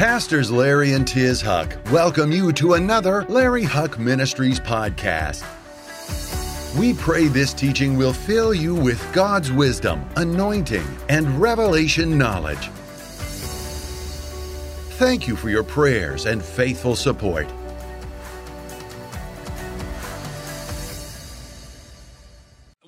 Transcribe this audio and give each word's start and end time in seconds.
Pastors 0.00 0.50
Larry 0.50 0.94
and 0.94 1.06
Tiz 1.06 1.42
Huch 1.42 1.76
welcome 1.92 2.32
you 2.32 2.54
to 2.54 2.72
another 2.72 3.26
Larry 3.28 3.64
Huch 3.64 3.98
Ministries 3.98 4.58
podcast. 4.58 5.44
We 6.78 6.94
pray 6.94 7.26
this 7.26 7.52
teaching 7.52 7.98
will 7.98 8.14
fill 8.14 8.54
you 8.54 8.74
with 8.74 9.06
God's 9.12 9.52
wisdom, 9.52 10.08
anointing, 10.16 10.86
and 11.10 11.38
revelation 11.38 12.16
knowledge. 12.16 12.70
Thank 14.96 15.28
you 15.28 15.36
for 15.36 15.50
your 15.50 15.62
prayers 15.62 16.24
and 16.24 16.42
faithful 16.42 16.96
support. 16.96 17.46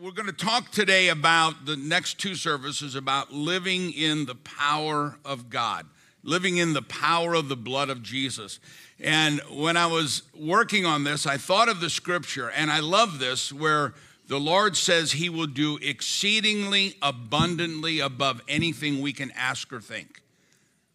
We're 0.00 0.12
going 0.12 0.28
to 0.28 0.32
talk 0.32 0.70
today 0.70 1.10
about 1.10 1.66
the 1.66 1.76
next 1.76 2.18
two 2.18 2.34
services 2.34 2.94
about 2.94 3.30
living 3.34 3.92
in 3.92 4.24
the 4.24 4.34
power 4.34 5.18
of 5.26 5.50
God 5.50 5.84
living 6.22 6.56
in 6.56 6.72
the 6.72 6.82
power 6.82 7.34
of 7.34 7.48
the 7.48 7.56
blood 7.56 7.90
of 7.90 8.02
Jesus. 8.02 8.60
And 9.00 9.40
when 9.50 9.76
I 9.76 9.86
was 9.86 10.22
working 10.38 10.86
on 10.86 11.04
this, 11.04 11.26
I 11.26 11.36
thought 11.36 11.68
of 11.68 11.80
the 11.80 11.90
scripture, 11.90 12.50
and 12.50 12.70
I 12.70 12.80
love 12.80 13.18
this, 13.18 13.52
where 13.52 13.94
the 14.28 14.38
Lord 14.38 14.76
says 14.76 15.12
He 15.12 15.28
will 15.28 15.46
do 15.46 15.78
exceedingly 15.82 16.96
abundantly 17.02 18.00
above 18.00 18.40
anything 18.48 19.00
we 19.00 19.12
can 19.12 19.32
ask 19.32 19.72
or 19.72 19.80
think. 19.80 20.22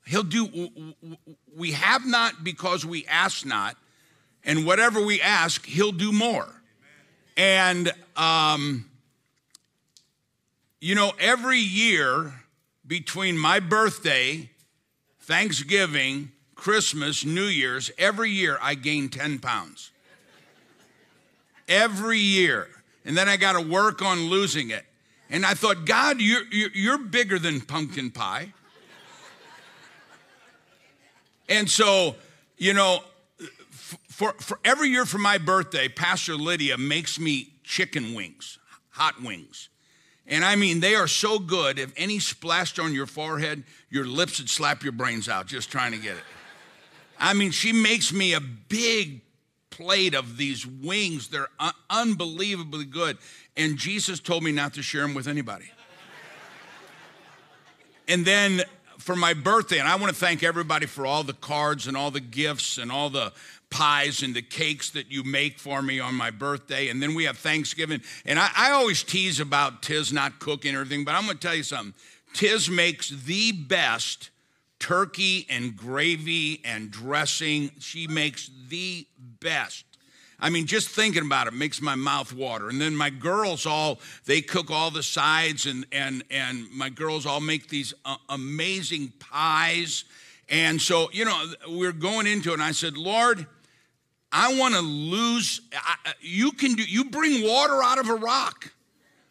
He'll 0.05 0.23
do, 0.23 0.71
we 1.55 1.73
have 1.73 2.05
not 2.05 2.43
because 2.43 2.85
we 2.85 3.05
ask 3.07 3.45
not, 3.45 3.75
and 4.45 4.65
whatever 4.65 5.05
we 5.05 5.21
ask, 5.21 5.65
He'll 5.65 5.91
do 5.91 6.13
more. 6.13 6.47
And, 7.35 7.91
um, 8.15 8.89
you 10.79 10.95
know, 10.95 11.11
every 11.19 11.59
year 11.59 12.33
between 12.87 13.37
my 13.37 13.59
birthday 13.59 14.49
Thanksgiving, 15.27 16.31
Christmas, 16.55 17.25
New 17.25 17.43
Year's, 17.43 17.91
every 17.97 18.31
year 18.31 18.57
I 18.61 18.75
gain 18.75 19.09
10 19.09 19.39
pounds. 19.39 19.91
Every 21.67 22.17
year. 22.17 22.69
And 23.03 23.17
then 23.17 23.27
I 23.27 23.35
got 23.35 23.53
to 23.53 23.61
work 23.61 24.01
on 24.01 24.29
losing 24.29 24.69
it. 24.69 24.85
And 25.29 25.45
I 25.45 25.53
thought, 25.53 25.83
God, 25.83 26.21
you're, 26.21 26.43
you're 26.49 26.97
bigger 26.97 27.39
than 27.39 27.59
pumpkin 27.59 28.09
pie. 28.09 28.53
And 31.49 31.69
so, 31.69 32.15
you 32.57 32.73
know, 32.73 32.99
for, 33.83 34.31
for 34.39 34.59
every 34.63 34.87
year 34.87 35.05
for 35.05 35.17
my 35.17 35.37
birthday, 35.37 35.89
Pastor 35.89 36.35
Lydia 36.35 36.77
makes 36.77 37.19
me 37.19 37.49
chicken 37.63 38.13
wings, 38.13 38.59
hot 38.91 39.21
wings. 39.21 39.67
And 40.27 40.43
I 40.43 40.55
mean, 40.55 40.81
they 40.81 40.95
are 40.95 41.07
so 41.07 41.39
good. 41.39 41.79
If 41.79 41.93
any 41.95 42.19
splashed 42.19 42.79
on 42.79 42.93
your 42.93 43.05
forehead, 43.05 43.63
your 43.89 44.05
lips 44.05 44.39
would 44.39 44.49
slap 44.49 44.83
your 44.83 44.91
brains 44.91 45.29
out 45.29 45.47
just 45.47 45.71
trying 45.71 45.93
to 45.93 45.97
get 45.97 46.17
it. 46.17 46.23
I 47.19 47.33
mean, 47.33 47.51
she 47.51 47.71
makes 47.71 48.11
me 48.11 48.33
a 48.33 48.41
big 48.41 49.21
plate 49.69 50.13
of 50.13 50.37
these 50.37 50.65
wings. 50.65 51.29
They're 51.29 51.47
un- 51.59 51.73
unbelievably 51.89 52.85
good. 52.85 53.17
And 53.55 53.77
Jesus 53.77 54.19
told 54.19 54.43
me 54.43 54.51
not 54.51 54.73
to 54.73 54.81
share 54.81 55.01
them 55.01 55.13
with 55.13 55.27
anybody. 55.27 55.71
and 58.07 58.25
then 58.25 58.63
for 58.97 59.15
my 59.15 59.33
birthday, 59.33 59.79
and 59.79 59.87
I 59.87 59.95
want 59.95 60.13
to 60.13 60.19
thank 60.19 60.43
everybody 60.43 60.85
for 60.85 61.05
all 61.05 61.23
the 61.23 61.33
cards 61.33 61.87
and 61.87 61.95
all 61.95 62.11
the 62.11 62.19
gifts 62.19 62.77
and 62.77 62.91
all 62.91 63.09
the 63.09 63.31
pies 63.69 64.23
and 64.23 64.35
the 64.35 64.41
cakes 64.41 64.91
that 64.91 65.11
you 65.11 65.23
make 65.23 65.59
for 65.59 65.81
me 65.81 65.99
on 65.99 66.15
my 66.15 66.31
birthday. 66.31 66.89
And 66.89 67.01
then 67.01 67.13
we 67.13 67.25
have 67.25 67.37
Thanksgiving. 67.37 68.01
And 68.25 68.39
I, 68.39 68.49
I 68.55 68.71
always 68.71 69.03
tease 69.03 69.39
about 69.39 69.81
Tiz 69.81 70.13
not 70.13 70.39
cooking 70.39 70.75
or 70.75 70.81
anything, 70.81 71.03
but 71.03 71.15
I'm 71.15 71.25
going 71.25 71.37
to 71.37 71.47
tell 71.47 71.55
you 71.55 71.63
something. 71.63 71.93
Tiz 72.33 72.69
makes 72.69 73.09
the 73.09 73.51
best 73.51 74.29
turkey 74.79 75.45
and 75.49 75.75
gravy 75.75 76.61
and 76.63 76.91
dressing. 76.91 77.71
She 77.79 78.07
makes 78.07 78.49
the 78.69 79.05
best. 79.39 79.85
I 80.39 80.49
mean, 80.49 80.67
just 80.67 80.89
thinking 80.89 81.25
about 81.25 81.47
it 81.47 81.53
makes 81.53 81.81
my 81.81 81.95
mouth 81.95 82.31
water. 82.31 82.69
And 82.69 82.79
then 82.79 82.95
my 82.95 83.09
girls 83.09 83.65
all 83.65 83.99
they 84.25 84.41
cook 84.41 84.69
all 84.69 84.91
the 84.91 85.01
sides, 85.01 85.65
and 85.65 85.85
and 85.91 86.23
and 86.29 86.71
my 86.71 86.89
girls 86.89 87.25
all 87.25 87.39
make 87.39 87.69
these 87.69 87.93
uh, 88.05 88.17
amazing 88.29 89.13
pies. 89.19 90.03
And 90.49 90.79
so, 90.79 91.09
you 91.11 91.25
know, 91.25 91.53
we're 91.67 91.91
going 91.91 92.27
into 92.27 92.51
it, 92.51 92.53
and 92.53 92.63
I 92.63 92.71
said, 92.71 92.95
Lord, 92.97 93.47
I 94.31 94.57
want 94.57 94.75
to 94.75 94.81
lose. 94.81 95.61
I, 95.73 96.13
you 96.21 96.51
can 96.51 96.73
do. 96.73 96.83
You 96.83 97.05
bring 97.05 97.45
water 97.47 97.81
out 97.81 97.97
of 97.97 98.09
a 98.09 98.15
rock. 98.15 98.71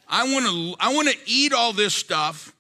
I 0.09 0.33
want 0.33 0.47
to. 0.47 0.75
I 0.81 0.95
want 0.95 1.09
to 1.09 1.17
eat 1.27 1.53
all 1.53 1.73
this 1.73 1.95
stuff, 1.95 2.55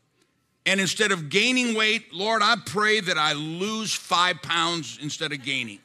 and 0.66 0.80
instead 0.80 1.12
of 1.12 1.28
gaining 1.28 1.74
weight, 1.74 2.12
Lord, 2.12 2.42
I 2.42 2.56
pray 2.66 3.00
that 3.00 3.16
I 3.16 3.32
lose 3.32 3.94
five 3.94 4.42
pounds 4.42 4.98
instead 5.00 5.32
of 5.32 5.42
gaining. 5.42 5.78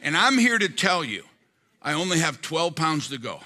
And 0.00 0.16
I'm 0.16 0.38
here 0.38 0.58
to 0.58 0.68
tell 0.68 1.04
you, 1.04 1.24
I 1.80 1.92
only 1.92 2.18
have 2.18 2.40
12 2.42 2.74
pounds 2.74 3.08
to 3.08 3.18
go. 3.18 3.40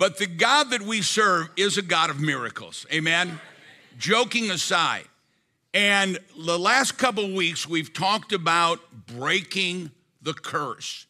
But 0.00 0.16
the 0.16 0.26
God 0.26 0.70
that 0.70 0.80
we 0.80 1.02
serve 1.02 1.50
is 1.58 1.76
a 1.76 1.82
God 1.82 2.08
of 2.08 2.20
miracles. 2.20 2.86
Amen. 2.90 3.38
Joking 3.98 4.50
aside, 4.50 5.04
and 5.72 6.18
the 6.36 6.58
last 6.58 6.98
couple 6.98 7.32
weeks, 7.34 7.68
we've 7.68 7.92
talked 7.92 8.32
about 8.32 8.80
breaking 9.06 9.90
the 10.20 10.34
curse. 10.34 11.06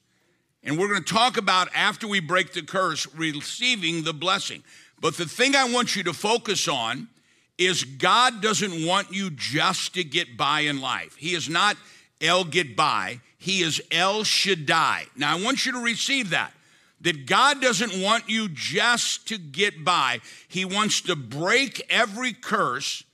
And 0.62 0.78
we're 0.78 0.88
going 0.88 1.02
to 1.02 1.14
talk 1.14 1.38
about 1.38 1.68
after 1.74 2.06
we 2.06 2.20
break 2.20 2.52
the 2.52 2.62
curse, 2.62 3.06
receiving 3.14 4.04
the 4.04 4.12
blessing. 4.12 4.62
But 5.00 5.16
the 5.16 5.24
thing 5.24 5.56
I 5.56 5.72
want 5.72 5.96
you 5.96 6.02
to 6.04 6.12
focus 6.12 6.68
on 6.68 7.08
is 7.56 7.84
God 7.84 8.42
doesn't 8.42 8.86
want 8.86 9.12
you 9.12 9.30
just 9.30 9.94
to 9.94 10.04
get 10.04 10.36
by 10.36 10.60
in 10.60 10.80
life. 10.80 11.16
He 11.16 11.34
is 11.34 11.48
not 11.48 11.76
El 12.20 12.44
get 12.44 12.76
by, 12.76 13.20
He 13.38 13.62
is 13.62 13.80
El 13.90 14.24
Shaddai. 14.24 15.06
Now, 15.16 15.36
I 15.36 15.42
want 15.42 15.64
you 15.64 15.72
to 15.72 15.78
receive 15.78 16.30
that. 16.30 16.52
That 17.00 17.24
God 17.24 17.62
doesn't 17.62 18.02
want 18.02 18.28
you 18.28 18.50
just 18.50 19.26
to 19.28 19.38
get 19.38 19.84
by, 19.84 20.20
He 20.48 20.66
wants 20.66 21.00
to 21.02 21.16
break 21.16 21.82
every 21.88 22.34
curse 22.34 23.04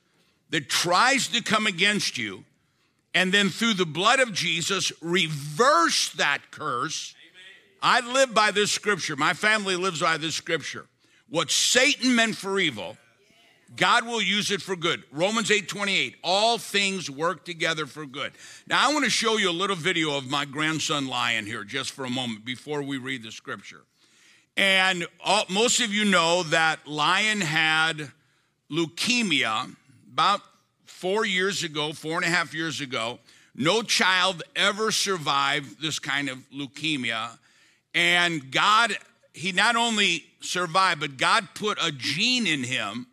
that 0.56 0.70
tries 0.70 1.28
to 1.28 1.42
come 1.42 1.66
against 1.66 2.16
you, 2.16 2.42
and 3.12 3.30
then 3.30 3.50
through 3.50 3.74
the 3.74 3.84
blood 3.84 4.20
of 4.20 4.32
Jesus, 4.32 4.90
reverse 5.02 6.08
that 6.14 6.50
curse. 6.50 7.14
Amen. 7.84 8.06
I 8.08 8.14
live 8.14 8.32
by 8.32 8.52
this 8.52 8.72
scripture. 8.72 9.16
My 9.16 9.34
family 9.34 9.76
lives 9.76 10.00
by 10.00 10.16
this 10.16 10.34
scripture. 10.34 10.86
What 11.28 11.50
Satan 11.50 12.14
meant 12.14 12.36
for 12.36 12.58
evil, 12.58 12.96
God 13.76 14.06
will 14.06 14.22
use 14.22 14.50
it 14.50 14.62
for 14.62 14.76
good. 14.76 15.02
Romans 15.12 15.50
8 15.50 15.68
28, 15.68 16.16
all 16.24 16.56
things 16.56 17.10
work 17.10 17.44
together 17.44 17.84
for 17.84 18.06
good. 18.06 18.32
Now, 18.66 18.88
I 18.88 18.94
want 18.94 19.04
to 19.04 19.10
show 19.10 19.36
you 19.36 19.50
a 19.50 19.52
little 19.52 19.76
video 19.76 20.16
of 20.16 20.30
my 20.30 20.46
grandson 20.46 21.06
Lion 21.06 21.44
here 21.44 21.64
just 21.64 21.90
for 21.90 22.06
a 22.06 22.10
moment 22.10 22.46
before 22.46 22.80
we 22.80 22.96
read 22.96 23.22
the 23.22 23.30
scripture. 23.30 23.82
And 24.56 25.06
all, 25.22 25.44
most 25.50 25.80
of 25.80 25.92
you 25.92 26.06
know 26.06 26.44
that 26.44 26.86
Lion 26.86 27.42
had 27.42 28.10
leukemia 28.70 29.76
about 30.16 30.40
four 30.86 31.26
years 31.26 31.62
ago, 31.62 31.92
four 31.92 32.16
and 32.16 32.24
a 32.24 32.28
half 32.34 32.54
years 32.54 32.80
ago, 32.80 33.18
no 33.54 33.82
child 33.82 34.42
ever 34.56 34.90
survived 34.90 35.82
this 35.82 35.98
kind 35.98 36.30
of 36.30 36.38
leukemia. 36.50 37.36
And 37.94 38.50
God, 38.50 38.96
he 39.34 39.52
not 39.52 39.76
only 39.76 40.24
survived, 40.40 41.00
but 41.00 41.18
God 41.18 41.48
put 41.54 41.76
a 41.82 41.92
gene 41.92 42.46
in 42.46 42.64
him 42.64 43.08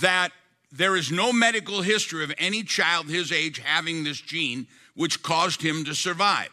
that 0.00 0.30
there 0.72 0.96
is 0.96 1.12
no 1.12 1.34
medical 1.34 1.82
history 1.82 2.24
of 2.24 2.32
any 2.38 2.62
child 2.62 3.10
his 3.10 3.30
age 3.30 3.58
having 3.58 4.04
this 4.04 4.22
gene, 4.22 4.66
which 4.94 5.22
caused 5.22 5.60
him 5.60 5.84
to 5.84 5.94
survive. 5.94 6.48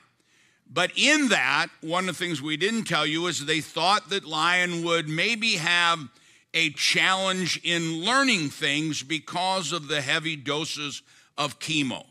But 0.70 0.92
in 0.98 1.30
that, 1.30 1.68
one 1.80 2.10
of 2.10 2.18
the 2.18 2.26
things 2.26 2.42
we 2.42 2.58
didn't 2.58 2.84
tell 2.84 3.06
you 3.06 3.28
is 3.28 3.46
they 3.46 3.62
thought 3.62 4.10
that 4.10 4.26
Lion 4.26 4.84
would 4.84 5.08
maybe 5.08 5.54
have 5.54 6.10
a 6.54 6.72
challenge 6.72 7.60
in 7.64 8.04
learning 8.04 8.50
things 8.50 9.04
because 9.04 9.72
of 9.72 9.88
the 9.88 10.02
heavy 10.02 10.36
doses 10.36 11.02
of 11.38 11.60
chemo. 11.60 12.06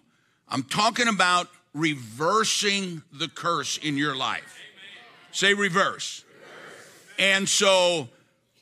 I'm 0.48 0.62
talking 0.62 1.08
about 1.08 1.48
reversing 1.74 3.02
the 3.12 3.28
curse 3.28 3.78
in 3.78 3.96
your 3.96 4.16
life. 4.16 4.58
Say 5.32 5.54
reverse. 5.54 6.24
And 7.18 7.48
so 7.48 8.08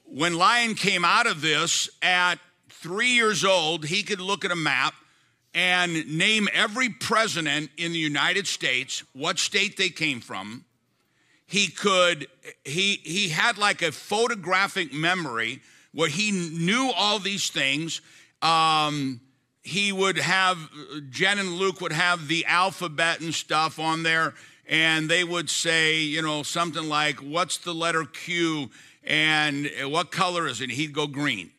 when 0.04 0.34
Lion 0.34 0.74
came 0.74 1.04
out 1.04 1.26
of 1.26 1.40
this 1.40 1.88
at 2.02 2.36
three 2.68 3.10
years 3.10 3.44
old, 3.44 3.86
he 3.86 4.02
could 4.02 4.20
look 4.20 4.44
at 4.44 4.50
a 4.50 4.56
map 4.56 4.94
and 5.54 6.18
name 6.18 6.48
every 6.52 6.90
president 6.90 7.70
in 7.76 7.92
the 7.92 7.98
United 7.98 8.46
States, 8.46 9.02
what 9.12 9.38
state 9.38 9.76
they 9.76 9.88
came 9.88 10.20
from, 10.20 10.64
he 11.46 11.68
could 11.68 12.28
he 12.64 13.00
he 13.02 13.30
had 13.30 13.56
like 13.56 13.80
a 13.80 13.90
photographic 13.90 14.92
memory 14.92 15.62
where 15.98 16.08
he 16.08 16.30
knew 16.30 16.92
all 16.96 17.18
these 17.18 17.50
things. 17.50 18.00
Um, 18.42 19.20
he 19.62 19.92
would 19.92 20.16
have 20.16 20.56
jen 21.10 21.38
and 21.38 21.54
luke 21.54 21.80
would 21.82 21.92
have 21.92 22.26
the 22.26 22.46
alphabet 22.46 23.20
and 23.20 23.34
stuff 23.34 23.78
on 23.78 24.02
there 24.02 24.32
and 24.66 25.10
they 25.10 25.24
would 25.24 25.50
say 25.50 25.98
you 25.98 26.22
know 26.22 26.42
something 26.42 26.88
like 26.88 27.16
what's 27.16 27.58
the 27.58 27.74
letter 27.74 28.04
q 28.04 28.70
and 29.08 29.70
what 29.84 30.12
color 30.12 30.46
is 30.46 30.60
it? 30.60 30.70
He'd 30.70 30.92
go 30.92 31.06
green. 31.06 31.50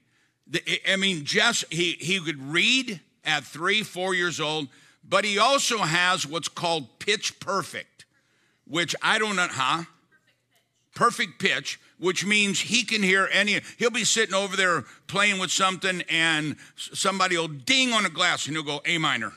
I 0.88 0.96
mean, 0.96 1.26
just 1.26 1.66
he, 1.74 1.94
he 2.00 2.20
could 2.20 2.42
read 2.42 3.02
at 3.26 3.44
three, 3.44 3.82
four 3.84 4.14
years 4.14 4.40
old, 4.40 4.68
but 5.04 5.26
he 5.26 5.40
also 5.40 5.80
has 5.80 6.26
what's 6.26 6.48
called 6.48 7.00
pitch 7.00 7.40
perfect, 7.40 8.06
which 8.66 8.96
I 9.02 9.18
don't 9.18 9.36
know, 9.36 9.48
huh? 9.50 9.84
Perfect 10.96 11.40
pitch, 11.40 11.80
which 12.00 12.26
means 12.26 12.60
he 12.60 12.84
can 12.84 13.04
hear 13.04 13.30
any, 13.32 13.60
he'll 13.78 13.92
be 13.92 14.04
sitting 14.04 14.34
over 14.34 14.56
there 14.56 14.84
playing 15.08 15.40
with 15.40 15.52
something 15.52 16.02
and 16.10 16.56
somebody 16.76 17.38
will 17.38 17.48
ding 17.48 17.94
on 17.94 18.06
a 18.06 18.10
glass 18.10 18.48
and 18.48 18.56
he'll 18.56 18.64
go 18.64 18.82
A 18.86 18.98
minor. 18.98 19.34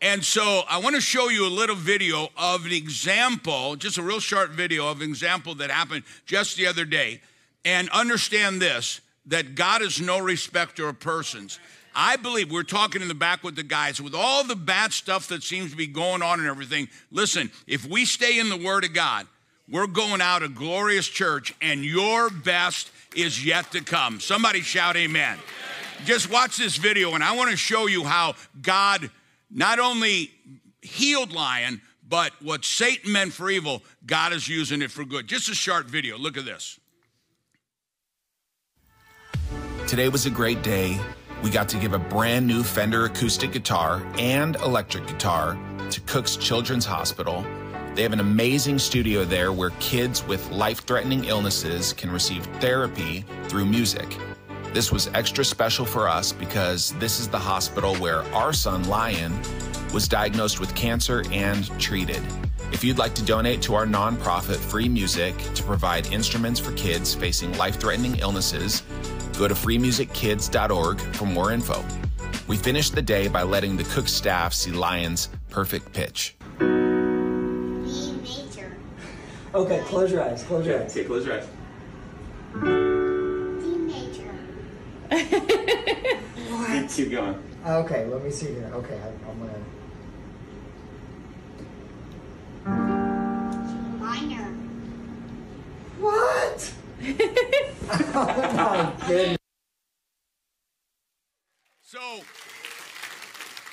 And 0.00 0.24
so 0.24 0.62
I 0.68 0.78
want 0.78 0.94
to 0.94 1.00
show 1.00 1.28
you 1.28 1.46
a 1.46 1.50
little 1.50 1.74
video 1.74 2.28
of 2.36 2.66
an 2.66 2.72
example, 2.72 3.74
just 3.74 3.98
a 3.98 4.02
real 4.02 4.20
short 4.20 4.50
video 4.50 4.88
of 4.88 5.00
an 5.00 5.08
example 5.08 5.56
that 5.56 5.70
happened 5.70 6.04
just 6.24 6.56
the 6.56 6.66
other 6.66 6.84
day. 6.84 7.20
And 7.64 7.88
understand 7.90 8.62
this 8.62 9.00
that 9.26 9.54
God 9.54 9.82
is 9.82 10.00
no 10.00 10.18
respecter 10.18 10.88
of 10.88 11.00
persons. 11.00 11.58
I 11.94 12.16
believe 12.16 12.50
we're 12.50 12.62
talking 12.62 13.02
in 13.02 13.08
the 13.08 13.14
back 13.14 13.42
with 13.42 13.56
the 13.56 13.64
guys 13.64 14.00
with 14.00 14.14
all 14.14 14.44
the 14.44 14.56
bad 14.56 14.92
stuff 14.92 15.26
that 15.28 15.42
seems 15.42 15.72
to 15.72 15.76
be 15.76 15.88
going 15.88 16.22
on 16.22 16.38
and 16.38 16.48
everything. 16.48 16.88
Listen, 17.10 17.50
if 17.66 17.84
we 17.84 18.04
stay 18.04 18.38
in 18.38 18.48
the 18.48 18.56
Word 18.56 18.84
of 18.84 18.94
God, 18.94 19.26
we're 19.70 19.86
going 19.86 20.20
out 20.20 20.42
a 20.42 20.48
glorious 20.48 21.06
church, 21.06 21.54
and 21.60 21.84
your 21.84 22.30
best 22.30 22.90
is 23.14 23.44
yet 23.44 23.70
to 23.72 23.82
come. 23.82 24.20
Somebody 24.20 24.60
shout, 24.60 24.96
Amen. 24.96 25.38
Just 26.04 26.30
watch 26.30 26.56
this 26.56 26.76
video, 26.76 27.14
and 27.14 27.24
I 27.24 27.36
want 27.36 27.50
to 27.50 27.56
show 27.56 27.86
you 27.86 28.04
how 28.04 28.34
God 28.62 29.10
not 29.50 29.78
only 29.78 30.30
healed 30.80 31.32
Lion, 31.32 31.80
but 32.08 32.32
what 32.40 32.64
Satan 32.64 33.12
meant 33.12 33.32
for 33.32 33.50
evil, 33.50 33.82
God 34.06 34.32
is 34.32 34.48
using 34.48 34.80
it 34.80 34.90
for 34.90 35.04
good. 35.04 35.26
Just 35.26 35.48
a 35.48 35.54
short 35.54 35.86
video. 35.86 36.16
Look 36.16 36.36
at 36.36 36.44
this. 36.44 36.78
Today 39.86 40.08
was 40.08 40.26
a 40.26 40.30
great 40.30 40.62
day. 40.62 40.98
We 41.42 41.50
got 41.50 41.68
to 41.70 41.78
give 41.78 41.92
a 41.92 41.98
brand 41.98 42.46
new 42.46 42.62
Fender 42.62 43.04
acoustic 43.04 43.52
guitar 43.52 44.06
and 44.18 44.56
electric 44.56 45.06
guitar 45.06 45.58
to 45.90 46.00
Cook's 46.02 46.36
Children's 46.36 46.84
Hospital. 46.84 47.44
They 47.98 48.04
have 48.04 48.12
an 48.12 48.20
amazing 48.20 48.78
studio 48.78 49.24
there 49.24 49.52
where 49.52 49.70
kids 49.80 50.24
with 50.24 50.48
life 50.52 50.84
threatening 50.84 51.24
illnesses 51.24 51.92
can 51.92 52.12
receive 52.12 52.46
therapy 52.60 53.24
through 53.48 53.66
music. 53.66 54.16
This 54.72 54.92
was 54.92 55.08
extra 55.14 55.44
special 55.44 55.84
for 55.84 56.06
us 56.06 56.30
because 56.30 56.92
this 57.00 57.18
is 57.18 57.26
the 57.26 57.40
hospital 57.40 57.96
where 57.96 58.22
our 58.32 58.52
son 58.52 58.88
Lion 58.88 59.36
was 59.92 60.06
diagnosed 60.06 60.60
with 60.60 60.72
cancer 60.76 61.24
and 61.32 61.68
treated. 61.80 62.22
If 62.70 62.84
you'd 62.84 62.98
like 62.98 63.16
to 63.16 63.24
donate 63.24 63.62
to 63.62 63.74
our 63.74 63.84
nonprofit 63.84 64.58
Free 64.58 64.88
Music 64.88 65.36
to 65.54 65.64
provide 65.64 66.06
instruments 66.12 66.60
for 66.60 66.70
kids 66.74 67.16
facing 67.16 67.58
life 67.58 67.80
threatening 67.80 68.14
illnesses, 68.20 68.84
Go 69.36 69.48
to 69.48 69.54
freemusickids.org 69.54 71.00
for 71.00 71.26
more 71.26 71.50
info. 71.50 71.84
We 72.46 72.56
finished 72.56 72.94
the 72.94 73.02
day 73.02 73.26
by 73.26 73.42
letting 73.42 73.76
the 73.76 73.84
Cook 73.84 74.06
staff 74.08 74.52
see 74.52 74.70
Lion's 74.70 75.30
perfect 75.50 75.92
pitch. 75.92 76.37
Okay, 79.54 79.80
close 79.86 80.12
your 80.12 80.22
eyes. 80.22 80.42
Close 80.42 80.66
your 80.66 80.82
eyes. 80.82 80.90
Okay, 80.90 81.04
close 81.04 81.24
your 81.24 81.36
eyes. 81.36 81.48
D 82.52 83.78
major. 83.78 84.30
Keep, 86.66 86.90
keep 86.90 87.10
going. 87.10 87.42
Okay, 87.66 88.04
let 88.06 88.22
me 88.22 88.30
see 88.30 88.48
here. 88.48 88.70
Okay, 88.74 89.00
I, 89.00 89.08
I'm 89.30 89.38
gonna. 89.40 89.58
Minor. 93.98 94.54
What? 95.98 96.72
oh 98.14 98.52
my 98.54 99.06
goodness. 99.06 99.38
So, 101.82 101.98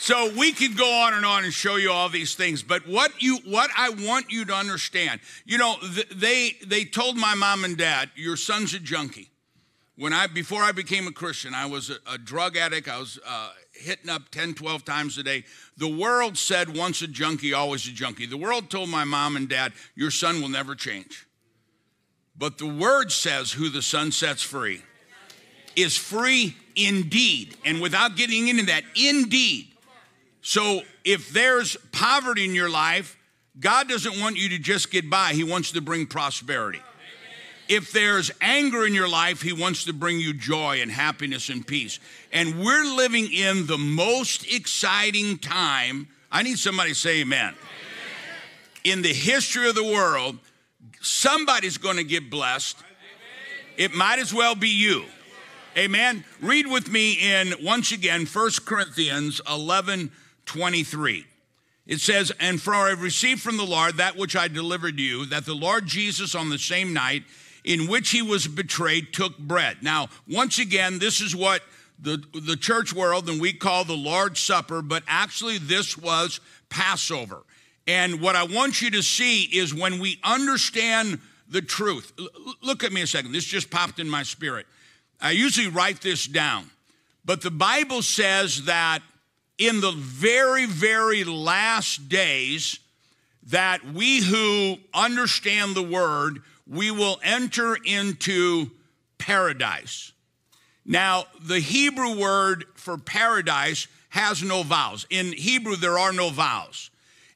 so 0.06 0.31
we 0.38 0.52
could 0.52 0.78
go 0.78 0.88
on 1.02 1.16
and 1.16 1.25
on 1.25 1.46
and 1.46 1.52
show 1.52 1.78
you 1.78 1.92
all 1.92 2.10
these 2.10 2.36
things, 2.36 2.62
but 2.62 2.88
what 2.88 3.24
you 3.24 3.40
what 3.46 3.72
I 3.75 3.90
want 3.90 4.31
you 4.31 4.46
to 4.46 4.54
understand, 4.54 5.19
you 5.46 5.57
know, 5.57 5.78
th- 5.81 6.10
they 6.10 6.52
they 6.63 6.86
told 6.86 7.18
my 7.18 7.34
mom 7.34 7.63
and 7.63 7.75
dad, 7.75 8.12
your 8.16 8.38
son's 8.38 8.75
a 8.75 8.80
junkie. 8.80 9.31
When 9.98 10.13
I 10.13 10.28
before 10.28 10.62
I 10.62 10.74
became 10.74 11.07
a 11.07 11.12
Christian, 11.12 11.56
I 11.56 11.66
was 11.66 11.90
a, 11.90 11.96
a 12.13 12.19
drug 12.19 12.56
addict. 12.56 12.88
I 12.88 13.00
was 13.00 13.18
uh, 13.28 13.50
hitting 13.74 14.12
up 14.12 14.30
10, 14.30 14.54
12 14.54 14.86
times 14.86 15.18
a 15.18 15.24
day. 15.24 15.44
The 15.78 15.88
world 15.88 16.38
said 16.38 16.78
once 16.78 17.01
a 17.01 17.08
junkie, 17.08 17.54
always 17.54 17.88
a 17.88 17.92
junkie. 17.92 18.28
The 18.28 18.38
world 18.38 18.69
told 18.69 18.90
my 18.90 19.06
mom 19.06 19.36
and 19.36 19.50
dad, 19.50 19.74
your 19.96 20.12
son 20.12 20.40
will 20.40 20.50
never 20.50 20.75
change. 20.75 21.25
But 22.38 22.60
the 22.60 22.68
word 22.68 23.12
says, 23.12 23.51
who 23.51 23.69
the 23.69 23.81
Son 23.81 24.12
sets 24.12 24.44
free 24.44 24.84
is 25.75 25.98
free 25.98 26.56
indeed. 26.75 27.56
And 27.66 27.81
without 27.81 28.16
getting 28.16 28.50
into 28.50 28.68
that, 28.68 28.84
indeed. 28.96 29.72
So 30.45 30.83
if 31.03 31.31
there's 31.31 31.75
poverty 31.92 32.45
in 32.45 32.53
your 32.53 32.69
life, 32.69 33.18
God 33.59 33.89
doesn't 33.89 34.21
want 34.21 34.38
you 34.38 34.50
to 34.50 34.59
just 34.59 34.92
get 34.92 35.09
by, 35.09 35.33
He 35.33 35.44
wants 35.44 35.71
to 35.71 35.81
bring 35.81 36.06
prosperity. 36.06 36.81
If 37.68 37.92
there's 37.92 38.30
anger 38.42 38.86
in 38.86 38.94
your 38.94 39.09
life, 39.09 39.42
He 39.42 39.53
wants 39.53 39.86
to 39.86 39.94
bring 39.94 40.19
you 40.19 40.36
joy 40.36 40.83
and 40.83 40.92
happiness 40.92 41.50
and 41.50 41.65
peace. 41.65 42.00
And 42.31 42.63
we're 42.63 42.86
living 42.86 43.33
in 43.33 43.65
the 43.65 43.80
most 43.80 44.45
exciting 44.53 45.39
time. 45.39 46.09
I 46.31 46.44
need 46.44 46.59
somebody 46.59 46.89
to 46.89 46.95
say 46.95 47.21
amen. 47.21 47.39
amen. 47.39 47.56
In 48.83 49.01
the 49.01 49.13
history 49.13 49.68
of 49.68 49.74
the 49.74 49.83
world, 49.83 50.38
somebody's 51.01 51.80
going 51.80 51.98
to 51.98 52.03
get 52.03 52.30
blessed. 52.30 52.77
It 53.77 53.95
might 53.95 54.19
as 54.19 54.31
well 54.31 54.53
be 54.53 54.69
you. 54.69 55.06
Amen. 55.75 56.24
Read 56.39 56.68
with 56.68 56.88
me 56.88 57.13
in 57.13 57.56
once 57.63 57.91
again 57.91 58.27
1 58.27 58.50
Corinthians 58.63 59.41
11 59.50 60.12
23. 60.45 61.25
It 61.88 62.00
says, 62.00 62.31
And 62.39 62.62
for 62.62 62.74
I 62.74 62.92
received 62.92 63.42
from 63.42 63.57
the 63.57 63.65
Lord 63.65 63.97
that 63.97 64.18
which 64.18 64.36
I 64.36 64.47
delivered 64.47 65.00
you, 65.00 65.25
that 65.27 65.45
the 65.45 65.53
Lord 65.53 65.86
Jesus 65.86 66.33
on 66.33 66.50
the 66.50 66.57
same 66.57 66.94
night 66.94 67.24
in 67.63 67.88
which 67.88 68.12
he 68.12 68.21
was 68.21 68.47
betrayed 68.47 69.13
took 69.13 69.38
bread. 69.38 69.77
Now, 69.81 70.09
once 70.27 70.59
again, 70.59 71.00
this 71.00 71.21
is 71.21 71.36
what 71.36 71.62
the, 72.00 72.24
the 72.33 72.57
church 72.57 72.94
world 72.94 73.30
and 73.30 73.42
we 73.42 73.53
call 73.53 73.83
the 73.83 73.94
Lord's 73.94 74.39
Supper, 74.39 74.81
but 74.81 75.03
actually 75.07 75.57
this 75.57 75.97
was 75.97 76.39
Passover. 76.69 77.41
And 77.88 78.21
what 78.21 78.36
I 78.36 78.44
want 78.44 78.81
you 78.81 78.91
to 78.91 79.03
see 79.03 79.44
is 79.44 79.74
when 79.74 80.00
we 80.00 80.19
understand 80.24 81.19
the 81.48 81.62
truth. 81.62 82.12
L- 82.19 82.27
look 82.62 82.83
at 82.83 82.91
me 82.91 83.01
a 83.01 83.07
second. 83.07 83.31
This 83.31 83.45
just 83.45 83.69
popped 83.69 84.00
in 84.00 84.09
my 84.09 84.24
spirit. 84.24 84.65
I 85.21 85.31
usually 85.31 85.68
write 85.68 86.01
this 86.01 86.27
down, 86.27 86.69
but 87.24 87.41
the 87.41 87.51
Bible 87.51 88.01
says 88.01 88.65
that 88.65 89.01
in 89.57 89.81
the 89.81 89.91
very, 89.91 90.65
very 90.65 91.24
last 91.24 92.09
days, 92.09 92.79
that 93.47 93.85
we 93.85 94.21
who 94.21 94.77
understand 94.93 95.75
the 95.75 95.83
word, 95.83 96.41
we 96.67 96.91
will 96.91 97.19
enter 97.24 97.75
into 97.75 98.71
paradise. 99.17 100.12
Now, 100.85 101.25
the 101.41 101.59
Hebrew 101.59 102.19
word 102.19 102.65
for 102.75 102.97
paradise 102.97 103.88
has 104.09 104.43
no 104.43 104.63
vowels. 104.63 105.05
In 105.09 105.33
Hebrew, 105.33 105.75
there 105.75 105.97
are 105.97 106.13
no 106.13 106.29
vowels. 106.29 106.89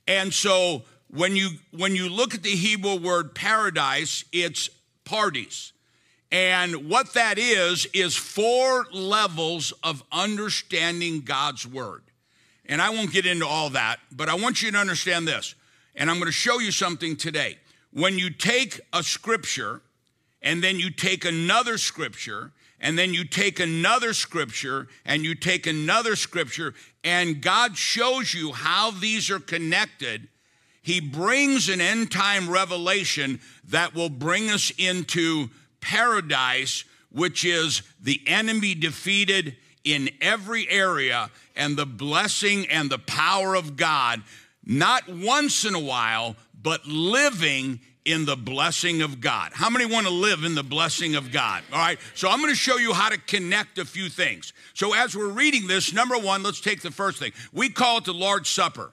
And 0.08 0.34
so 0.34 0.84
when 1.10 1.36
you 1.36 1.50
when 1.72 1.96
you 1.96 2.10
look 2.10 2.34
at 2.34 2.44
the 2.44 2.50
Hebrew 2.50 3.00
word 3.00 3.34
paradise, 3.36 4.24
it's 4.32 4.70
pardes. 5.06 5.72
And 6.32 6.90
what 6.90 7.14
that 7.14 7.40
is 7.40 7.88
is 7.94 8.16
four 8.16 8.86
levels 8.94 9.74
of 9.84 10.04
understanding 10.12 11.22
God's 11.22 11.66
word. 11.66 12.04
And 12.70 12.80
I 12.84 12.92
won't 12.92 13.12
get 13.12 13.26
into 13.26 13.48
all 13.48 13.72
that, 13.72 13.98
but 14.12 14.30
I 14.30 14.36
want 14.36 14.62
you 14.62 14.72
to 14.72 14.78
understand 14.78 15.28
this. 15.28 15.56
And 15.96 16.10
I'm 16.10 16.18
going 16.18 16.28
to 16.28 16.32
show 16.32 16.60
you 16.60 16.72
something 16.72 17.18
today. 17.18 17.58
When 17.92 18.20
you 18.20 18.30
take 18.30 18.80
a 18.94 19.02
scripture 19.02 19.82
and 20.44 20.64
then 20.64 20.80
you 20.80 20.92
take 20.92 21.26
another 21.26 21.80
scripture 21.80 22.52
and 22.80 22.98
then 22.98 23.12
you 23.12 23.26
take 23.26 23.60
another 23.60 24.14
scripture 24.14 24.88
and 25.04 25.24
you 25.24 25.34
take 25.34 25.66
another 25.66 26.16
scripture 26.16 26.76
and 27.04 27.42
God 27.42 27.76
shows 27.76 28.36
you 28.36 28.52
how 28.52 28.92
these 28.92 29.32
are 29.32 29.40
connected, 29.40 30.28
He 30.84 31.02
brings 31.02 31.70
an 31.70 31.82
end 31.82 32.12
time 32.12 32.48
revelation 32.48 33.40
that 33.70 33.96
will 33.96 34.10
bring 34.10 34.52
us 34.52 34.72
into 34.78 35.50
paradise, 35.82 36.84
which 37.12 37.44
is 37.44 37.82
the 38.00 38.22
enemy 38.28 38.76
defeated 38.76 39.58
in 39.84 40.10
every 40.22 40.70
area 40.70 41.32
and 41.60 41.78
the 41.78 41.86
blessing 41.86 42.66
and 42.68 42.90
the 42.90 42.98
power 42.98 43.54
of 43.54 43.76
God, 43.76 44.24
not 44.66 45.08
once 45.08 45.66
in 45.66 45.76
a 45.76 45.80
while, 45.80 46.36
but 46.60 46.88
living 46.88 47.82
in 48.06 48.26
the 48.26 48.38
blessing 48.38 49.02
of 49.02 49.22
God. 49.22 49.52
How 49.54 49.70
many 49.70 49.86
want 49.86 50.08
to 50.08 50.14
live 50.14 50.44
in 50.44 50.56
the 50.56 50.64
blessing 50.64 51.16
of 51.16 51.32
God? 51.32 51.64
All 51.72 51.78
right, 51.78 52.00
so 52.16 52.30
I'm 52.30 52.40
going 52.40 52.52
to 52.52 52.56
show 52.56 52.78
you 52.78 52.94
how 52.94 53.10
to 53.10 53.20
connect 53.20 53.78
a 53.78 53.86
few 53.86 54.10
things. 54.10 54.54
So, 54.74 54.96
as 54.96 55.16
we're 55.16 55.28
reading 55.28 55.68
this, 55.68 55.94
number 55.94 56.18
one, 56.18 56.42
let's 56.42 56.62
take 56.62 56.82
the 56.82 56.92
first 56.92 57.20
thing. 57.20 57.34
We 57.54 57.70
call 57.70 58.00
it 58.00 58.06
the 58.06 58.14
Lord's 58.14 58.50
Supper. 58.50 58.92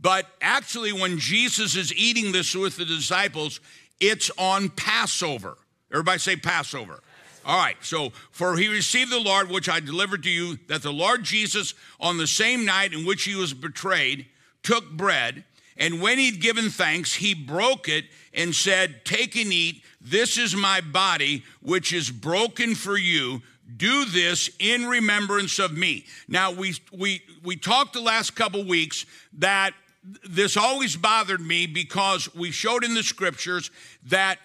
But 0.00 0.26
actually, 0.40 0.92
when 0.92 1.18
Jesus 1.18 1.76
is 1.76 1.92
eating 1.94 2.32
this 2.32 2.54
with 2.54 2.76
the 2.76 2.84
disciples, 2.84 3.60
it's 4.00 4.30
on 4.38 4.68
Passover. 4.70 5.56
Everybody 5.92 6.18
say 6.18 6.36
Passover. 6.36 7.00
All 7.44 7.58
right, 7.58 7.76
so 7.82 8.10
for 8.30 8.56
he 8.56 8.68
received 8.68 9.10
the 9.10 9.20
Lord, 9.20 9.50
which 9.50 9.68
I 9.68 9.80
delivered 9.80 10.22
to 10.22 10.30
you, 10.30 10.58
that 10.68 10.82
the 10.82 10.92
Lord 10.92 11.24
Jesus, 11.24 11.74
on 12.00 12.16
the 12.16 12.26
same 12.26 12.64
night 12.64 12.92
in 12.92 13.04
which 13.04 13.24
he 13.24 13.34
was 13.34 13.52
betrayed, 13.52 14.26
took 14.62 14.90
bread, 14.90 15.44
and 15.76 16.00
when 16.00 16.18
he'd 16.18 16.40
given 16.40 16.70
thanks, 16.70 17.14
he 17.14 17.34
broke 17.34 17.88
it 17.88 18.04
and 18.32 18.54
said, 18.54 19.04
Take 19.04 19.36
and 19.36 19.52
eat. 19.52 19.82
This 20.00 20.38
is 20.38 20.54
my 20.54 20.80
body, 20.80 21.44
which 21.62 21.92
is 21.92 22.10
broken 22.10 22.74
for 22.74 22.96
you. 22.96 23.42
Do 23.76 24.04
this 24.04 24.50
in 24.58 24.86
remembrance 24.86 25.58
of 25.58 25.76
me. 25.76 26.04
Now, 26.28 26.52
we, 26.52 26.74
we, 26.92 27.22
we 27.42 27.56
talked 27.56 27.94
the 27.94 28.00
last 28.00 28.36
couple 28.36 28.64
weeks 28.64 29.04
that 29.38 29.72
this 30.28 30.56
always 30.56 30.96
bothered 30.96 31.40
me 31.40 31.66
because 31.66 32.32
we 32.34 32.50
showed 32.50 32.84
in 32.84 32.94
the 32.94 33.02
scriptures 33.02 33.70
that 34.04 34.38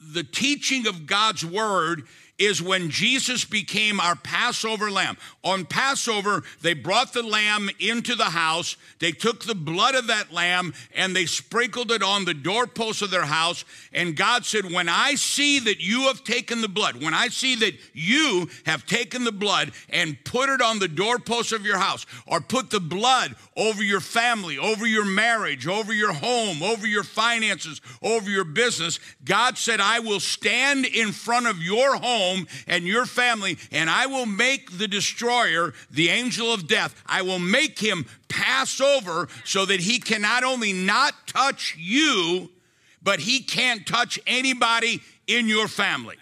the 0.00 0.22
teaching 0.22 0.86
of 0.86 1.06
God's 1.06 1.44
word 1.44 2.04
is 2.38 2.60
when 2.60 2.90
Jesus 2.90 3.44
became 3.44 4.00
our 4.00 4.16
Passover 4.16 4.90
lamb. 4.90 5.16
On 5.44 5.64
Passover, 5.64 6.42
they 6.62 6.74
brought 6.74 7.12
the 7.12 7.22
lamb 7.22 7.70
into 7.78 8.16
the 8.16 8.24
house. 8.24 8.76
They 8.98 9.12
took 9.12 9.44
the 9.44 9.54
blood 9.54 9.94
of 9.94 10.08
that 10.08 10.32
lamb 10.32 10.74
and 10.96 11.14
they 11.14 11.26
sprinkled 11.26 11.92
it 11.92 12.02
on 12.02 12.24
the 12.24 12.34
doorposts 12.34 13.02
of 13.02 13.10
their 13.10 13.24
house. 13.24 13.64
And 13.92 14.16
God 14.16 14.44
said, 14.44 14.72
When 14.72 14.88
I 14.88 15.14
see 15.14 15.60
that 15.60 15.80
you 15.80 16.02
have 16.02 16.24
taken 16.24 16.60
the 16.60 16.68
blood, 16.68 17.02
when 17.02 17.14
I 17.14 17.28
see 17.28 17.54
that 17.56 17.74
you 17.92 18.48
have 18.66 18.84
taken 18.84 19.22
the 19.22 19.32
blood 19.32 19.72
and 19.88 20.22
put 20.24 20.48
it 20.48 20.60
on 20.60 20.80
the 20.80 20.88
doorposts 20.88 21.52
of 21.52 21.64
your 21.64 21.78
house, 21.78 22.04
or 22.26 22.40
put 22.40 22.70
the 22.70 22.80
blood 22.80 23.36
over 23.56 23.82
your 23.82 24.00
family, 24.00 24.58
over 24.58 24.86
your 24.86 25.04
marriage, 25.04 25.68
over 25.68 25.92
your 25.92 26.12
home, 26.12 26.62
over 26.62 26.86
your 26.86 27.04
finances, 27.04 27.80
over 28.02 28.28
your 28.28 28.44
business, 28.44 28.98
God 29.24 29.56
said, 29.56 29.80
I 29.80 30.00
will 30.00 30.20
stand 30.20 30.84
in 30.84 31.12
front 31.12 31.46
of 31.46 31.62
your 31.62 31.96
home 31.96 32.23
home 32.24 32.46
and 32.66 32.84
your 32.84 33.06
family, 33.06 33.58
and 33.72 33.88
I 33.90 34.06
will 34.06 34.26
make 34.26 34.78
the 34.78 34.88
destroyer, 34.88 35.74
the 35.90 36.08
angel 36.08 36.52
of 36.52 36.66
death, 36.66 37.02
I 37.06 37.22
will 37.22 37.38
make 37.38 37.78
him 37.78 38.06
pass 38.28 38.80
over 38.80 39.28
so 39.44 39.64
that 39.66 39.80
he 39.80 39.98
can 39.98 40.22
not 40.22 40.44
only 40.44 40.72
not 40.72 41.14
touch 41.26 41.76
you, 41.78 42.50
but 43.02 43.20
he 43.20 43.40
can't 43.40 43.86
touch 43.86 44.18
anybody 44.26 45.00
in 45.26 45.48
your 45.48 45.68
family. 45.68 46.16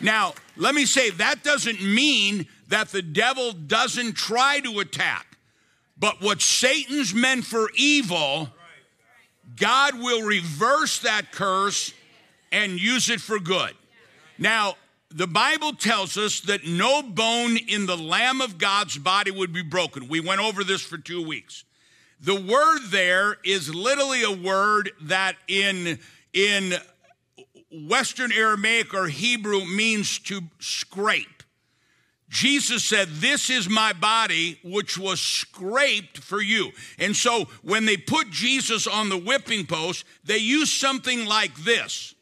Now, 0.00 0.34
let 0.56 0.74
me 0.74 0.86
say 0.86 1.10
that 1.10 1.42
doesn't 1.42 1.82
mean 1.82 2.46
that 2.68 2.88
the 2.88 3.02
devil 3.02 3.52
doesn't 3.52 4.14
try 4.14 4.60
to 4.60 4.80
attack. 4.80 5.26
But 5.98 6.20
what 6.20 6.40
Satan's 6.40 7.12
meant 7.12 7.44
for 7.44 7.70
evil, 7.74 8.48
God 9.56 9.98
will 9.98 10.22
reverse 10.22 11.00
that 11.00 11.32
curse 11.32 11.92
and 12.52 12.80
use 12.80 13.10
it 13.10 13.20
for 13.20 13.38
good. 13.40 13.74
Now, 14.38 14.76
the 15.10 15.26
Bible 15.26 15.72
tells 15.72 16.16
us 16.16 16.40
that 16.42 16.66
no 16.66 17.02
bone 17.02 17.56
in 17.56 17.86
the 17.86 17.96
Lamb 17.96 18.40
of 18.40 18.58
God's 18.58 18.98
body 18.98 19.30
would 19.30 19.52
be 19.52 19.62
broken. 19.62 20.08
We 20.08 20.20
went 20.20 20.40
over 20.40 20.62
this 20.64 20.82
for 20.82 20.98
two 20.98 21.26
weeks. 21.26 21.64
The 22.20 22.34
word 22.34 22.80
there 22.90 23.36
is 23.44 23.74
literally 23.74 24.22
a 24.22 24.32
word 24.32 24.90
that 25.02 25.36
in, 25.46 25.98
in 26.32 26.74
Western 27.70 28.32
Aramaic 28.32 28.92
or 28.92 29.06
Hebrew 29.06 29.64
means 29.64 30.18
to 30.20 30.42
scrape. 30.58 31.42
Jesus 32.28 32.84
said, 32.84 33.08
This 33.08 33.48
is 33.48 33.70
my 33.70 33.94
body, 33.94 34.58
which 34.62 34.98
was 34.98 35.20
scraped 35.20 36.18
for 36.18 36.42
you. 36.42 36.72
And 36.98 37.16
so 37.16 37.44
when 37.62 37.86
they 37.86 37.96
put 37.96 38.30
Jesus 38.30 38.86
on 38.86 39.08
the 39.08 39.16
whipping 39.16 39.64
post, 39.64 40.04
they 40.24 40.38
used 40.38 40.72
something 40.72 41.24
like 41.24 41.54
this. 41.56 42.14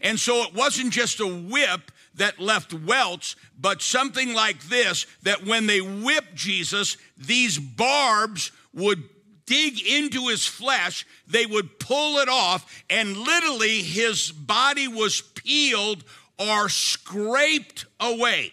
And 0.00 0.20
so 0.20 0.42
it 0.42 0.54
wasn't 0.54 0.92
just 0.92 1.20
a 1.20 1.26
whip, 1.26 1.90
that 2.16 2.40
left 2.40 2.72
welts, 2.74 3.36
but 3.58 3.82
something 3.82 4.34
like 4.34 4.62
this 4.64 5.06
that 5.22 5.46
when 5.46 5.66
they 5.66 5.80
whipped 5.80 6.34
Jesus, 6.34 6.96
these 7.16 7.58
barbs 7.58 8.52
would 8.74 9.02
dig 9.46 9.80
into 9.86 10.28
his 10.28 10.46
flesh, 10.46 11.06
they 11.26 11.46
would 11.46 11.78
pull 11.78 12.18
it 12.18 12.28
off, 12.28 12.84
and 12.90 13.16
literally 13.16 13.82
his 13.82 14.32
body 14.32 14.88
was 14.88 15.20
peeled 15.20 16.04
or 16.38 16.68
scraped 16.68 17.86
away. 18.00 18.52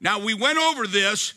Now, 0.00 0.18
we 0.18 0.34
went 0.34 0.58
over 0.58 0.86
this, 0.86 1.34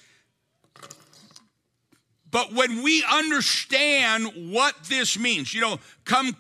but 2.32 2.54
when 2.54 2.84
we 2.84 3.04
understand 3.04 4.52
what 4.52 4.76
this 4.86 5.20
means, 5.20 5.54
you 5.54 5.62
know, 5.62 5.78
come 6.06 6.36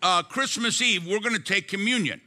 uh, 0.00 0.22
Christmas 0.22 0.80
Eve, 0.80 1.06
we're 1.06 1.20
going 1.20 1.34
to 1.34 1.42
take 1.42 1.68
communion 1.68 2.20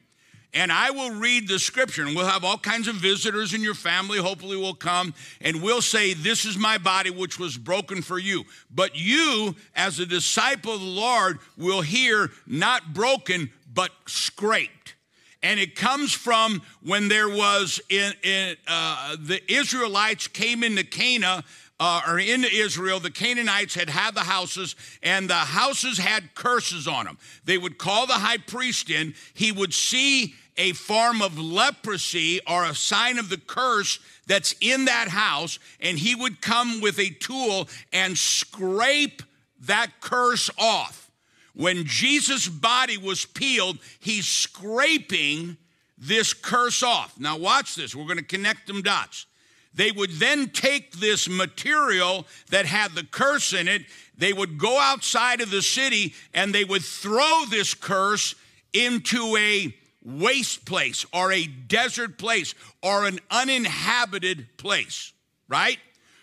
and 0.53 0.71
I 0.71 0.91
will 0.91 1.11
read 1.11 1.47
the 1.47 1.59
scripture, 1.59 2.03
and 2.03 2.15
we'll 2.15 2.25
have 2.25 2.43
all 2.43 2.57
kinds 2.57 2.87
of 2.87 2.95
visitors 2.95 3.53
in 3.53 3.61
your 3.61 3.75
family, 3.75 4.17
hopefully, 4.17 4.57
will 4.57 4.73
come, 4.73 5.13
and 5.41 5.61
we'll 5.61 5.81
say, 5.81 6.13
This 6.13 6.45
is 6.45 6.57
my 6.57 6.77
body 6.77 7.11
which 7.11 7.37
was 7.37 7.57
broken 7.57 8.01
for 8.01 8.17
you. 8.17 8.45
But 8.73 8.95
you, 8.95 9.55
as 9.75 9.99
a 9.99 10.05
disciple 10.05 10.73
of 10.73 10.81
the 10.81 10.87
Lord, 10.87 11.39
will 11.57 11.81
hear 11.81 12.31
not 12.47 12.93
broken, 12.93 13.51
but 13.71 13.91
scraped. 14.07 14.95
And 15.41 15.59
it 15.59 15.75
comes 15.75 16.11
from 16.11 16.61
when 16.83 17.07
there 17.07 17.29
was 17.29 17.79
in, 17.89 18.11
in 18.23 18.57
uh, 18.67 19.15
the 19.19 19.39
Israelites 19.51 20.27
came 20.27 20.63
into 20.63 20.83
Canaan 20.83 21.43
uh, 21.79 22.01
or 22.07 22.19
in 22.19 22.43
Israel, 22.43 22.99
the 22.99 23.11
Canaanites 23.11 23.73
had 23.73 23.89
had 23.89 24.13
the 24.13 24.21
houses, 24.21 24.75
and 25.01 25.29
the 25.29 25.33
houses 25.33 25.97
had 25.97 26.35
curses 26.35 26.87
on 26.87 27.05
them. 27.05 27.17
They 27.45 27.57
would 27.57 27.77
call 27.77 28.05
the 28.05 28.13
high 28.13 28.37
priest 28.37 28.89
in. 28.89 29.13
He 29.33 29.51
would 29.51 29.73
see 29.73 30.35
a 30.57 30.73
form 30.73 31.21
of 31.21 31.39
leprosy 31.39 32.41
or 32.45 32.65
a 32.65 32.75
sign 32.75 33.17
of 33.17 33.29
the 33.29 33.37
curse 33.37 33.99
that's 34.27 34.53
in 34.59 34.85
that 34.85 35.07
house, 35.07 35.57
and 35.79 35.97
he 35.97 36.15
would 36.15 36.41
come 36.41 36.81
with 36.81 36.99
a 36.99 37.11
tool 37.11 37.69
and 37.93 38.17
scrape 38.17 39.23
that 39.61 40.01
curse 40.01 40.49
off. 40.57 41.09
When 41.53 41.85
Jesus' 41.85 42.47
body 42.47 42.97
was 42.97 43.25
peeled, 43.25 43.79
he's 43.99 44.27
scraping 44.27 45.57
this 45.97 46.33
curse 46.33 46.83
off. 46.83 47.19
Now, 47.19 47.37
watch 47.37 47.75
this. 47.75 47.95
We're 47.95 48.05
going 48.05 48.17
to 48.17 48.23
connect 48.23 48.67
them 48.67 48.81
dots. 48.81 49.25
They 49.73 49.91
would 49.91 50.11
then 50.13 50.49
take 50.49 50.93
this 50.93 51.29
material 51.29 52.25
that 52.49 52.65
had 52.65 52.93
the 52.93 53.03
curse 53.03 53.53
in 53.53 53.67
it, 53.67 53.83
they 54.17 54.33
would 54.33 54.57
go 54.57 54.77
outside 54.77 55.41
of 55.41 55.51
the 55.51 55.61
city 55.61 56.13
and 56.33 56.53
they 56.53 56.65
would 56.65 56.83
throw 56.83 57.45
this 57.49 57.73
curse 57.73 58.35
into 58.73 59.37
a 59.37 59.73
waste 60.03 60.65
place 60.65 61.05
or 61.13 61.31
a 61.31 61.45
desert 61.45 62.17
place 62.17 62.53
or 62.81 63.05
an 63.05 63.19
uninhabited 63.31 64.47
place, 64.57 65.13
right? 65.47 65.77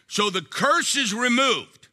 So 0.08 0.30
the 0.30 0.42
curse 0.42 0.96
is 0.96 1.14
removed. 1.14 1.88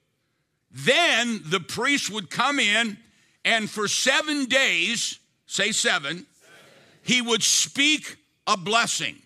Then 0.71 1.41
the 1.45 1.59
priest 1.59 2.09
would 2.11 2.29
come 2.29 2.59
in 2.59 2.97
and 3.45 3.69
for 3.69 3.87
seven 3.87 4.45
days, 4.45 5.19
say 5.45 5.71
seven, 5.71 6.11
seven. 6.11 6.25
he 7.03 7.21
would 7.21 7.43
speak 7.43 8.17
a 8.47 8.57
blessing. 8.57 9.22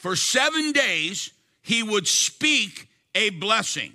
For 0.00 0.16
seven 0.16 0.72
days, 0.72 1.30
he 1.60 1.82
would 1.82 2.08
speak 2.08 2.88
a 3.14 3.28
blessing. 3.28 3.94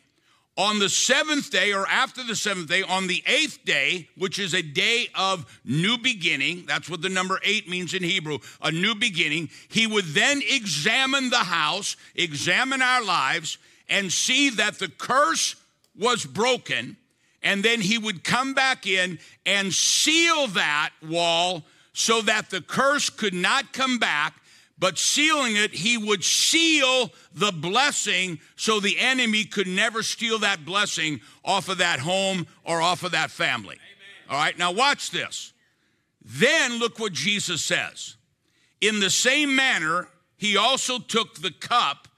On 0.55 0.77
the 0.77 0.87
seventh 0.87 1.49
day, 1.49 1.73
or 1.73 1.87
after 1.87 2.23
the 2.23 2.35
seventh 2.35 2.67
day, 2.67 2.83
on 2.83 3.07
the 3.07 3.23
eighth 3.25 3.65
day, 3.65 4.07
which 4.15 4.37
is 4.37 4.53
a 4.53 4.61
day 4.61 5.07
of 5.15 5.59
new 5.65 5.97
beginning, 5.97 6.65
that's 6.67 6.91
what 6.91 7.01
the 7.01 7.09
number 7.09 7.39
eight 7.43 7.67
means 7.67 7.95
in 7.95 8.03
Hebrew, 8.03 8.37
a 8.61 8.71
new 8.71 8.93
beginning, 8.93 9.49
he 9.67 9.87
would 9.87 10.05
then 10.05 10.43
examine 10.47 11.31
the 11.31 11.37
house, 11.37 11.97
examine 12.13 12.83
our 12.83 13.03
lives, 13.03 13.57
and 13.89 14.13
see 14.13 14.51
that 14.51 14.77
the 14.77 14.89
curse 14.89 15.55
was 15.97 16.23
broken. 16.23 16.97
And 17.41 17.63
then 17.63 17.81
he 17.81 17.97
would 17.97 18.23
come 18.23 18.53
back 18.53 18.85
in 18.85 19.17
and 19.43 19.73
seal 19.73 20.45
that 20.49 20.91
wall 21.01 21.63
so 21.93 22.21
that 22.21 22.51
the 22.51 22.61
curse 22.61 23.09
could 23.09 23.33
not 23.33 23.73
come 23.73 23.97
back 23.97 24.35
but 24.77 24.97
sealing 24.97 25.55
it, 25.55 25.73
he 25.73 25.97
would 25.97 26.23
seal 26.23 27.11
the 27.33 27.51
blessing 27.51 28.39
so 28.55 28.79
the 28.79 28.99
enemy 28.99 29.45
could 29.45 29.67
never 29.67 30.03
steal 30.03 30.39
that 30.39 30.65
blessing 30.65 31.21
off 31.43 31.69
of 31.69 31.77
that 31.77 31.99
home 31.99 32.45
or 32.65 32.81
off 32.81 33.03
of 33.03 33.11
that 33.11 33.31
family. 33.31 33.75
Amen. 33.75 34.29
All 34.29 34.37
right, 34.37 34.57
now 34.57 34.71
watch 34.71 35.11
this. 35.11 35.53
Then 36.21 36.79
look 36.79 36.99
what 36.99 37.13
Jesus 37.13 37.63
says. 37.63 38.17
In 38.81 38.99
the 38.99 39.09
same 39.09 39.55
manner, 39.55 40.09
he 40.35 40.57
also 40.57 40.99
took 40.99 41.35
the 41.35 41.51
cup 41.51 42.09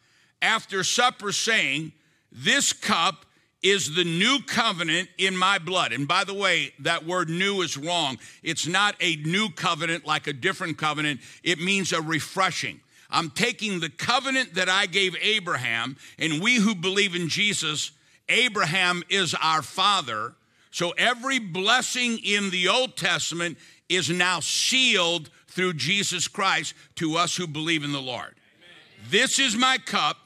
after 0.41 0.83
supper, 0.83 1.31
saying, 1.31 1.91
This 2.31 2.73
cup 2.73 3.25
is 3.63 3.95
the 3.95 4.03
new 4.03 4.39
covenant 4.45 5.09
in 5.17 5.35
my 5.35 5.57
blood. 5.57 5.91
And 5.91 6.07
by 6.07 6.23
the 6.23 6.33
way, 6.33 6.73
that 6.79 7.05
word 7.05 7.29
new 7.29 7.61
is 7.61 7.75
wrong. 7.75 8.19
It's 8.43 8.67
not 8.67 8.95
a 9.01 9.15
new 9.17 9.49
covenant 9.49 10.05
like 10.05 10.27
a 10.27 10.33
different 10.33 10.77
covenant, 10.77 11.21
it 11.43 11.59
means 11.59 11.91
a 11.91 12.01
refreshing. 12.01 12.79
I'm 13.09 13.29
taking 13.29 13.79
the 13.79 13.89
covenant 13.89 14.55
that 14.55 14.69
I 14.69 14.85
gave 14.85 15.15
Abraham, 15.21 15.95
and 16.19 16.41
we 16.41 16.55
who 16.55 16.75
believe 16.75 17.15
in 17.15 17.29
Jesus, 17.29 17.91
Abraham 18.29 19.01
is 19.09 19.33
our 19.41 19.61
father. 19.61 20.33
So 20.71 20.91
every 20.91 21.39
blessing 21.39 22.19
in 22.19 22.49
the 22.49 22.67
Old 22.67 22.97
Testament 22.97 23.57
is 23.89 24.09
now 24.09 24.41
sealed 24.41 25.29
through 25.47 25.73
Jesus 25.73 26.27
Christ 26.27 26.73
to 26.95 27.15
us 27.15 27.35
who 27.35 27.47
believe 27.47 27.83
in 27.83 27.93
the 27.93 28.01
Lord. 28.01 28.35
This 29.09 29.39
is 29.39 29.55
my 29.55 29.77
cup. 29.77 30.17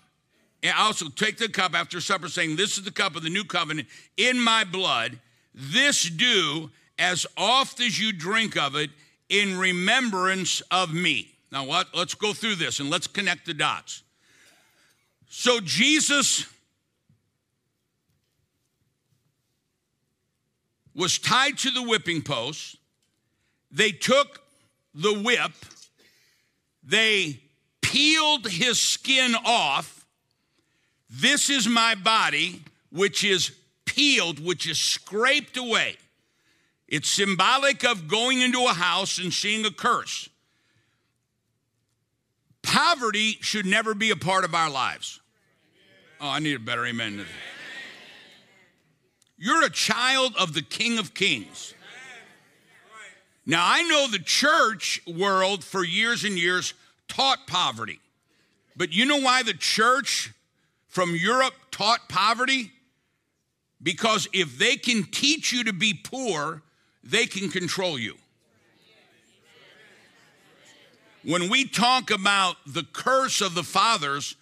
And 0.63 0.73
also 0.77 1.09
take 1.09 1.37
the 1.37 1.49
cup 1.49 1.73
after 1.73 1.99
supper, 1.99 2.27
saying, 2.27 2.55
This 2.55 2.77
is 2.77 2.83
the 2.83 2.91
cup 2.91 3.15
of 3.15 3.23
the 3.23 3.29
new 3.29 3.43
covenant 3.43 3.87
in 4.17 4.39
my 4.39 4.63
blood. 4.63 5.19
This 5.53 6.09
do 6.09 6.69
as 6.99 7.25
oft 7.35 7.79
as 7.79 7.99
you 7.99 8.13
drink 8.13 8.55
of 8.55 8.75
it 8.75 8.91
in 9.29 9.57
remembrance 9.57 10.61
of 10.71 10.93
me. 10.93 11.33
Now, 11.51 11.65
what? 11.65 11.87
Let's 11.95 12.13
go 12.13 12.33
through 12.33 12.55
this 12.55 12.79
and 12.79 12.89
let's 12.89 13.07
connect 13.07 13.45
the 13.45 13.53
dots. 13.53 14.03
So, 15.29 15.59
Jesus 15.61 16.45
was 20.93 21.17
tied 21.17 21.57
to 21.59 21.71
the 21.71 21.81
whipping 21.81 22.21
post. 22.21 22.77
They 23.71 23.91
took 23.91 24.41
the 24.93 25.13
whip, 25.13 25.51
they 26.83 27.39
peeled 27.81 28.47
his 28.47 28.79
skin 28.79 29.35
off. 29.45 30.00
This 31.11 31.49
is 31.49 31.67
my 31.67 31.95
body, 31.95 32.61
which 32.89 33.25
is 33.25 33.51
peeled, 33.83 34.39
which 34.39 34.67
is 34.67 34.79
scraped 34.79 35.57
away. 35.57 35.97
It's 36.87 37.09
symbolic 37.09 37.83
of 37.83 38.07
going 38.07 38.41
into 38.41 38.65
a 38.65 38.73
house 38.73 39.17
and 39.17 39.33
seeing 39.33 39.65
a 39.65 39.71
curse. 39.71 40.29
Poverty 42.61 43.37
should 43.41 43.65
never 43.65 43.93
be 43.93 44.11
a 44.11 44.15
part 44.15 44.45
of 44.45 44.55
our 44.55 44.69
lives. 44.69 45.19
Oh, 46.21 46.29
I 46.29 46.39
need 46.39 46.55
a 46.55 46.59
better 46.59 46.85
amen. 46.85 47.25
You're 49.37 49.65
a 49.65 49.69
child 49.69 50.33
of 50.39 50.53
the 50.53 50.61
King 50.61 50.97
of 50.97 51.13
Kings. 51.13 51.73
Now, 53.45 53.63
I 53.65 53.83
know 53.83 54.07
the 54.07 54.19
church 54.19 55.01
world 55.07 55.63
for 55.63 55.83
years 55.83 56.23
and 56.23 56.37
years 56.37 56.73
taught 57.07 57.47
poverty. 57.47 57.99
But 58.77 58.93
you 58.93 59.05
know 59.05 59.17
why 59.17 59.43
the 59.43 59.53
church 59.53 60.31
from 60.91 61.15
Europe 61.15 61.53
taught 61.71 62.07
poverty? 62.07 62.71
Because 63.81 64.27
if 64.31 64.59
they 64.59 64.75
can 64.75 65.03
teach 65.05 65.51
you 65.51 65.63
to 65.63 65.73
be 65.73 65.93
poor, 65.93 66.61
they 67.03 67.25
can 67.25 67.49
control 67.49 67.97
you. 67.97 68.15
When 71.23 71.49
we 71.49 71.65
talk 71.65 72.11
about 72.11 72.57
the 72.67 72.83
curse 72.83 73.41
of 73.41 73.55
the 73.55 73.63
fathers, 73.63 74.35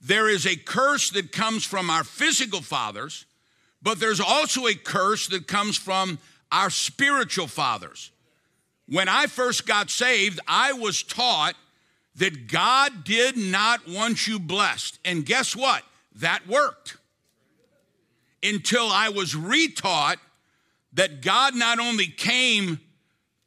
there 0.00 0.28
is 0.28 0.46
a 0.46 0.56
curse 0.56 1.10
that 1.10 1.32
comes 1.32 1.64
from 1.64 1.90
our 1.90 2.04
physical 2.04 2.60
fathers, 2.60 3.26
but 3.82 3.98
there's 3.98 4.20
also 4.20 4.66
a 4.66 4.74
curse 4.74 5.26
that 5.28 5.46
comes 5.46 5.76
from 5.76 6.18
our 6.50 6.70
spiritual 6.70 7.46
fathers. 7.46 8.10
When 8.86 9.08
I 9.08 9.26
first 9.26 9.66
got 9.66 9.90
saved, 9.90 10.38
I 10.46 10.74
was 10.74 11.02
taught 11.02 11.54
that 12.16 12.46
God 12.46 13.04
did 13.04 13.36
not 13.36 13.88
want 13.88 14.26
you 14.26 14.38
blessed. 14.38 14.98
And 15.04 15.24
guess 15.24 15.56
what? 15.56 15.82
That 16.16 16.46
worked. 16.46 16.96
Until 18.42 18.88
I 18.88 19.08
was 19.08 19.34
retaught 19.34 20.16
that 20.94 21.22
God 21.22 21.54
not 21.54 21.78
only 21.78 22.06
came 22.06 22.80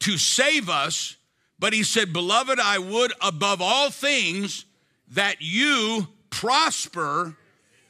to 0.00 0.18
save 0.18 0.68
us, 0.68 1.16
but 1.58 1.72
He 1.72 1.82
said, 1.82 2.12
Beloved, 2.12 2.58
I 2.58 2.78
would 2.78 3.12
above 3.20 3.60
all 3.60 3.90
things 3.90 4.64
that 5.12 5.36
you 5.40 6.08
prosper 6.30 7.36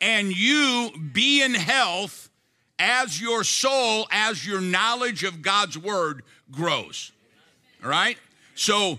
and 0.01 0.37
you 0.37 0.91
be 1.13 1.43
in 1.43 1.55
health 1.55 2.29
as 2.79 3.21
your 3.21 3.45
soul, 3.45 4.07
as 4.11 4.47
your 4.47 4.61
knowledge 4.61 5.25
of 5.25 5.43
God's 5.43 5.79
word 5.79 6.23
grows. 6.51 7.13
All 7.83 7.91
right? 7.91 8.19
So 8.55 8.99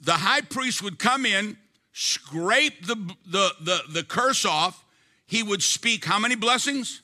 the 0.00 0.12
high 0.12 0.40
priest 0.40 0.82
would 0.82 0.98
come 0.98 1.26
in, 1.26 1.56
scrape 1.92 2.86
the, 2.86 2.94
the, 3.26 3.50
the, 3.60 3.80
the 3.92 4.02
curse 4.02 4.44
off. 4.44 4.84
He 5.26 5.42
would 5.42 5.62
speak 5.62 6.04
how 6.04 6.18
many 6.18 6.36
blessings? 6.36 7.02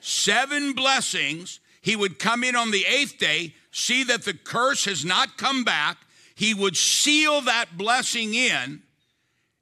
Seven 0.00 0.72
blessings. 0.72 1.60
He 1.80 1.96
would 1.96 2.18
come 2.18 2.44
in 2.44 2.56
on 2.56 2.70
the 2.70 2.84
eighth 2.86 3.18
day, 3.18 3.54
see 3.70 4.04
that 4.04 4.24
the 4.24 4.34
curse 4.34 4.84
has 4.84 5.04
not 5.04 5.36
come 5.36 5.64
back. 5.64 5.98
He 6.34 6.54
would 6.54 6.76
seal 6.76 7.42
that 7.42 7.76
blessing 7.76 8.34
in 8.34 8.82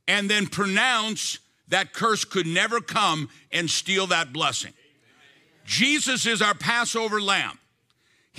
and 0.07 0.29
then 0.29 0.47
pronounce 0.47 1.39
that 1.69 1.93
curse 1.93 2.25
could 2.25 2.47
never 2.47 2.81
come 2.81 3.29
and 3.53 3.71
steal 3.71 4.09
that 4.09 4.33
blessing. 4.33 4.73
Jesus 5.65 6.27
is 6.27 6.43
our 6.43 6.55
Passover 6.55 7.21
lamb 7.21 7.60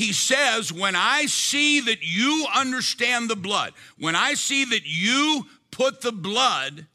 he 0.01 0.13
says, 0.13 0.73
When 0.73 0.95
I 0.95 1.27
see 1.27 1.79
that 1.81 2.01
you 2.01 2.47
understand 2.55 3.29
the 3.29 3.35
blood, 3.35 3.73
when 3.99 4.15
I 4.15 4.33
see 4.33 4.65
that 4.65 4.81
you 4.83 5.45
put 5.69 6.01
the 6.01 6.11
blood 6.11 6.87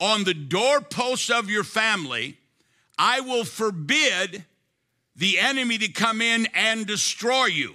on 0.00 0.24
the 0.24 0.34
doorposts 0.34 1.30
of 1.30 1.48
your 1.48 1.62
family, 1.62 2.38
I 2.98 3.20
will 3.20 3.44
forbid 3.44 4.44
the 5.14 5.38
enemy 5.38 5.78
to 5.78 5.92
come 5.92 6.20
in 6.20 6.48
and 6.52 6.88
destroy 6.88 7.46
you, 7.46 7.74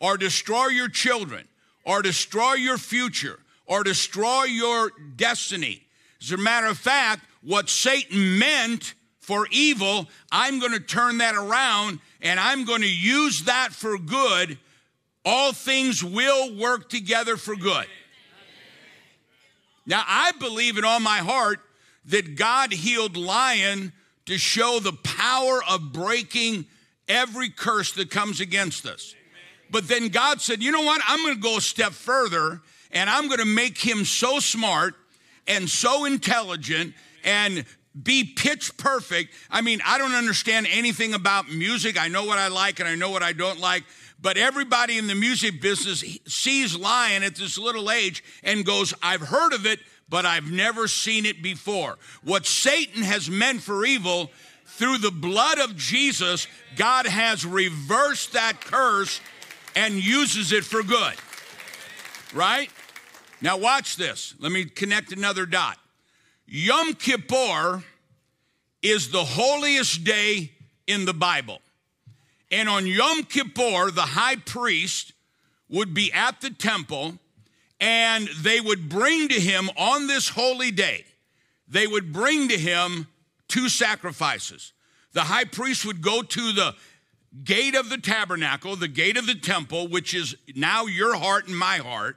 or 0.00 0.16
destroy 0.16 0.68
your 0.68 0.88
children, 0.88 1.46
or 1.84 2.00
destroy 2.00 2.54
your 2.54 2.78
future, 2.78 3.38
or 3.66 3.84
destroy 3.84 4.44
your 4.44 4.92
destiny. 5.16 5.82
As 6.22 6.32
a 6.32 6.38
matter 6.38 6.68
of 6.68 6.78
fact, 6.78 7.22
what 7.42 7.68
Satan 7.68 8.38
meant 8.38 8.94
for 9.20 9.46
evil, 9.50 10.08
I'm 10.32 10.58
going 10.58 10.72
to 10.72 10.80
turn 10.80 11.18
that 11.18 11.34
around 11.34 11.98
and 12.26 12.40
I'm 12.40 12.64
going 12.64 12.82
to 12.82 12.92
use 12.92 13.44
that 13.44 13.68
for 13.70 13.96
good. 13.98 14.58
All 15.24 15.52
things 15.52 16.02
will 16.02 16.56
work 16.56 16.88
together 16.88 17.36
for 17.36 17.54
good. 17.54 17.86
Now, 19.86 20.02
I 20.06 20.32
believe 20.40 20.76
in 20.76 20.84
all 20.84 20.98
my 20.98 21.18
heart 21.18 21.60
that 22.06 22.34
God 22.34 22.72
healed 22.72 23.16
Lion 23.16 23.92
to 24.26 24.38
show 24.38 24.80
the 24.80 24.92
power 24.92 25.60
of 25.68 25.92
breaking 25.92 26.66
every 27.06 27.48
curse 27.48 27.92
that 27.92 28.10
comes 28.10 28.40
against 28.40 28.86
us. 28.86 29.14
But 29.70 29.86
then 29.86 30.08
God 30.08 30.40
said, 30.40 30.60
you 30.60 30.72
know 30.72 30.82
what? 30.82 31.00
I'm 31.06 31.22
going 31.22 31.36
to 31.36 31.40
go 31.40 31.58
a 31.58 31.60
step 31.60 31.92
further 31.92 32.60
and 32.90 33.08
I'm 33.08 33.28
going 33.28 33.38
to 33.38 33.46
make 33.46 33.78
him 33.78 34.04
so 34.04 34.40
smart 34.40 34.94
and 35.46 35.68
so 35.68 36.04
intelligent 36.04 36.94
and 37.22 37.64
be 38.02 38.24
pitch 38.24 38.76
perfect. 38.76 39.34
I 39.50 39.60
mean, 39.60 39.80
I 39.84 39.98
don't 39.98 40.14
understand 40.14 40.66
anything 40.70 41.14
about 41.14 41.50
music. 41.50 42.00
I 42.00 42.08
know 42.08 42.24
what 42.24 42.38
I 42.38 42.48
like 42.48 42.80
and 42.80 42.88
I 42.88 42.94
know 42.94 43.10
what 43.10 43.22
I 43.22 43.32
don't 43.32 43.58
like. 43.58 43.84
But 44.20 44.36
everybody 44.36 44.98
in 44.98 45.06
the 45.06 45.14
music 45.14 45.60
business 45.60 46.02
sees 46.26 46.76
Lion 46.76 47.22
at 47.22 47.36
this 47.36 47.58
little 47.58 47.90
age 47.90 48.24
and 48.42 48.64
goes, 48.64 48.94
I've 49.02 49.20
heard 49.20 49.52
of 49.52 49.66
it, 49.66 49.80
but 50.08 50.24
I've 50.24 50.50
never 50.50 50.88
seen 50.88 51.26
it 51.26 51.42
before. 51.42 51.98
What 52.22 52.46
Satan 52.46 53.02
has 53.02 53.30
meant 53.30 53.62
for 53.62 53.84
evil, 53.84 54.30
through 54.66 54.98
the 54.98 55.10
blood 55.10 55.58
of 55.58 55.76
Jesus, 55.76 56.48
God 56.76 57.06
has 57.06 57.46
reversed 57.46 58.32
that 58.32 58.60
curse 58.60 59.20
and 59.74 59.94
uses 59.94 60.52
it 60.52 60.64
for 60.64 60.82
good. 60.82 61.14
Right? 62.34 62.70
Now, 63.40 63.56
watch 63.56 63.96
this. 63.96 64.34
Let 64.38 64.52
me 64.52 64.64
connect 64.64 65.12
another 65.12 65.46
dot. 65.46 65.78
Yom 66.46 66.94
Kippur 66.94 67.82
is 68.80 69.10
the 69.10 69.24
holiest 69.24 70.04
day 70.04 70.52
in 70.86 71.04
the 71.04 71.14
Bible. 71.14 71.60
And 72.52 72.68
on 72.68 72.86
Yom 72.86 73.24
Kippur, 73.24 73.90
the 73.90 74.02
high 74.02 74.36
priest 74.36 75.12
would 75.68 75.92
be 75.92 76.12
at 76.12 76.40
the 76.40 76.50
temple 76.50 77.18
and 77.80 78.28
they 78.40 78.60
would 78.60 78.88
bring 78.88 79.28
to 79.28 79.40
him 79.40 79.68
on 79.76 80.06
this 80.06 80.28
holy 80.28 80.70
day, 80.70 81.04
they 81.68 81.86
would 81.86 82.12
bring 82.12 82.48
to 82.48 82.56
him 82.56 83.08
two 83.48 83.68
sacrifices. 83.68 84.72
The 85.12 85.22
high 85.22 85.44
priest 85.44 85.84
would 85.84 86.00
go 86.00 86.22
to 86.22 86.52
the 86.52 86.74
gate 87.44 87.74
of 87.74 87.90
the 87.90 87.98
tabernacle, 87.98 88.76
the 88.76 88.88
gate 88.88 89.16
of 89.16 89.26
the 89.26 89.34
temple, 89.34 89.88
which 89.88 90.14
is 90.14 90.36
now 90.54 90.86
your 90.86 91.16
heart 91.16 91.48
and 91.48 91.58
my 91.58 91.78
heart, 91.78 92.16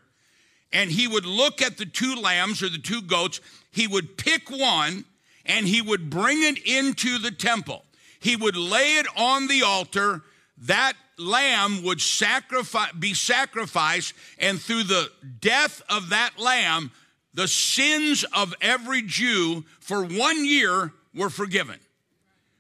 and 0.72 0.92
he 0.92 1.08
would 1.08 1.26
look 1.26 1.62
at 1.62 1.78
the 1.78 1.86
two 1.86 2.16
lambs 2.16 2.62
or 2.62 2.70
the 2.70 2.78
two 2.78 3.02
goats 3.02 3.42
he 3.72 3.88
would 3.88 4.18
pick 4.18 4.50
one 4.50 5.06
and 5.46 5.68
he 5.68 5.82
would 5.82 6.10
bring 6.10 6.44
it 6.44 6.58
into 6.66 7.18
the 7.18 7.32
temple. 7.32 7.84
He 8.20 8.36
would 8.36 8.56
lay 8.56 8.98
it 8.98 9.08
on 9.16 9.48
the 9.48 9.64
altar. 9.64 10.24
That 10.60 10.94
lamb 11.18 11.84
would 11.84 12.02
sacrifice, 12.02 12.92
be 12.94 13.14
sacrificed, 13.14 14.14
and 14.38 14.60
through 14.60 14.84
the 14.84 15.10
death 15.40 15.82
of 15.90 16.10
that 16.10 16.32
lamb, 16.38 16.92
the 17.34 17.48
sins 17.48 18.26
of 18.34 18.54
every 18.62 19.02
Jew 19.02 19.64
for 19.80 20.04
one 20.04 20.46
year 20.46 20.94
were 21.14 21.30
forgiven. 21.30 21.80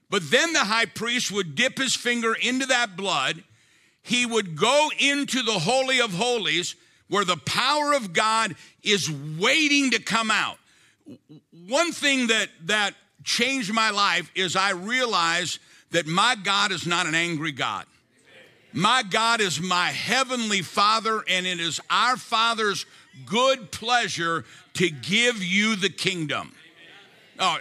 But 0.09 0.31
then 0.31 0.53
the 0.53 0.59
high 0.59 0.85
priest 0.85 1.31
would 1.31 1.55
dip 1.55 1.77
his 1.77 1.95
finger 1.95 2.33
into 2.33 2.65
that 2.67 2.95
blood. 2.95 3.43
He 4.01 4.25
would 4.25 4.55
go 4.55 4.89
into 4.97 5.43
the 5.43 5.59
Holy 5.59 5.99
of 5.99 6.13
Holies 6.13 6.75
where 7.09 7.25
the 7.25 7.37
power 7.37 7.93
of 7.93 8.13
God 8.13 8.55
is 8.83 9.11
waiting 9.11 9.91
to 9.91 10.01
come 10.01 10.31
out 10.31 10.57
one 11.67 11.91
thing 11.91 12.27
that, 12.27 12.47
that 12.65 12.93
changed 13.23 13.73
my 13.73 13.89
life 13.89 14.31
is 14.35 14.55
I 14.55 14.71
realized 14.71 15.59
that 15.91 16.07
my 16.07 16.35
God 16.35 16.71
is 16.71 16.85
not 16.85 17.07
an 17.07 17.15
angry 17.15 17.51
God. 17.51 17.85
My 18.71 19.01
God 19.01 19.41
is 19.41 19.59
my 19.59 19.87
heavenly 19.87 20.61
Father, 20.61 21.23
and 21.27 21.47
it 21.47 21.59
is 21.59 21.81
our 21.89 22.17
Father's 22.17 22.85
good 23.25 23.71
pleasure 23.71 24.45
to 24.75 24.89
give 24.89 25.43
you 25.43 25.75
the 25.75 25.89
kingdom. 25.89 26.53
Oh, 27.39 27.57
uh, 27.57 27.59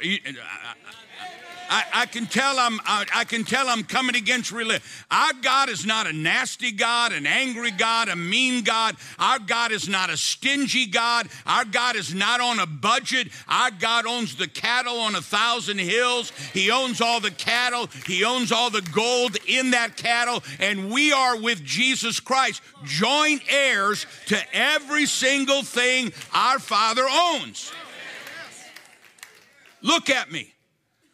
I, 1.68 1.84
I, 1.92 2.06
can 2.06 2.26
tell 2.26 2.58
I'm 2.58 2.80
I, 2.84 3.04
I, 3.14 3.24
can 3.24 3.44
tell 3.44 3.68
I'm 3.68 3.82
coming 3.82 4.16
against 4.16 4.52
religion. 4.52 4.82
Our 5.10 5.32
God 5.42 5.68
is 5.68 5.84
not 5.84 6.06
a 6.06 6.12
nasty 6.12 6.72
God, 6.72 7.12
an 7.12 7.26
angry 7.26 7.70
God, 7.70 8.08
a 8.08 8.16
mean 8.16 8.64
God. 8.64 8.96
Our 9.18 9.38
God 9.38 9.72
is 9.72 9.88
not 9.88 10.10
a 10.10 10.16
stingy 10.16 10.86
God. 10.86 11.28
Our 11.46 11.64
God 11.64 11.96
is 11.96 12.14
not 12.14 12.40
on 12.40 12.58
a 12.58 12.66
budget. 12.66 13.28
Our 13.48 13.70
God 13.70 14.06
owns 14.06 14.36
the 14.36 14.48
cattle 14.48 14.98
on 15.00 15.14
a 15.14 15.20
thousand 15.20 15.78
hills. 15.78 16.30
He 16.52 16.70
owns 16.70 17.00
all 17.00 17.20
the 17.20 17.30
cattle. 17.30 17.88
He 18.06 18.24
owns 18.24 18.52
all 18.52 18.70
the 18.70 18.88
gold 18.92 19.36
in 19.46 19.70
that 19.72 19.96
cattle, 19.96 20.42
and 20.58 20.90
we 20.90 21.12
are 21.12 21.38
with 21.40 21.64
Jesus 21.64 22.20
Christ, 22.20 22.62
joint 22.84 23.42
heirs 23.48 24.06
to 24.26 24.38
every 24.52 25.06
single 25.06 25.62
thing 25.62 26.12
our 26.32 26.58
Father 26.58 27.06
owns. 27.08 27.72
Look 29.82 30.10
at 30.10 30.32
me. 30.32 30.52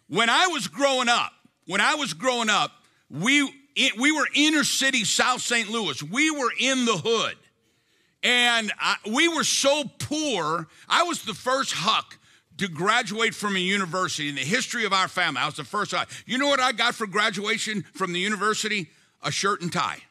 When 0.09 0.29
I 0.29 0.49
was 0.49 0.69
growing 0.69 1.09
up, 1.09 1.33
when 1.67 1.81
I 1.81 1.95
was 1.95 2.13
growing 2.13 2.51
up, 2.51 2.73
we, 3.11 3.43
we 3.99 4.13
were 4.13 4.29
inner 4.35 4.65
city 4.65 5.05
South 5.05 5.41
St. 5.41 5.69
Louis. 5.69 6.03
We 6.03 6.31
were 6.31 6.53
in 6.59 6.85
the 6.85 6.97
hood. 6.97 7.37
And 8.23 8.73
I, 8.79 8.97
we 9.07 9.29
were 9.29 9.45
so 9.45 9.85
poor. 9.99 10.67
I 10.89 11.03
was 11.03 11.23
the 11.23 11.35
first 11.35 11.73
Huch 11.73 12.19
to 12.59 12.69
graduate 12.69 13.35
from 13.35 13.57
a 13.57 13.61
university 13.61 14.29
in 14.29 14.35
the 14.35 14.41
history 14.41 14.85
of 14.85 14.93
our 14.93 15.09
family. 15.09 15.41
I 15.41 15.47
was 15.47 15.57
the 15.57 15.65
first. 15.65 15.95
You 16.27 16.39
know 16.39 16.49
what 16.49 16.61
I 16.61 16.73
got 16.73 16.95
for 16.95 17.07
graduation 17.07 17.85
from 17.95 18.13
the 18.13 18.21
university? 18.21 18.91
A 19.23 19.31
shirt 19.31 19.61
and 19.61 19.73
tie. 19.73 20.03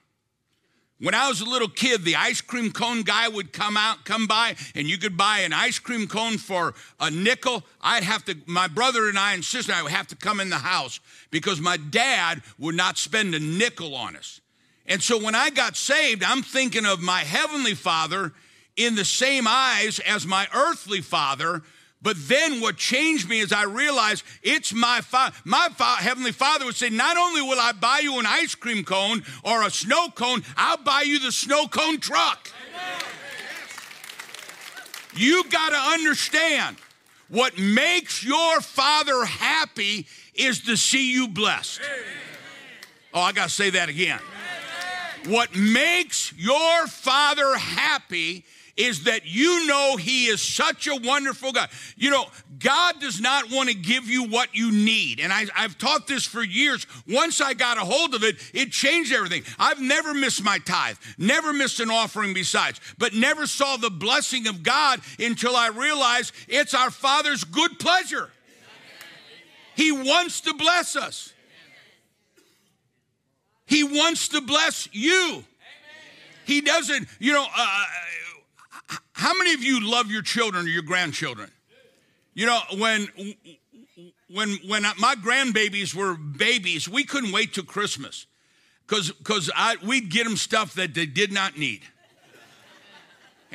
When 1.04 1.14
I 1.14 1.28
was 1.28 1.42
a 1.42 1.46
little 1.46 1.68
kid, 1.68 2.06
the 2.06 2.16
ice 2.16 2.40
cream 2.40 2.72
cone 2.72 3.02
guy 3.02 3.28
would 3.28 3.52
come 3.52 3.76
out, 3.76 4.06
come 4.06 4.26
by, 4.26 4.56
and 4.74 4.88
you 4.88 4.98
could 4.98 5.18
buy 5.18 5.40
an 5.40 5.52
ice 5.52 5.78
cream 5.78 6.08
cone 6.08 6.38
for 6.38 6.76
a 6.98 7.12
nickel. 7.12 7.66
I'd 7.82 8.06
have 8.06 8.24
to, 8.24 8.38
my 8.46 8.70
brother 8.70 9.10
and 9.10 9.20
I 9.20 9.34
and 9.34 9.44
sister 9.44 9.74
and 9.74 9.80
I 9.80 9.84
would 9.84 9.92
have 9.92 10.08
to 10.08 10.16
come 10.16 10.40
in 10.40 10.50
the 10.50 10.60
house 10.60 11.02
because 11.30 11.60
my 11.60 11.76
dad 11.76 12.42
would 12.58 12.76
not 12.76 12.98
spend 12.98 13.36
a 13.36 13.40
nickel 13.42 13.96
on 13.96 14.16
us. 14.16 14.40
And 14.86 15.04
so 15.04 15.22
when 15.22 15.36
I 15.36 15.50
got 15.50 15.76
saved, 15.76 16.24
I'm 16.24 16.42
thinking 16.42 16.86
of 16.86 17.02
my 17.02 17.20
heavenly 17.20 17.74
father 17.74 18.32
in 18.78 18.96
the 18.96 19.04
same 19.04 19.44
eyes 19.46 20.00
as 20.00 20.26
my 20.26 20.48
earthly 20.56 21.02
father 21.02 21.64
but 22.04 22.18
then 22.28 22.60
what 22.60 22.76
changed 22.76 23.30
me 23.30 23.40
is 23.40 23.54
I 23.54 23.64
realized 23.64 24.26
it's 24.44 24.74
my 24.74 25.00
father. 25.00 25.36
My 25.46 25.70
fa- 25.70 26.04
heavenly 26.04 26.34
father 26.34 26.66
would 26.66 26.76
say, 26.76 26.90
Not 26.90 27.18
only 27.18 27.42
will 27.42 27.60
I 27.60 27.72
buy 27.72 28.00
you 28.04 28.20
an 28.20 28.26
ice 28.26 28.56
cream 28.56 28.84
cone 28.84 29.24
or 29.44 29.64
a 29.64 29.72
snow 29.72 30.10
cone, 30.10 30.44
I'll 30.58 30.78
buy 30.78 31.04
you 31.04 31.20
the 31.20 31.32
snow 31.32 31.68
cone 31.68 32.00
truck. 32.00 32.52
You 35.16 35.44
got 35.50 35.70
to 35.70 35.94
understand 35.94 36.78
what 37.30 37.58
makes 37.58 38.24
your 38.24 38.62
father 38.62 39.24
happy 39.24 40.06
is 40.34 40.62
to 40.62 40.76
see 40.76 41.14
you 41.14 41.30
blessed. 41.30 41.82
Oh, 43.14 43.22
I 43.22 43.32
got 43.32 43.50
to 43.50 43.54
say 43.54 43.70
that 43.72 43.90
again. 43.90 44.20
What 45.28 45.56
makes 45.56 46.34
your 46.36 46.88
father 46.88 47.56
happy 47.56 48.44
is 48.76 49.04
that 49.04 49.26
you 49.26 49.68
know 49.68 49.98
He 49.98 50.26
is 50.26 50.42
such 50.42 50.88
a 50.88 50.96
wonderful 50.96 51.52
God. 51.52 51.70
You 51.96 52.10
know, 52.10 52.26
God 52.60 53.00
does 53.00 53.22
not 53.22 53.52
want 53.52 53.70
to 53.70 53.76
give 53.76 54.06
you 54.06 54.24
what 54.26 54.56
you 54.56 54.72
need. 54.72 55.20
And 55.20 55.32
I, 55.32 55.46
have 55.54 55.78
taught 55.78 56.08
this 56.08 56.26
for 56.26 56.44
years. 56.44 56.88
Once 57.08 57.40
I 57.42 57.54
got 57.54 57.78
a 57.78 57.82
hold 57.82 58.16
of 58.16 58.24
it, 58.24 58.38
it 58.54 58.72
changed 58.72 59.14
everything. 59.14 59.44
I've 59.60 59.82
never 59.82 60.14
missed 60.14 60.44
my 60.44 60.58
tithe, 60.60 60.98
never 61.18 61.54
missed 61.54 61.80
an 61.80 61.92
offering 61.92 62.34
besides, 62.34 62.80
but 62.98 63.14
never 63.14 63.46
saw 63.46 63.78
the 63.78 63.92
blessing 63.92 64.48
of 64.48 64.64
God 64.64 65.02
until 65.20 65.56
I 65.56 65.68
realized 65.68 66.34
it's 66.48 66.74
our 66.74 66.90
Father's 66.90 67.44
good 67.44 67.80
pleasure. 67.80 68.30
He 69.76 69.92
wants 69.92 70.42
to 70.42 70.54
bless 70.54 70.96
us. 70.96 71.34
He 73.66 73.84
wants 73.84 74.30
to 74.30 74.42
bless 74.42 74.88
you. 74.92 75.44
He 76.46 76.62
doesn't, 76.62 77.08
you 77.20 77.34
know, 77.34 77.46
uh, 77.56 77.86
how 79.14 79.34
many 79.38 79.54
of 79.54 79.64
you 79.64 79.80
love 79.80 80.12
your 80.12 80.22
children 80.22 80.66
or 80.66 80.70
your 80.70 80.84
grandchildren? 80.84 81.52
You 82.34 82.48
know, 82.48 82.60
when 82.78 83.08
when 84.30 84.58
when 84.68 84.84
my 84.98 85.16
grandbabies 85.16 85.94
were 85.94 86.16
babies, 86.16 86.90
we 86.90 87.04
couldn't 87.04 87.32
wait 87.32 87.54
till 87.54 87.64
Christmas 87.64 88.26
because 88.88 89.12
because 89.12 89.52
I 89.56 89.78
we'd 89.86 90.10
get 90.10 90.26
them 90.26 90.36
stuff 90.36 90.74
that 90.74 90.94
they 90.94 91.06
did 91.06 91.32
not 91.32 91.58
need. 91.58 91.82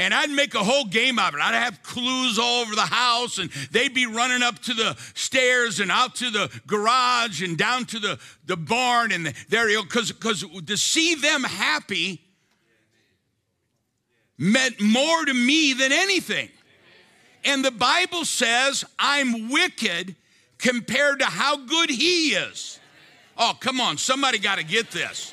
And 0.01 0.15
I'd 0.15 0.31
make 0.31 0.55
a 0.55 0.63
whole 0.63 0.85
game 0.85 1.19
of 1.19 1.35
it. 1.35 1.41
I'd 1.41 1.55
have 1.55 1.83
clues 1.83 2.39
all 2.39 2.63
over 2.63 2.77
the 2.77 2.83
house, 2.83 3.39
and 3.39 3.51
they'd 3.73 3.93
be 3.93 4.07
running 4.07 4.45
up 4.45 4.61
to 4.61 4.75
the 4.75 4.97
stairs 5.15 5.81
and 5.81 5.91
out 5.91 6.15
to 6.17 6.31
the 6.31 6.49
garage 6.69 7.43
and 7.43 7.59
down 7.59 7.85
to 7.87 7.99
the, 7.99 8.21
the 8.47 8.57
barn. 8.57 9.11
And 9.11 9.35
there, 9.49 9.69
you 9.69 9.83
go. 9.87 10.01
because 10.07 10.45
to 10.67 10.77
see 10.77 11.17
them 11.17 11.43
happy 11.43 12.23
meant 14.39 14.81
more 14.81 15.25
to 15.25 15.35
me 15.35 15.73
than 15.73 15.93
anything. 15.93 16.49
And 17.45 17.65
the 17.65 17.71
Bible 17.71 18.25
says 18.25 18.85
I'm 18.99 19.51
wicked 19.51 20.15
compared 20.59 21.21
to 21.21 21.27
how 21.27 21.57
good 21.57 21.91
He 21.91 22.31
is. 22.31 22.79
Oh, 23.37 23.55
come 23.59 23.81
on, 23.81 23.99
somebody 23.99 24.39
got 24.39 24.59
to 24.59 24.65
get 24.65 24.91
this. 24.91 25.33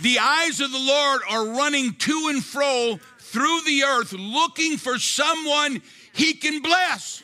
The 0.00 0.18
eyes 0.18 0.60
of 0.60 0.72
the 0.72 0.78
Lord 0.78 1.20
are 1.28 1.46
running 1.46 1.94
to 1.94 2.28
and 2.30 2.42
fro 2.42 2.98
through 3.18 3.60
the 3.66 3.84
earth 3.84 4.12
looking 4.12 4.78
for 4.78 4.98
someone 4.98 5.82
He 6.12 6.34
can 6.34 6.62
bless. 6.62 7.22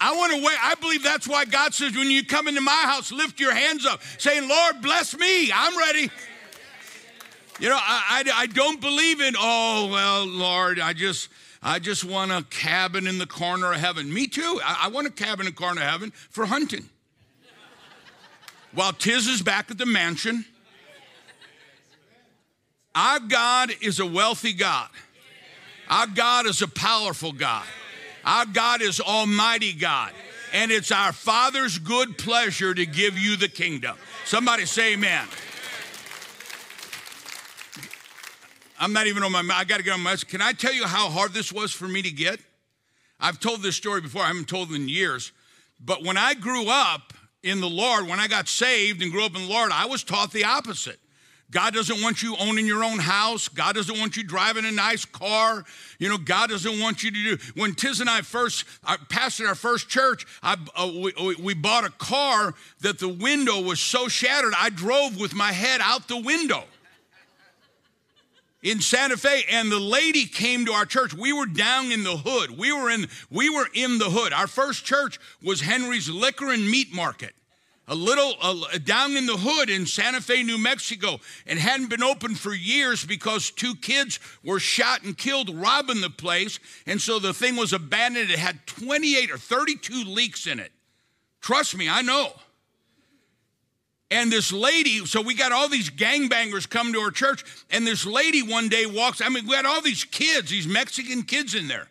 I 0.00 0.14
want 0.14 0.32
to 0.32 0.38
wait. 0.38 0.56
I 0.62 0.74
believe 0.74 1.02
that's 1.02 1.26
why 1.26 1.44
God 1.44 1.74
says, 1.74 1.96
when 1.96 2.10
you 2.10 2.24
come 2.24 2.46
into 2.46 2.60
my 2.60 2.70
house, 2.70 3.10
lift 3.10 3.40
your 3.40 3.52
hands 3.52 3.84
up, 3.84 4.00
saying, 4.18 4.48
Lord, 4.48 4.80
bless 4.80 5.16
me. 5.16 5.50
I'm 5.52 5.76
ready. 5.76 6.10
You 7.58 7.68
know, 7.68 7.76
I, 7.76 8.22
I, 8.26 8.42
I 8.42 8.46
don't 8.46 8.80
believe 8.80 9.20
in, 9.20 9.34
oh, 9.38 9.88
well, 9.90 10.26
Lord, 10.26 10.78
I 10.78 10.92
just, 10.92 11.28
I 11.62 11.78
just 11.80 12.04
want 12.04 12.30
a 12.30 12.44
cabin 12.50 13.06
in 13.06 13.18
the 13.18 13.26
corner 13.26 13.72
of 13.72 13.80
heaven. 13.80 14.12
Me 14.12 14.28
too. 14.28 14.60
I, 14.64 14.82
I 14.84 14.88
want 14.88 15.06
a 15.08 15.10
cabin 15.10 15.46
in 15.46 15.52
the 15.52 15.58
corner 15.58 15.80
of 15.80 15.88
heaven 15.88 16.12
for 16.30 16.46
hunting. 16.46 16.88
While 18.72 18.92
Tiz 18.92 19.26
is 19.26 19.42
back 19.42 19.70
at 19.70 19.78
the 19.78 19.86
mansion, 19.86 20.44
our 22.94 23.18
God 23.18 23.72
is 23.80 23.98
a 23.98 24.06
wealthy 24.06 24.52
God. 24.52 24.88
Our 25.88 26.06
God 26.06 26.46
is 26.46 26.62
a 26.62 26.68
powerful 26.68 27.32
God. 27.32 27.64
Our 28.24 28.46
God 28.46 28.82
is 28.82 29.00
Almighty 29.00 29.72
God. 29.72 30.12
And 30.52 30.70
it's 30.70 30.92
our 30.92 31.12
Father's 31.12 31.78
good 31.78 32.18
pleasure 32.18 32.72
to 32.72 32.86
give 32.86 33.18
you 33.18 33.36
the 33.36 33.48
kingdom. 33.48 33.96
Somebody 34.24 34.64
say 34.64 34.94
amen. 34.94 35.26
I'm 38.78 38.92
not 38.92 39.06
even 39.06 39.22
on 39.22 39.32
my, 39.32 39.42
I 39.52 39.64
got 39.64 39.78
to 39.78 39.82
get 39.82 39.92
on 39.92 40.00
my, 40.00 40.16
can 40.16 40.40
I 40.40 40.52
tell 40.52 40.72
you 40.72 40.86
how 40.86 41.08
hard 41.10 41.32
this 41.32 41.52
was 41.52 41.72
for 41.72 41.88
me 41.88 42.02
to 42.02 42.10
get? 42.10 42.40
I've 43.20 43.40
told 43.40 43.62
this 43.62 43.76
story 43.76 44.00
before, 44.00 44.22
I 44.22 44.28
haven't 44.28 44.48
told 44.48 44.70
it 44.70 44.74
in 44.76 44.88
years. 44.88 45.32
But 45.80 46.04
when 46.04 46.16
I 46.16 46.34
grew 46.34 46.68
up 46.68 47.12
in 47.42 47.60
the 47.60 47.68
Lord, 47.68 48.06
when 48.06 48.20
I 48.20 48.28
got 48.28 48.48
saved 48.48 49.02
and 49.02 49.10
grew 49.10 49.24
up 49.24 49.34
in 49.34 49.42
the 49.42 49.48
Lord, 49.48 49.70
I 49.72 49.86
was 49.86 50.04
taught 50.04 50.32
the 50.32 50.44
opposite. 50.44 50.98
God 51.50 51.72
doesn't 51.72 52.02
want 52.02 52.22
you 52.22 52.36
owning 52.38 52.66
your 52.66 52.84
own 52.84 52.98
house. 52.98 53.48
God 53.48 53.74
doesn't 53.74 53.98
want 53.98 54.18
you 54.18 54.22
driving 54.22 54.66
a 54.66 54.70
nice 54.70 55.06
car. 55.06 55.64
You 55.98 56.10
know, 56.10 56.18
God 56.18 56.50
doesn't 56.50 56.78
want 56.78 57.02
you 57.02 57.10
to 57.10 57.36
do. 57.36 57.44
When 57.54 57.74
Tiz 57.74 58.00
and 58.00 58.10
I 58.10 58.20
first 58.20 58.66
I 58.84 58.96
pastored 58.96 59.48
our 59.48 59.54
first 59.54 59.88
church, 59.88 60.26
I, 60.42 60.56
uh, 60.76 60.90
we, 60.94 61.36
we 61.36 61.54
bought 61.54 61.84
a 61.84 61.90
car 61.90 62.54
that 62.80 62.98
the 62.98 63.08
window 63.08 63.62
was 63.62 63.80
so 63.80 64.08
shattered, 64.08 64.52
I 64.58 64.68
drove 64.68 65.18
with 65.18 65.34
my 65.34 65.52
head 65.52 65.80
out 65.82 66.06
the 66.06 66.20
window 66.20 66.64
in 68.62 68.80
Santa 68.80 69.16
Fe 69.16 69.44
and 69.50 69.70
the 69.70 69.78
lady 69.78 70.24
came 70.24 70.66
to 70.66 70.72
our 70.72 70.86
church. 70.86 71.14
We 71.14 71.32
were 71.32 71.46
down 71.46 71.92
in 71.92 72.02
the 72.02 72.16
hood. 72.16 72.58
We 72.58 72.72
were 72.72 72.90
in 72.90 73.08
we 73.30 73.50
were 73.50 73.68
in 73.72 73.98
the 73.98 74.10
hood. 74.10 74.32
Our 74.32 74.46
first 74.46 74.84
church 74.84 75.20
was 75.42 75.60
Henry's 75.60 76.08
Liquor 76.08 76.52
and 76.52 76.68
Meat 76.68 76.92
Market. 76.92 77.34
A 77.90 77.94
little 77.94 78.34
uh, 78.42 78.78
down 78.84 79.16
in 79.16 79.24
the 79.24 79.36
hood 79.36 79.70
in 79.70 79.86
Santa 79.86 80.20
Fe, 80.20 80.42
New 80.42 80.58
Mexico, 80.58 81.20
and 81.46 81.58
hadn't 81.58 81.88
been 81.88 82.02
open 82.02 82.34
for 82.34 82.52
years 82.52 83.06
because 83.06 83.50
two 83.50 83.74
kids 83.76 84.20
were 84.44 84.60
shot 84.60 85.04
and 85.04 85.16
killed 85.16 85.48
robbing 85.48 86.02
the 86.02 86.10
place. 86.10 86.58
And 86.86 87.00
so 87.00 87.18
the 87.18 87.32
thing 87.32 87.56
was 87.56 87.72
abandoned. 87.72 88.30
It 88.30 88.38
had 88.38 88.66
28 88.66 89.30
or 89.30 89.38
32 89.38 90.04
leaks 90.04 90.46
in 90.46 90.58
it. 90.58 90.70
Trust 91.40 91.78
me, 91.78 91.88
I 91.88 92.02
know. 92.02 92.32
And 94.10 94.32
this 94.32 94.52
lady, 94.52 95.04
so 95.04 95.20
we 95.20 95.34
got 95.34 95.52
all 95.52 95.68
these 95.68 95.90
gangbangers 95.90 96.68
come 96.68 96.92
to 96.94 96.98
our 97.00 97.10
church, 97.10 97.44
and 97.70 97.86
this 97.86 98.06
lady 98.06 98.42
one 98.42 98.68
day 98.68 98.86
walks. 98.86 99.20
I 99.20 99.28
mean, 99.28 99.46
we 99.46 99.54
had 99.54 99.66
all 99.66 99.82
these 99.82 100.04
kids, 100.04 100.50
these 100.50 100.66
Mexican 100.66 101.22
kids 101.22 101.54
in 101.54 101.68
there. 101.68 101.88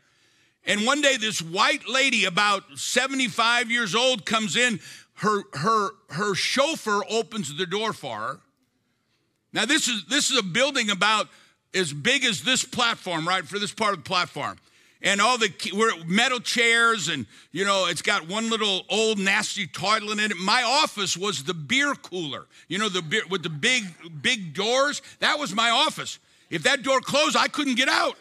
And 0.66 0.86
one 0.86 1.02
day, 1.02 1.18
this 1.18 1.42
white 1.42 1.88
lady, 1.88 2.26
about 2.26 2.64
75 2.76 3.72
years 3.72 3.96
old, 3.96 4.26
comes 4.26 4.56
in. 4.56 4.80
her 5.16 5.44
her 5.54 5.90
her 6.10 6.36
chauffeur 6.36 7.02
opens 7.10 7.56
the 7.56 7.66
door 7.66 7.94
for 7.94 8.18
her. 8.18 8.40
Now 9.54 9.66
this 9.66 9.88
is 9.88 10.06
this 10.06 10.30
is 10.30 10.38
a 10.38 10.44
building 10.44 10.90
about 10.90 11.28
as 11.74 11.94
big 11.94 12.26
as 12.26 12.44
this 12.44 12.64
platform, 12.64 13.28
right? 13.28 13.46
For 13.46 13.60
this 13.60 13.74
part 13.74 13.94
of 13.94 14.04
the 14.04 14.08
platform. 14.08 14.58
And 15.02 15.22
all 15.22 15.38
the 15.38 15.54
we're 15.74 15.92
metal 16.06 16.40
chairs, 16.40 17.08
and 17.08 17.28
you 17.52 17.66
know, 17.66 17.88
it's 17.88 18.02
got 18.02 18.28
one 18.28 18.50
little 18.50 18.84
old 18.90 19.20
nasty 19.20 19.68
toilet 19.68 20.20
in 20.20 20.32
it. 20.32 20.38
My 20.38 20.64
office 20.64 21.16
was 21.16 21.44
the 21.44 21.54
beer 21.54 21.94
cooler, 21.94 22.48
you 22.68 22.80
know, 22.80 22.90
the 22.90 23.02
beer 23.02 23.22
with 23.30 23.44
the 23.44 23.50
big, 23.50 23.84
big 24.22 24.54
doors. 24.54 25.02
That 25.20 25.38
was 25.38 25.54
my 25.54 25.70
office. 25.70 26.20
If 26.50 26.64
that 26.64 26.82
door 26.82 27.00
closed, 27.02 27.36
I 27.36 27.48
couldn't 27.48 27.76
get 27.76 27.90
out. 27.90 28.18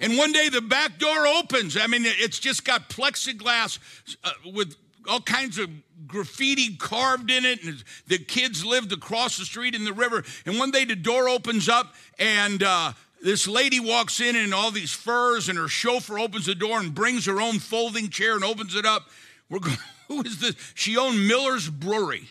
And 0.00 0.18
one 0.18 0.32
day 0.32 0.48
the 0.48 0.60
back 0.60 0.98
door 0.98 1.26
opens. 1.26 1.76
I 1.76 1.86
mean, 1.86 2.02
it's 2.04 2.40
just 2.40 2.64
got 2.64 2.88
plexiglass 2.88 3.78
uh, 4.24 4.32
with 4.52 4.74
all 5.08 5.20
kinds 5.20 5.58
of 5.58 5.70
graffiti 6.08 6.74
carved 6.76 7.30
in 7.30 7.44
it. 7.44 7.62
And 7.62 7.82
the 8.08 8.18
kids 8.18 8.64
lived 8.64 8.92
across 8.92 9.36
the 9.38 9.44
street 9.44 9.76
in 9.76 9.84
the 9.84 9.92
river. 9.92 10.24
And 10.44 10.58
one 10.58 10.72
day 10.72 10.84
the 10.84 10.96
door 10.96 11.28
opens 11.28 11.68
up 11.68 11.94
and 12.18 12.64
uh, 12.64 12.92
this 13.22 13.46
lady 13.46 13.78
walks 13.78 14.20
in 14.20 14.34
in 14.34 14.52
all 14.52 14.70
these 14.70 14.92
furs, 14.92 15.48
and 15.48 15.56
her 15.56 15.68
chauffeur 15.68 16.18
opens 16.18 16.46
the 16.46 16.54
door 16.54 16.80
and 16.80 16.94
brings 16.94 17.26
her 17.26 17.40
own 17.40 17.60
folding 17.60 18.08
chair 18.08 18.34
and 18.34 18.44
opens 18.44 18.74
it 18.74 18.84
up. 18.84 19.08
We're 19.48 19.60
going, 19.60 19.76
who 20.08 20.22
is 20.22 20.40
this? 20.40 20.56
She 20.74 20.96
owned 20.96 21.26
Miller's 21.26 21.68
Brewery. 21.68 22.28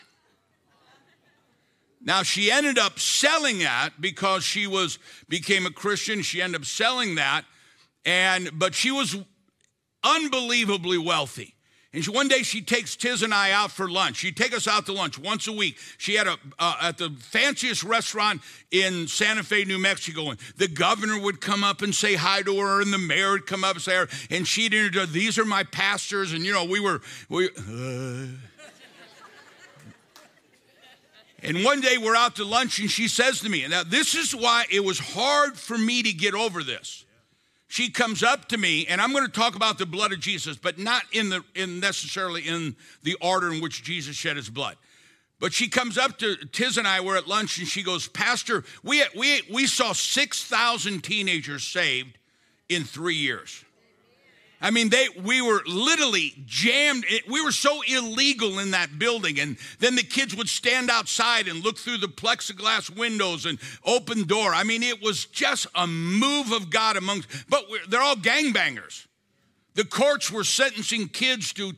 Now 2.03 2.23
she 2.23 2.51
ended 2.51 2.79
up 2.79 2.99
selling 2.99 3.59
that 3.59 3.91
because 3.99 4.43
she 4.43 4.65
was 4.65 4.97
became 5.29 5.67
a 5.67 5.71
Christian. 5.71 6.23
She 6.23 6.41
ended 6.41 6.61
up 6.61 6.65
selling 6.65 7.15
that, 7.15 7.45
and 8.05 8.49
but 8.57 8.73
she 8.73 8.89
was 8.89 9.17
unbelievably 10.03 10.97
wealthy. 10.97 11.53
And 11.93 12.05
she, 12.05 12.09
one 12.09 12.29
day 12.29 12.43
she 12.43 12.61
takes 12.61 12.95
Tiz 12.95 13.21
and 13.21 13.33
I 13.33 13.51
out 13.51 13.69
for 13.69 13.89
lunch. 13.89 14.17
She'd 14.17 14.37
take 14.37 14.55
us 14.55 14.65
out 14.65 14.85
to 14.85 14.93
lunch 14.93 15.19
once 15.19 15.47
a 15.47 15.51
week. 15.51 15.77
She 15.97 16.15
had 16.15 16.25
a 16.25 16.37
uh, 16.57 16.77
at 16.81 16.97
the 16.97 17.09
fanciest 17.19 17.83
restaurant 17.83 18.41
in 18.71 19.07
Santa 19.07 19.43
Fe, 19.43 19.65
New 19.65 19.77
Mexico. 19.77 20.29
And 20.29 20.39
the 20.55 20.69
governor 20.69 21.19
would 21.19 21.41
come 21.41 21.65
up 21.65 21.81
and 21.81 21.93
say 21.93 22.15
hi 22.15 22.43
to 22.43 22.59
her, 22.59 22.81
and 22.81 22.93
the 22.93 22.97
mayor 22.97 23.31
would 23.31 23.45
come 23.45 23.65
up 23.65 23.73
and 23.73 23.81
say 23.81 23.95
her, 23.95 24.07
and 24.29 24.47
she'd 24.47 24.73
introduce, 24.73 25.11
"These 25.11 25.37
are 25.37 25.43
my 25.43 25.63
pastors." 25.63 26.31
And 26.31 26.45
you 26.45 26.53
know, 26.53 26.63
we 26.63 26.79
were 26.79 27.01
we. 27.27 27.49
Uh, 27.49 28.37
and 31.43 31.65
one 31.65 31.81
day 31.81 31.97
we're 31.97 32.15
out 32.15 32.37
to 32.37 32.45
lunch, 32.45 32.79
and 32.79 32.89
she 32.89 33.09
says 33.09 33.41
to 33.41 33.49
me, 33.49 33.63
and 33.63 33.71
"Now 33.71 33.83
this 33.83 34.15
is 34.15 34.33
why 34.33 34.65
it 34.71 34.85
was 34.85 34.97
hard 34.97 35.57
for 35.57 35.77
me 35.77 36.03
to 36.03 36.13
get 36.13 36.35
over 36.35 36.63
this." 36.63 37.03
She 37.71 37.89
comes 37.89 38.21
up 38.21 38.49
to 38.49 38.57
me 38.57 38.85
and 38.87 38.99
i'm 38.99 39.13
going 39.13 39.25
to 39.25 39.31
talk 39.31 39.55
about 39.55 39.77
the 39.77 39.85
blood 39.85 40.11
of 40.11 40.19
jesus 40.19 40.57
but 40.57 40.77
not 40.77 41.03
in 41.13 41.29
the 41.29 41.41
in 41.55 41.79
necessarily 41.79 42.41
in 42.41 42.75
the 43.03 43.15
order 43.21 43.51
in 43.51 43.61
which 43.61 43.81
jesus 43.81 44.15
shed 44.15 44.35
his 44.35 44.49
blood. 44.49 44.75
But 45.39 45.53
she 45.53 45.69
comes 45.69 45.97
up 45.97 46.19
to 46.19 46.35
tiz 46.51 46.77
and 46.77 46.87
i 46.87 46.99
were 46.99 47.15
at 47.15 47.27
lunch 47.27 47.57
and 47.57 47.67
she 47.67 47.81
goes 47.81 48.07
pastor 48.09 48.65
we 48.83 49.03
we 49.17 49.41
we 49.49 49.65
saw 49.65 49.93
6000 49.93 51.01
teenagers 51.01 51.63
saved 51.63 52.17
in 52.67 52.83
three 52.83 53.15
years 53.15 53.63
I 54.61 54.69
mean, 54.69 54.89
they 54.89 55.07
we 55.23 55.41
were 55.41 55.61
literally 55.65 56.33
jammed. 56.45 57.05
We 57.27 57.43
were 57.43 57.51
so 57.51 57.81
illegal 57.87 58.59
in 58.59 58.71
that 58.71 58.99
building, 58.99 59.39
and 59.39 59.57
then 59.79 59.95
the 59.95 60.03
kids 60.03 60.35
would 60.35 60.49
stand 60.49 60.91
outside 60.91 61.47
and 61.47 61.63
look 61.63 61.79
through 61.79 61.97
the 61.97 62.07
plexiglass 62.07 62.95
windows 62.95 63.47
and 63.47 63.57
open 63.83 64.27
door. 64.27 64.53
I 64.53 64.63
mean, 64.63 64.83
it 64.83 65.01
was 65.01 65.25
just 65.25 65.65
a 65.73 65.87
move 65.87 66.51
of 66.51 66.69
God 66.69 66.95
amongst. 66.95 67.27
But 67.49 67.65
they're 67.89 68.01
all 68.01 68.15
gangbangers. 68.15 69.07
The 69.73 69.85
courts 69.85 70.31
were 70.31 70.43
sentencing 70.43 71.07
kids 71.09 71.53
to. 71.53 71.73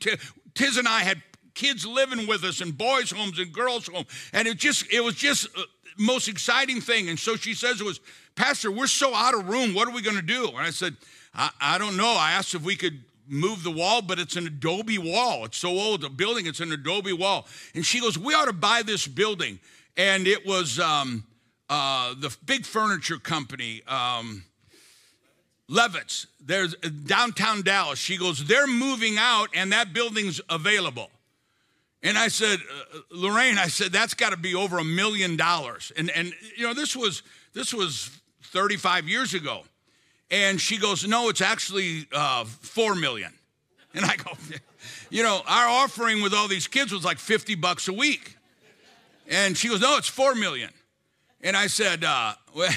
Tiz 0.54 0.78
and 0.78 0.88
I 0.88 1.00
had 1.00 1.24
kids 1.56 1.86
living 1.86 2.28
with 2.28 2.44
us 2.44 2.62
in 2.62 2.72
boys' 2.72 3.12
homes 3.12 3.40
and 3.40 3.52
girls' 3.54 3.88
homes, 3.88 4.08
and 4.34 4.46
it 4.46 4.58
just 4.58 4.92
it 4.92 5.02
was 5.02 5.16
just 5.16 5.48
uh, 5.58 5.62
most 5.98 6.28
exciting 6.28 6.82
thing. 6.82 7.08
And 7.08 7.18
so 7.18 7.38
she 7.38 7.54
says 7.54 7.80
it 7.80 7.86
was, 7.86 8.02
Pastor, 8.36 8.72
we're 8.72 8.88
so 8.88 9.16
out 9.16 9.34
of 9.34 9.48
room. 9.48 9.74
What 9.74 9.88
are 9.88 9.92
we 9.92 10.02
going 10.02 10.18
to 10.18 10.22
do? 10.22 10.50
And 10.50 10.58
I 10.58 10.72
said. 10.72 10.98
I, 11.34 11.50
I 11.60 11.78
don't 11.78 11.98
know. 11.98 12.16
I 12.18 12.32
asked 12.34 12.54
if 12.54 12.64
we 12.64 12.76
could 12.76 13.04
move 13.28 13.64
the 13.64 13.72
wall, 13.72 14.02
but 14.02 14.20
it's 14.20 14.36
an 14.36 14.48
adobe 14.48 14.98
wall. 14.98 15.46
It's 15.46 15.58
so 15.58 15.70
old, 15.70 16.02
the 16.02 16.10
building, 16.10 16.46
it's 16.46 16.60
an 16.60 16.72
adobe 16.72 17.14
wall. 17.14 17.48
And 17.74 17.86
she 17.86 18.00
goes, 18.00 18.18
We 18.18 18.34
ought 18.34 18.46
to 18.46 18.54
buy 18.54 18.82
this 18.84 19.08
building. 19.08 19.60
And 19.96 20.28
it 20.28 20.46
was 20.46 20.80
um, 20.80 21.24
uh, 21.70 22.16
the 22.18 22.36
big 22.46 22.66
furniture 22.66 23.18
company, 23.18 23.84
um, 23.88 24.44
Levitz. 25.70 26.26
There's 26.44 26.76
uh, 26.84 26.90
downtown 27.06 27.62
Dallas. 27.62 28.00
She 28.00 28.18
goes, 28.18 28.46
They're 28.46 28.68
moving 28.68 29.16
out, 29.18 29.50
and 29.54 29.72
that 29.72 29.94
building's 29.94 30.42
available. 30.50 31.10
And 32.04 32.18
I 32.18 32.28
said, 32.28 32.60
uh, 32.60 33.00
Lorraine, 33.12 33.58
I 33.58 33.68
said, 33.68 33.94
that's 33.94 34.14
got 34.14 34.32
to 34.32 34.38
be 34.38 34.54
over 34.54 34.78
a 34.78 34.84
million 34.84 35.38
dollars. 35.38 35.94
And, 35.96 36.10
and, 36.12 36.34
you 36.58 36.68
know, 36.68 36.74
this 36.74 36.98
was, 36.98 37.24
this 37.54 37.74
was 37.74 38.12
35 38.42 39.08
years 39.08 39.34
ago. 39.34 39.64
And 40.32 40.60
she 40.60 40.78
goes, 40.78 41.08
No, 41.08 41.30
it's 41.30 41.42
actually 41.42 42.08
uh, 42.12 42.46
four 42.46 42.96
million. 42.96 43.32
And 43.94 44.06
I 44.06 44.16
go, 44.16 44.32
You 45.10 45.24
know, 45.24 45.42
our 45.48 45.68
offering 45.68 46.22
with 46.22 46.34
all 46.34 46.48
these 46.48 46.68
kids 46.68 46.92
was 46.92 47.06
like 47.06 47.20
50 47.20 47.56
bucks 47.56 47.88
a 47.88 47.94
week. 47.94 48.38
And 49.30 49.58
she 49.58 49.70
goes, 49.70 49.82
No, 49.82 49.98
it's 49.98 50.08
four 50.08 50.36
million. 50.36 50.72
And 51.42 51.58
I 51.58 51.68
said, 51.68 52.04
uh, 52.04 52.34
well, 52.56 52.72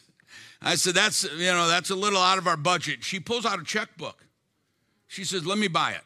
I 0.62 0.76
said, 0.76 0.94
That's, 0.94 1.24
you 1.24 1.46
know, 1.46 1.68
that's 1.68 1.90
a 1.90 1.96
little 1.96 2.20
out 2.20 2.38
of 2.38 2.46
our 2.46 2.56
budget. 2.56 3.02
She 3.04 3.20
pulls 3.20 3.44
out 3.44 3.60
a 3.60 3.64
checkbook. 3.64 4.24
She 5.08 5.24
says, 5.24 5.44
Let 5.44 5.58
me 5.58 5.68
buy 5.68 5.92
it. 5.92 6.04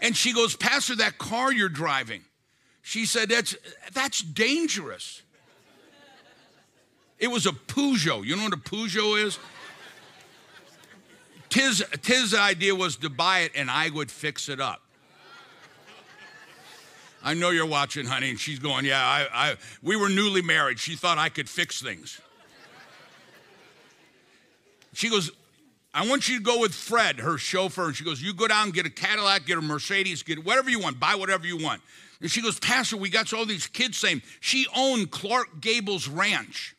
And 0.00 0.16
she 0.16 0.34
goes, 0.34 0.56
Pastor, 0.56 0.96
that 0.96 1.18
car 1.18 1.52
you're 1.52 1.68
driving. 1.68 2.22
She 2.82 3.06
said, 3.06 3.28
That's, 3.28 3.56
that's 3.92 4.20
dangerous. 4.20 5.21
It 7.22 7.30
was 7.30 7.46
a 7.46 7.52
Peugeot. 7.52 8.26
You 8.26 8.34
know 8.34 8.42
what 8.42 8.52
a 8.52 8.56
Peugeot 8.56 9.24
is? 9.24 9.38
Tiz, 11.48 11.84
Tiz's 12.02 12.34
idea 12.34 12.74
was 12.74 12.96
to 12.96 13.08
buy 13.08 13.40
it 13.40 13.52
and 13.54 13.70
I 13.70 13.90
would 13.90 14.10
fix 14.10 14.48
it 14.48 14.60
up. 14.60 14.82
I 17.22 17.34
know 17.34 17.50
you're 17.50 17.64
watching, 17.64 18.06
honey, 18.06 18.30
and 18.30 18.40
she's 18.40 18.58
going, 18.58 18.84
Yeah, 18.84 19.00
I, 19.00 19.28
I, 19.32 19.56
we 19.84 19.94
were 19.94 20.08
newly 20.08 20.42
married. 20.42 20.80
She 20.80 20.96
thought 20.96 21.18
I 21.18 21.28
could 21.28 21.48
fix 21.48 21.80
things. 21.80 22.20
She 24.92 25.08
goes, 25.08 25.30
I 25.94 26.08
want 26.08 26.28
you 26.28 26.38
to 26.38 26.42
go 26.42 26.58
with 26.58 26.74
Fred, 26.74 27.20
her 27.20 27.38
chauffeur. 27.38 27.86
And 27.86 27.94
she 27.94 28.02
goes, 28.02 28.20
You 28.20 28.34
go 28.34 28.48
down, 28.48 28.72
get 28.72 28.84
a 28.84 28.90
Cadillac, 28.90 29.46
get 29.46 29.58
a 29.58 29.62
Mercedes, 29.62 30.24
get 30.24 30.44
whatever 30.44 30.70
you 30.70 30.80
want, 30.80 30.98
buy 30.98 31.14
whatever 31.14 31.46
you 31.46 31.62
want. 31.62 31.82
And 32.20 32.28
she 32.28 32.42
goes, 32.42 32.58
Pastor, 32.58 32.96
we 32.96 33.10
got 33.10 33.32
all 33.32 33.46
these 33.46 33.68
kids 33.68 33.96
saying 33.96 34.22
she 34.40 34.66
owned 34.74 35.12
Clark 35.12 35.60
Gable's 35.60 36.08
ranch 36.08 36.74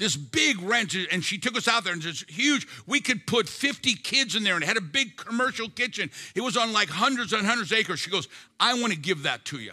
this 0.00 0.16
big 0.16 0.62
ranch, 0.62 0.96
and 1.12 1.22
she 1.22 1.36
took 1.36 1.58
us 1.58 1.68
out 1.68 1.84
there, 1.84 1.92
and 1.92 2.02
it's 2.02 2.22
huge. 2.22 2.66
We 2.86 3.00
could 3.00 3.26
put 3.26 3.46
50 3.50 3.94
kids 3.96 4.34
in 4.34 4.42
there, 4.44 4.54
and 4.54 4.64
it 4.64 4.66
had 4.66 4.78
a 4.78 4.80
big 4.80 5.14
commercial 5.14 5.68
kitchen. 5.68 6.10
It 6.34 6.40
was 6.40 6.56
on 6.56 6.72
like 6.72 6.88
hundreds 6.88 7.34
and 7.34 7.46
hundreds 7.46 7.70
of 7.70 7.78
acres. 7.78 8.00
She 8.00 8.10
goes, 8.10 8.26
I 8.58 8.80
want 8.80 8.94
to 8.94 8.98
give 8.98 9.24
that 9.24 9.44
to 9.46 9.58
you. 9.58 9.72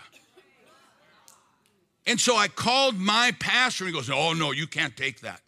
And 2.05 2.19
so 2.19 2.35
I 2.35 2.49
called 2.49 2.97
my 2.97 3.31
pastor, 3.39 3.85
and 3.85 3.93
he 3.93 3.97
goes, 3.97 4.09
Oh, 4.09 4.33
no, 4.33 4.51
you 4.51 4.67
can't 4.67 4.95
take 4.97 5.21
that. 5.21 5.39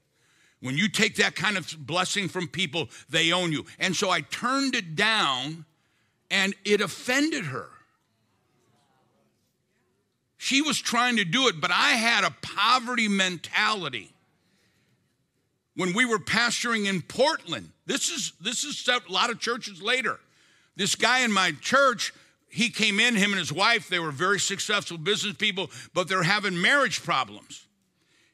When 0.61 0.77
you 0.77 0.87
take 0.87 1.17
that 1.17 1.35
kind 1.35 1.57
of 1.57 1.75
blessing 1.79 2.29
from 2.29 2.47
people, 2.47 2.87
they 3.09 3.33
own 3.33 3.51
you. 3.51 3.65
And 3.79 3.93
so 3.93 4.09
I 4.09 4.21
turned 4.21 4.75
it 4.75 4.95
down, 4.95 5.65
and 6.31 6.55
it 6.63 6.79
offended 6.79 7.47
her. 7.47 7.67
She 10.37 10.61
was 10.61 10.79
trying 10.79 11.17
to 11.17 11.25
do 11.25 11.49
it, 11.49 11.59
but 11.59 11.69
I 11.69 11.91
had 11.91 12.23
a 12.23 12.33
poverty 12.41 13.09
mentality 13.09 14.13
when 15.79 15.93
we 15.93 16.03
were 16.03 16.19
pastoring 16.19 16.87
in 16.87 17.01
Portland. 17.01 17.69
This 17.85 18.09
is 18.09 18.33
this 18.41 18.65
is 18.65 18.85
a 18.89 18.99
lot 19.09 19.29
of 19.29 19.39
churches 19.39 19.81
later. 19.81 20.19
This 20.75 20.93
guy 20.93 21.21
in 21.21 21.31
my 21.31 21.53
church, 21.61 22.13
he 22.49 22.69
came 22.69 22.99
in, 22.99 23.15
him 23.15 23.31
and 23.31 23.39
his 23.39 23.53
wife, 23.53 23.87
they 23.87 23.99
were 23.99 24.11
very 24.11 24.41
successful 24.41 24.97
business 24.97 25.37
people, 25.37 25.71
but 25.93 26.09
they're 26.09 26.23
having 26.23 26.61
marriage 26.61 27.01
problems. 27.01 27.65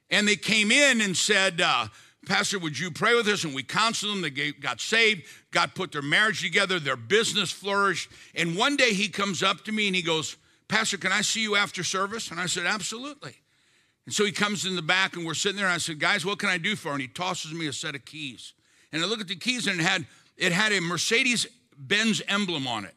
And 0.09 0.27
they 0.27 0.37
came 0.37 0.71
in 0.71 1.01
and 1.01 1.15
said, 1.15 1.61
uh, 1.61 1.89
Pastor, 2.25 2.57
would 2.57 2.79
you 2.79 2.89
pray 2.89 3.13
with 3.13 3.27
us? 3.27 3.43
And 3.43 3.53
we 3.53 3.61
counseled 3.61 4.15
them. 4.15 4.21
They 4.23 4.51
got 4.51 4.81
saved. 4.81 5.27
God 5.51 5.75
put 5.75 5.91
their 5.91 6.01
marriage 6.01 6.41
together. 6.41 6.79
Their 6.79 6.95
business 6.95 7.51
flourished. 7.51 8.09
And 8.33 8.57
one 8.57 8.75
day 8.75 8.93
he 8.93 9.07
comes 9.07 9.43
up 9.43 9.63
to 9.65 9.71
me 9.71 9.85
and 9.85 9.95
he 9.95 10.01
goes, 10.01 10.35
Pastor, 10.67 10.97
can 10.97 11.11
I 11.11 11.21
see 11.21 11.43
you 11.43 11.55
after 11.55 11.83
service? 11.83 12.31
And 12.31 12.39
I 12.39 12.47
said, 12.47 12.65
Absolutely. 12.65 13.35
And 14.05 14.13
so 14.13 14.23
he 14.23 14.31
comes 14.31 14.65
in 14.65 14.75
the 14.75 14.81
back 14.81 15.15
and 15.15 15.25
we're 15.25 15.33
sitting 15.33 15.57
there. 15.57 15.65
And 15.65 15.73
I 15.73 15.79
said, 15.79 15.99
Guys, 15.99 16.25
what 16.25 16.39
can 16.39 16.49
I 16.49 16.57
do 16.57 16.75
for? 16.75 16.89
Her? 16.89 16.93
And 16.93 17.01
he 17.01 17.07
tosses 17.07 17.53
me 17.53 17.67
a 17.67 17.73
set 17.73 17.95
of 17.95 18.05
keys. 18.05 18.53
And 18.91 19.03
I 19.03 19.07
look 19.07 19.19
at 19.19 19.27
the 19.27 19.35
keys 19.35 19.67
and 19.67 19.79
it 19.79 19.83
had, 19.83 20.05
it 20.37 20.51
had 20.51 20.71
a 20.71 20.79
Mercedes 20.79 21.47
Benz 21.77 22.21
emblem 22.27 22.67
on 22.67 22.85
it. 22.85 22.95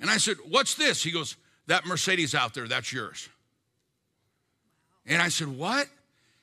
And 0.00 0.10
I 0.10 0.18
said, 0.18 0.36
What's 0.48 0.74
this? 0.74 1.02
He 1.02 1.10
goes, 1.10 1.36
That 1.66 1.86
Mercedes 1.86 2.34
out 2.34 2.54
there, 2.54 2.68
that's 2.68 2.92
yours. 2.92 3.28
And 5.06 5.22
I 5.22 5.28
said, 5.28 5.48
What? 5.48 5.86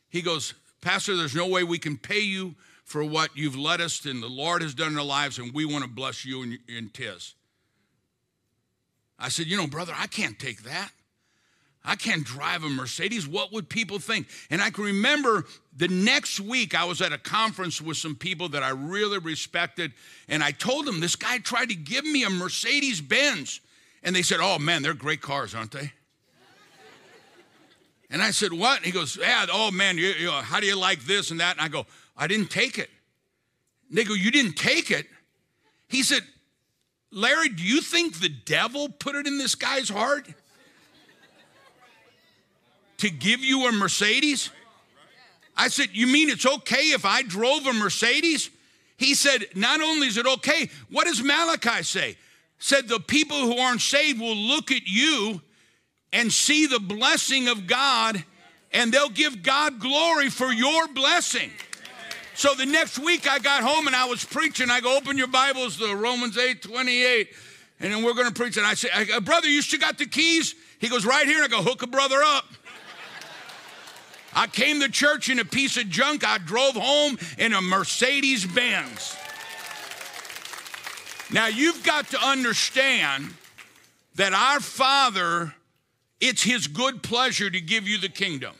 He 0.10 0.21
goes, 0.21 0.54
Pastor, 0.82 1.15
there's 1.15 1.36
no 1.36 1.48
way 1.48 1.63
we 1.63 1.80
can 1.80 1.98
pay 1.98 2.21
you 2.21 2.56
for 2.84 3.04
what 3.04 3.36
you've 3.36 3.58
led 3.58 3.82
us 3.82 4.06
and 4.06 4.21
the 4.21 4.28
Lord 4.28 4.62
has 4.62 4.76
done 4.76 4.91
in 4.93 4.98
our 5.00 5.06
lives, 5.06 5.39
and 5.39 5.54
we 5.54 5.65
want 5.65 5.84
to 5.84 5.89
bless 5.89 6.24
you 6.24 6.43
and, 6.43 6.60
and 6.69 6.93
Tiz. 6.93 7.34
I 9.17 9.30
said, 9.30 9.48
You 9.48 9.58
know, 9.58 9.67
brother, 9.67 9.93
I 9.95 10.08
can't 10.08 10.38
take 10.38 10.63
that. 10.63 10.91
I 11.86 11.95
can't 11.95 12.24
drive 12.24 12.63
a 12.63 12.69
Mercedes. 12.69 13.28
What 13.28 13.54
would 13.54 13.69
people 13.69 14.00
think? 14.00 14.28
And 14.50 14.62
I 14.62 14.71
can 14.71 14.84
remember 14.84 15.45
the 15.78 15.88
next 15.88 16.39
week 16.39 16.74
I 16.74 16.86
was 16.86 17.02
at 17.02 17.13
a 17.13 17.17
conference 17.17 17.82
with 17.82 17.98
some 17.98 18.15
people 18.15 18.50
that 18.50 18.63
I 18.63 18.69
really 18.69 19.19
respected. 19.19 19.93
And 20.28 20.43
I 20.43 20.52
told 20.52 20.86
them 20.86 21.00
this 21.00 21.15
guy 21.15 21.38
tried 21.38 21.69
to 21.69 21.76
give 21.76 22.04
me 22.04 22.24
a 22.24 22.30
Mercedes 22.30 23.02
Benz. 23.02 23.62
And 24.04 24.15
they 24.15 24.24
said, 24.24 24.39
Oh 24.41 24.58
man, 24.58 24.82
they're 24.82 24.93
great 24.93 25.21
cars, 25.21 25.54
aren't 25.54 25.71
they? 25.71 25.91
And 28.10 28.21
I 28.21 28.32
said, 28.32 28.52
What? 28.54 28.84
he 28.84 28.91
goes, 28.91 29.17
Yeah, 29.17 29.45
oh 29.52 29.71
man, 29.71 29.98
you, 29.98 30.08
you 30.08 30.26
know, 30.26 30.32
how 30.34 30.60
do 30.60 30.65
you 30.65 30.78
like 30.78 31.02
this 31.02 31.32
and 31.32 31.39
that? 31.39 31.58
And 31.58 31.65
I 31.65 31.67
go, 31.67 31.86
I 32.17 32.28
didn't 32.28 32.50
take 32.50 32.78
it. 32.80 32.89
And 33.89 33.98
they 33.98 34.04
go, 34.04 34.13
You 34.13 34.32
didn't 34.32 34.56
take 34.56 34.89
it? 34.89 35.06
He 35.88 36.02
said, 36.02 36.21
Larry, 37.12 37.50
do 37.50 37.63
you 37.63 37.82
think 37.82 38.19
the 38.19 38.30
devil 38.30 38.89
put 38.89 39.15
it 39.15 39.28
in 39.28 39.38
this 39.38 39.56
guy's 39.56 39.89
heart 39.89 40.28
to 42.97 43.10
give 43.10 43.41
you 43.41 43.67
a 43.67 43.71
Mercedes? 43.71 44.49
I 45.58 45.69
said, 45.69 45.89
You 45.93 46.08
mean 46.08 46.29
it's 46.29 46.45
okay 46.45 46.91
if 46.91 47.05
I 47.05 47.21
drove 47.23 47.65
a 47.65 47.73
Mercedes? 47.73 48.49
He 48.97 49.13
said, 49.13 49.45
Not 49.55 49.81
only 49.81 50.08
is 50.08 50.17
it 50.17 50.25
okay, 50.25 50.69
what 50.89 51.05
does 51.05 51.21
Malachi 51.21 51.84
say? 51.84 52.17
Said 52.60 52.88
the 52.88 52.99
people 52.99 53.38
who 53.38 53.58
aren't 53.58 53.81
saved 53.81 54.19
will 54.19 54.36
look 54.36 54.71
at 54.71 54.88
you 54.88 55.41
and 56.13 56.31
see 56.31 56.65
the 56.65 56.79
blessing 56.79 57.47
of 57.47 57.67
God, 57.67 58.23
and 58.71 58.91
they'll 58.91 59.10
give 59.10 59.43
God 59.43 59.79
glory 59.79 60.29
for 60.29 60.51
your 60.51 60.88
blessing. 60.88 61.51
So 62.36 62.53
the 62.53 62.65
next 62.65 62.99
week 62.99 63.29
I 63.29 63.39
got 63.39 63.63
home 63.63 63.88
and 63.88 63.95
I 63.95 64.05
was 64.05 64.23
preaching. 64.23 64.69
I 64.69 64.81
go, 64.81 64.97
open 64.97 65.17
your 65.17 65.27
Bibles 65.27 65.77
to 65.77 65.95
Romans 65.95 66.38
8 66.38 66.62
28. 66.62 67.29
And 67.79 67.93
then 67.93 68.03
we're 68.03 68.13
going 68.13 68.27
to 68.27 68.34
preach. 68.34 68.58
And 68.58 68.65
I 68.65 68.73
say, 68.73 68.89
brother, 69.21 69.47
you 69.47 69.62
still 69.62 69.79
got 69.79 69.97
the 69.97 70.05
keys? 70.05 70.55
He 70.79 70.89
goes, 70.89 71.05
right 71.05 71.25
here. 71.25 71.43
And 71.43 71.45
I 71.45 71.47
go, 71.47 71.62
hook 71.63 71.81
a 71.84 71.88
brother 71.88 72.21
up. 72.23 72.45
I 74.36 74.48
came 74.48 74.82
to 74.82 74.89
church 74.89 75.30
in 75.30 75.39
a 75.39 75.45
piece 75.45 75.78
of 75.78 75.89
junk. 75.89 76.28
I 76.28 76.38
drove 76.38 76.76
home 76.76 77.17
in 77.38 77.54
a 77.54 77.62
Mercedes 77.62 78.45
Benz. 78.45 79.15
Now 81.32 81.48
you've 81.48 81.84
got 81.84 82.10
to 82.10 82.21
understand 82.21 83.34
that 84.15 84.34
our 84.34 84.60
Father, 84.60 85.54
it's 86.19 86.43
His 86.43 86.67
good 86.67 87.02
pleasure 87.02 87.50
to 87.50 87.62
give 87.62 87.88
you 87.88 87.98
the 87.98 88.10
kingdom. 88.10 88.54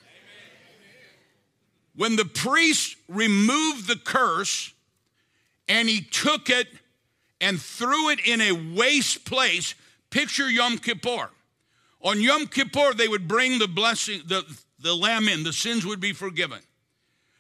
When 1.96 2.16
the 2.16 2.26
priest 2.26 2.98
removed 3.08 3.88
the 3.88 3.96
curse 3.96 4.74
and 5.68 5.88
he 5.88 6.02
took 6.02 6.50
it 6.50 6.68
and 7.40 7.62
threw 7.62 8.10
it 8.10 8.20
in 8.26 8.42
a 8.42 8.52
waste 8.52 9.26
place, 9.26 9.76
picture 10.10 10.50
Yom 10.50 10.78
Kippur. 10.78 11.30
On 12.02 12.22
Yom 12.22 12.48
Kippur, 12.48 12.94
they 12.94 13.08
would 13.08 13.28
bring 13.28 13.60
the 13.60 13.68
blessing, 13.68 14.22
the, 14.26 14.44
the 14.86 14.96
lamb 14.96 15.28
in, 15.28 15.44
the 15.44 15.52
sins 15.52 15.86
would 15.86 16.00
be 16.00 16.14
forgiven. 16.14 16.60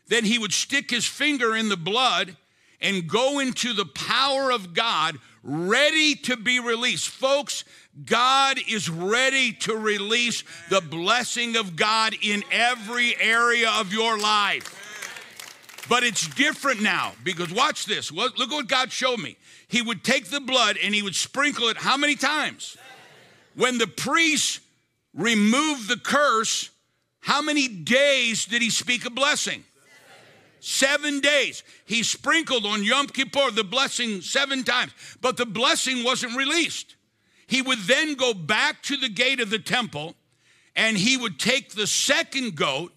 Then 0.07 0.25
he 0.25 0.37
would 0.37 0.51
stick 0.51 0.89
his 0.89 1.05
finger 1.05 1.55
in 1.55 1.69
the 1.69 1.77
blood 1.77 2.35
and 2.81 3.07
go 3.07 3.39
into 3.39 3.73
the 3.73 3.85
power 3.85 4.51
of 4.51 4.73
God, 4.73 5.17
ready 5.43 6.15
to 6.15 6.35
be 6.35 6.59
released. 6.59 7.07
Folks, 7.07 7.63
God 8.05 8.59
is 8.67 8.89
ready 8.89 9.53
to 9.53 9.75
release 9.75 10.43
the 10.69 10.81
blessing 10.81 11.55
of 11.55 11.75
God 11.75 12.15
in 12.21 12.43
every 12.51 13.15
area 13.19 13.69
of 13.69 13.93
your 13.93 14.17
life. 14.19 14.81
But 15.87 16.03
it's 16.03 16.27
different 16.27 16.81
now 16.81 17.13
because 17.23 17.53
watch 17.53 17.85
this. 17.85 18.11
Look 18.11 18.37
what 18.37 18.67
God 18.67 18.91
showed 18.91 19.19
me. 19.19 19.37
He 19.67 19.81
would 19.81 20.03
take 20.03 20.29
the 20.29 20.41
blood 20.41 20.77
and 20.83 20.93
he 20.93 21.03
would 21.03 21.15
sprinkle 21.15 21.69
it 21.69 21.77
how 21.77 21.95
many 21.95 22.15
times? 22.15 22.75
When 23.55 23.77
the 23.77 23.87
priest 23.87 24.59
removed 25.13 25.87
the 25.87 25.97
curse, 25.97 26.69
how 27.25 27.41
many 27.41 27.67
days 27.67 28.45
did 28.45 28.61
he 28.61 28.69
speak 28.69 29.03
a 29.03 29.09
blessing? 29.09 29.63
Seven 30.59 31.21
days. 31.21 31.63
He 31.85 32.03
sprinkled 32.03 32.67
on 32.67 32.83
Yom 32.83 33.07
Kippur 33.07 33.49
the 33.49 33.63
blessing 33.63 34.21
seven 34.21 34.63
times, 34.63 34.91
but 35.21 35.35
the 35.35 35.47
blessing 35.47 36.03
wasn't 36.03 36.37
released. 36.37 36.95
He 37.47 37.63
would 37.63 37.79
then 37.79 38.13
go 38.13 38.35
back 38.35 38.83
to 38.83 38.97
the 38.97 39.09
gate 39.09 39.39
of 39.39 39.49
the 39.49 39.57
temple 39.57 40.13
and 40.75 40.95
he 40.95 41.17
would 41.17 41.39
take 41.39 41.71
the 41.71 41.87
second 41.87 42.55
goat 42.55 42.93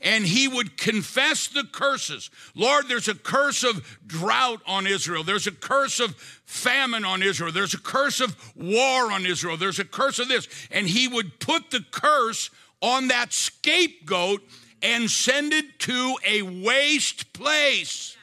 and 0.00 0.26
he 0.26 0.48
would 0.48 0.76
confess 0.76 1.46
the 1.46 1.62
curses. 1.62 2.30
Lord, 2.56 2.88
there's 2.88 3.06
a 3.06 3.14
curse 3.14 3.62
of 3.62 4.00
drought 4.04 4.60
on 4.66 4.88
Israel. 4.88 5.22
There's 5.22 5.46
a 5.46 5.52
curse 5.52 6.00
of 6.00 6.16
famine 6.16 7.04
on 7.04 7.22
Israel. 7.22 7.52
There's 7.52 7.74
a 7.74 7.80
curse 7.80 8.20
of 8.20 8.36
war 8.56 9.12
on 9.12 9.24
Israel. 9.24 9.56
There's 9.56 9.78
a 9.78 9.84
curse 9.84 10.18
of 10.18 10.26
this. 10.26 10.48
And 10.72 10.88
he 10.88 11.06
would 11.06 11.38
put 11.38 11.70
the 11.70 11.84
curse 11.92 12.50
on 12.82 13.08
that 13.08 13.32
scapegoat 13.32 14.42
and 14.82 15.10
send 15.10 15.52
it 15.52 15.78
to 15.78 16.16
a 16.26 16.42
waste 16.42 17.32
place. 17.32 18.16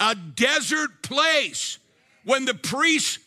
A 0.00 0.14
desert 0.14 1.02
place. 1.02 1.78
When 2.24 2.46
the 2.46 2.54
priest 2.54 3.18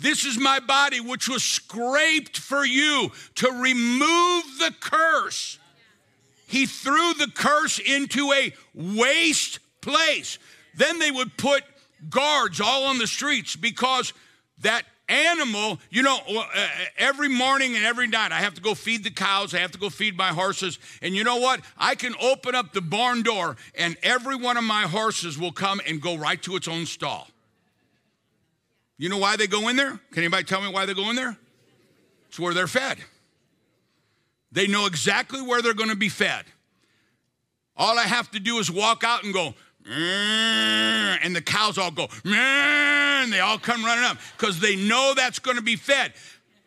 this 0.00 0.24
is 0.24 0.38
my 0.38 0.60
body, 0.60 0.98
which 0.98 1.28
was 1.28 1.42
scraped 1.42 2.38
for 2.38 2.64
you 2.64 3.12
to 3.36 3.50
remove 3.50 4.44
the 4.58 4.74
curse. 4.80 5.58
He 6.46 6.64
threw 6.64 7.12
the 7.14 7.30
curse 7.32 7.78
into 7.78 8.32
a 8.32 8.52
waste 8.74 9.58
place. 9.82 10.38
Then 10.74 10.98
they 10.98 11.10
would 11.10 11.36
put 11.36 11.64
guards 12.08 12.60
all 12.62 12.84
on 12.84 12.98
the 12.98 13.06
streets 13.06 13.56
because 13.56 14.14
that 14.60 14.84
animal, 15.10 15.78
you 15.90 16.02
know, 16.02 16.18
uh, 16.28 16.38
uh, 16.38 16.68
every 16.96 17.28
morning 17.28 17.74
and 17.76 17.84
every 17.84 18.06
night 18.06 18.32
I 18.32 18.38
have 18.38 18.54
to 18.54 18.60
go 18.60 18.74
feed 18.74 19.04
the 19.04 19.10
cows, 19.10 19.52
I 19.54 19.58
have 19.58 19.72
to 19.72 19.78
go 19.78 19.90
feed 19.90 20.16
my 20.16 20.28
horses. 20.28 20.78
And 21.02 21.14
you 21.14 21.24
know 21.24 21.36
what? 21.36 21.60
I 21.76 21.94
can 21.96 22.14
open 22.20 22.54
up 22.54 22.72
the 22.72 22.80
barn 22.80 23.22
door 23.22 23.56
and 23.74 23.96
every 24.02 24.36
one 24.36 24.56
of 24.56 24.64
my 24.64 24.82
horses 24.82 25.38
will 25.38 25.52
come 25.52 25.80
and 25.86 26.00
go 26.00 26.16
right 26.16 26.40
to 26.42 26.56
its 26.56 26.68
own 26.68 26.86
stall. 26.86 27.28
You 28.96 29.08
know 29.08 29.18
why 29.18 29.36
they 29.36 29.46
go 29.46 29.68
in 29.68 29.76
there? 29.76 29.98
Can 30.12 30.22
anybody 30.22 30.44
tell 30.44 30.60
me 30.60 30.68
why 30.68 30.86
they 30.86 30.94
go 30.94 31.10
in 31.10 31.16
there? 31.16 31.36
It's 32.28 32.38
where 32.38 32.54
they're 32.54 32.66
fed. 32.66 32.98
They 34.52 34.66
know 34.66 34.86
exactly 34.86 35.42
where 35.42 35.62
they're 35.62 35.74
going 35.74 35.90
to 35.90 35.96
be 35.96 36.08
fed. 36.08 36.44
All 37.76 37.98
I 37.98 38.02
have 38.02 38.30
to 38.32 38.40
do 38.40 38.58
is 38.58 38.70
walk 38.70 39.04
out 39.04 39.24
and 39.24 39.32
go, 39.32 39.54
Mm, 39.84 41.18
and 41.22 41.34
the 41.34 41.40
cows 41.40 41.78
all 41.78 41.90
go, 41.90 42.08
and 42.24 43.32
they 43.32 43.40
all 43.40 43.58
come 43.58 43.84
running 43.84 44.04
up 44.04 44.18
because 44.36 44.60
they 44.60 44.76
know 44.76 45.14
that's 45.16 45.38
going 45.38 45.56
to 45.56 45.62
be 45.62 45.76
fed. 45.76 46.12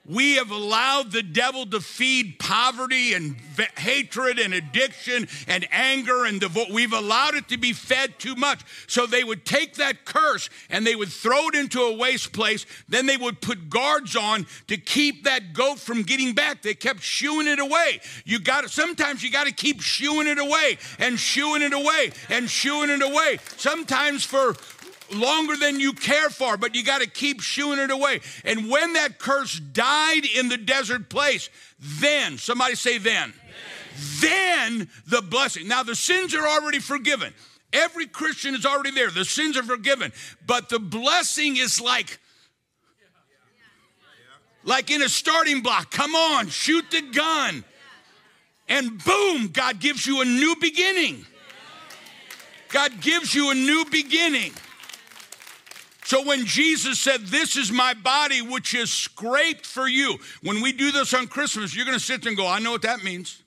We 0.06 0.36
have 0.36 0.52
allowed 0.52 1.13
the 1.13 1.24
devil 1.24 1.66
to 1.68 1.80
feed 1.80 2.38
poverty 2.38 3.13
and 3.13 3.39
v- 3.39 3.63
hatred 3.78 4.38
and 4.38 4.54
addiction 4.54 5.30
and 5.48 5.66
anger 5.72 6.26
and 6.26 6.42
devote. 6.42 6.70
We've 6.72 6.92
allowed 6.92 7.36
it 7.36 7.48
to 7.50 7.58
be 7.58 7.72
fed 7.72 8.20
too 8.20 8.36
much. 8.36 8.63
So 8.88 9.06
they 9.06 9.24
would 9.24 9.46
take 9.46 9.76
that 9.76 10.04
curse 10.04 10.50
and 10.70 10.86
they 10.86 10.96
would 10.96 11.08
throw 11.08 11.48
it 11.48 11.56
into 11.56 11.84
a 11.84 11.96
waste 11.96 12.34
place. 12.34 12.66
Then 12.89 13.06
they 13.06 13.16
would 13.16 13.39
put 13.39 13.70
guards 13.70 14.18
on 14.18 14.46
to 14.68 14.76
keep 14.76 15.24
that 15.24 15.54
goat 15.54 15.80
from 15.80 16.04
getting 16.04 16.34
back. 16.34 16.63
They 16.63 16.74
kept 16.74 17.02
shooing 17.02 17.48
it 17.48 17.60
away. 17.60 18.02
You 18.26 18.39
got 18.39 18.70
sometimes 18.70 19.24
you 19.24 19.32
got 19.32 19.48
to 19.48 19.54
keep 19.54 19.82
shooing 19.82 20.28
it 20.28 20.38
away 20.38 20.80
and 21.00 21.18
shooing 21.18 21.62
it 21.62 21.72
away 21.72 22.12
and 22.30 22.50
shooing 22.50 22.89
it 22.89 23.02
away. 23.02 23.39
Sometimes 23.56 24.26
for 24.26 24.54
longer 25.13 25.56
than 25.56 25.80
you 25.80 25.93
care 25.93 26.30
for, 26.30 26.58
but 26.58 26.76
you 26.76 26.84
got 26.84 27.02
to 27.02 27.08
keep 27.08 27.41
shooing 27.41 27.80
it 27.80 27.91
away. 27.91 28.21
And 28.43 28.69
when 28.69 28.93
that 28.93 29.19
curse 29.19 29.60
died 29.60 30.26
in 30.26 30.49
the 30.49 30.58
desert 30.58 31.10
place, 31.10 31.49
then, 31.80 32.38
somebody 32.38 32.76
say 32.76 32.97
then, 32.97 33.34
then, 34.19 34.89
the 35.08 35.21
blessing. 35.21 35.67
Now, 35.67 35.84
the 35.84 35.95
sins 35.95 36.34
are 36.34 36.47
already 36.47 36.80
forgiven. 36.80 37.34
Every 37.71 38.06
Christian 38.06 38.54
is 38.56 38.65
already 38.65 38.91
there. 38.91 39.10
The 39.10 39.26
sins 39.26 39.58
are 39.58 39.63
forgiven. 39.63 40.12
But 40.45 40.69
the 40.69 40.80
blessing 40.80 41.58
is 41.58 41.82
like, 41.82 42.19
like 44.63 44.91
in 44.91 45.02
a 45.02 45.10
starting 45.10 45.62
block. 45.62 45.91
Come 45.91 46.15
on, 46.15 46.47
shoot 46.49 46.89
the 46.91 47.02
gun. 47.02 47.64
And 48.70 49.03
boom, 49.03 49.49
God 49.49 49.80
gives 49.80 50.07
you 50.07 50.22
a 50.22 50.26
new 50.26 50.55
beginning. 50.59 51.26
God 52.70 53.01
gives 53.01 53.36
you 53.36 53.51
a 53.51 53.55
new 53.55 53.86
beginning. 53.91 54.51
So 56.06 56.26
when 56.26 56.45
Jesus 56.45 56.99
said, 56.99 57.22
This 57.28 57.56
is 57.56 57.72
my 57.72 57.93
body, 57.93 58.41
which 58.41 58.74
is 58.74 58.91
scraped 58.91 59.66
for 59.66 59.88
you, 59.88 60.18
when 60.41 60.62
we 60.62 60.74
do 60.74 60.91
this 60.91 61.14
on 61.14 61.28
Christmas, 61.28 61.76
you're 61.76 61.86
going 61.86 61.97
to 61.97 62.04
sit 62.04 62.22
there 62.22 62.30
and 62.30 62.38
go, 62.38 62.47
I 62.47 62.60
know 62.60 62.72
what 62.72 62.82
that 62.82 63.04
means. 63.04 63.41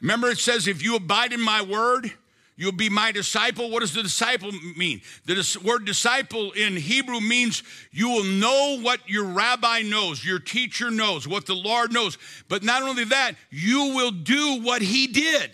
Remember, 0.00 0.28
it 0.28 0.38
says, 0.38 0.68
If 0.68 0.82
you 0.82 0.96
abide 0.96 1.32
in 1.32 1.40
my 1.40 1.62
word, 1.62 2.12
you'll 2.56 2.72
be 2.72 2.90
my 2.90 3.10
disciple. 3.10 3.70
What 3.70 3.80
does 3.80 3.94
the 3.94 4.02
disciple 4.02 4.52
mean? 4.76 5.00
The 5.24 5.58
word 5.64 5.86
disciple 5.86 6.52
in 6.52 6.76
Hebrew 6.76 7.20
means 7.20 7.62
you 7.90 8.10
will 8.10 8.24
know 8.24 8.80
what 8.82 9.00
your 9.08 9.24
rabbi 9.24 9.80
knows, 9.80 10.22
your 10.22 10.38
teacher 10.38 10.90
knows, 10.90 11.26
what 11.26 11.46
the 11.46 11.54
Lord 11.54 11.90
knows. 11.90 12.18
But 12.48 12.62
not 12.62 12.82
only 12.82 13.04
that, 13.04 13.32
you 13.50 13.94
will 13.94 14.10
do 14.10 14.60
what 14.60 14.82
he 14.82 15.06
did. 15.06 15.52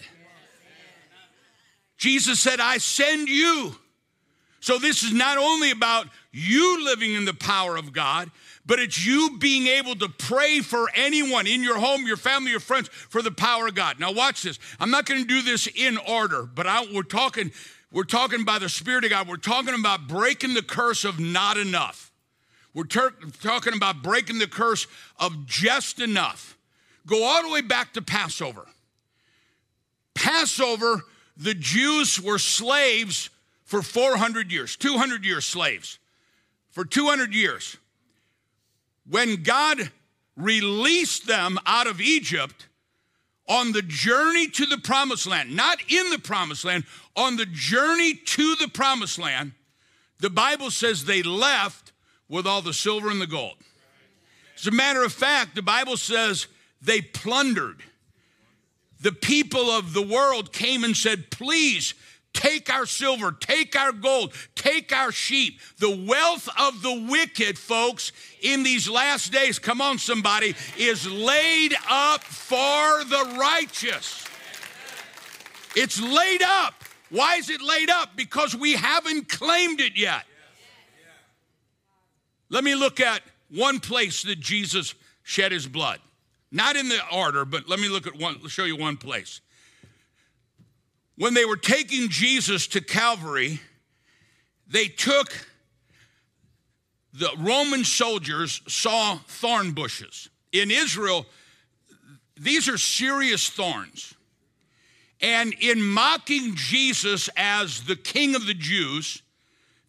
Jesus 1.97 2.41
said, 2.41 2.59
I 2.61 2.79
send 2.79 3.29
you 3.29 3.77
So, 4.61 4.79
this 4.79 5.03
is 5.03 5.13
not 5.13 5.39
only 5.39 5.71
about 5.71 6.07
you 6.33 6.85
living 6.85 7.15
in 7.15 7.25
the 7.25 7.35
power 7.35 7.77
of 7.77 7.93
God, 7.93 8.31
but 8.67 8.79
it's 8.79 9.05
you 9.05 9.39
being 9.39 9.67
able 9.67 9.97
to 9.97 10.09
pray 10.09 10.61
for 10.61 10.89
anyone 10.95 11.47
in 11.47 11.63
your 11.63 11.79
home, 11.79 12.07
your 12.07 12.19
family, 12.19 12.51
your 12.51 12.61
friends 12.61 12.89
for 12.89 13.23
the 13.23 13.31
power 13.31 13.69
of 13.69 13.75
God. 13.75 13.99
Now, 13.99 14.13
watch 14.13 14.43
this. 14.43 14.59
I'm 14.79 14.91
not 14.91 15.07
going 15.07 15.23
to 15.23 15.27
do 15.27 15.43
this 15.43 15.67
in 15.67 15.97
order, 15.97 16.43
but 16.43 16.67
I, 16.67 16.87
we're 16.93 17.03
talking. 17.03 17.51
We're 17.93 18.05
talking 18.05 18.45
by 18.45 18.61
the 18.61 18.69
Spirit 18.69 19.03
of 19.05 19.11
God. 19.11 19.27
We're 19.27 19.37
talking 19.37 19.75
about 19.75 20.07
breaking 20.07 20.55
the 20.55 20.63
curse 20.63 21.05
of 21.05 21.19
not 21.19 21.57
enough. 21.57 22.13
We're 22.73 22.85
ter- 22.85 23.15
talking 23.43 23.75
about 23.75 24.03
breaking 24.03 24.39
the 24.39 24.47
curse 24.47 24.87
of 25.19 25.47
just 25.47 26.01
enough. 26.01 26.57
Go 27.07 27.25
all 27.25 27.43
the 27.43 27.51
way 27.51 27.63
back 27.63 27.95
to 27.95 28.03
Passover. 28.03 28.67
Passover, 30.15 31.03
the 31.37 31.55
Jews 31.55 32.21
were 32.21 32.39
slaves 32.39 33.31
for 33.71 33.83
400 33.83 34.51
years, 34.51 34.75
200 34.75 35.25
years 35.25 35.47
slaves. 35.47 36.01
For 36.73 36.85
200 36.85 37.33
years. 37.33 37.77
When 39.09 39.45
God 39.45 39.93
released 40.37 41.29
them 41.29 41.57
out 41.65 41.87
of 41.87 42.01
Egypt 42.01 42.67
on 43.49 43.71
the 43.71 43.83
journey 43.83 44.49
to 44.49 44.67
the 44.67 44.79
promised 44.79 45.29
land, 45.29 45.55
not 45.55 45.79
in 45.89 46.11
the 46.11 46.19
promised 46.19 46.65
land, 46.65 46.85
on 47.15 47.37
the 47.37 47.47
journey 47.47 48.15
to 48.15 48.57
the 48.57 48.67
promised 48.67 49.21
land, 49.21 49.53
the 50.19 50.31
Bible 50.31 50.73
says 50.73 51.05
they 51.05 51.23
left 51.23 51.93
with 52.29 52.49
all 52.49 52.63
the 52.63 52.75
silver 52.75 53.09
and 53.09 53.21
the 53.21 53.27
gold. 53.29 53.55
As 54.59 54.67
a 54.67 54.73
matter 54.73 55.05
of 55.05 55.13
fact, 55.13 55.55
the 55.55 55.63
Bible 55.63 55.97
says 55.97 56.49
they 56.83 57.01
plundered. 57.01 57.85
The 59.01 59.13
people 59.13 59.71
of 59.71 59.93
the 59.93 60.03
world 60.03 60.53
came 60.53 60.83
and 60.83 60.97
said, 60.97 61.31
Please 61.31 61.95
take 62.33 62.73
our 62.73 62.87
silver, 62.87 63.33
take 63.33 63.77
our 63.77 63.93
gold, 63.93 64.33
take 64.55 64.95
our 64.95 65.13
sheep. 65.13 65.61
The 65.79 66.05
wealth 66.09 66.49
of 66.59 66.83
the 66.83 67.07
wicked, 67.11 67.59
folks, 67.59 68.13
in 68.43 68.63
these 68.63 68.89
last 68.89 69.33
days, 69.33 69.59
come 69.59 69.81
on, 69.81 69.99
somebody, 69.99 70.55
is 70.79 71.11
laid 71.11 71.75
up 71.89 72.23
for 72.23 73.05
the 73.05 73.37
righteous. 73.39 74.25
It's 75.77 76.01
laid 76.01 76.43
up. 76.43 76.75
Why 77.11 77.37
is 77.37 77.51
it 77.51 77.61
laid 77.61 77.91
up? 77.91 78.17
Because 78.17 78.55
we 78.55 78.73
haven't 78.73 79.29
claimed 79.29 79.81
it 79.81 79.97
yet. 79.97 80.25
Let 82.49 82.65
me 82.65 82.75
look 82.75 83.01
at 83.01 83.23
one 83.49 83.81
place 83.81 84.23
that 84.23 84.41
Jesus 84.41 84.95
shed 85.23 85.53
his 85.53 85.67
blood. 85.67 86.01
Not 86.53 86.77
in 86.77 86.89
the 86.89 86.99
order, 87.13 87.45
but 87.45 87.69
let 87.69 87.79
me 87.79 87.89
look 87.89 88.07
at 88.07 88.17
one, 88.17 88.47
show 88.49 88.65
you 88.65 88.77
one 88.77 88.97
place. 88.97 89.41
When 91.21 91.35
they 91.35 91.45
were 91.45 91.59
taking 91.59 92.09
Jesus 92.09 92.67
to 92.69 92.81
Calvary, 92.81 93.61
they 94.67 94.87
took 94.87 95.31
the 97.13 97.29
Roman 97.37 97.85
soldiers 97.85 98.63
saw 98.67 99.19
thorn 99.27 99.73
bushes. 99.73 100.31
In 100.51 100.71
Israel, 100.71 101.27
these 102.39 102.71
are 102.71 102.79
serious 102.79 103.51
thorns. 103.51 104.15
And 105.21 105.53
in 105.61 105.83
mocking 105.83 106.55
Jesus 106.55 107.29
as 107.37 107.83
the 107.83 107.97
king 107.97 108.35
of 108.35 108.47
the 108.47 108.55
Jews, 108.55 109.21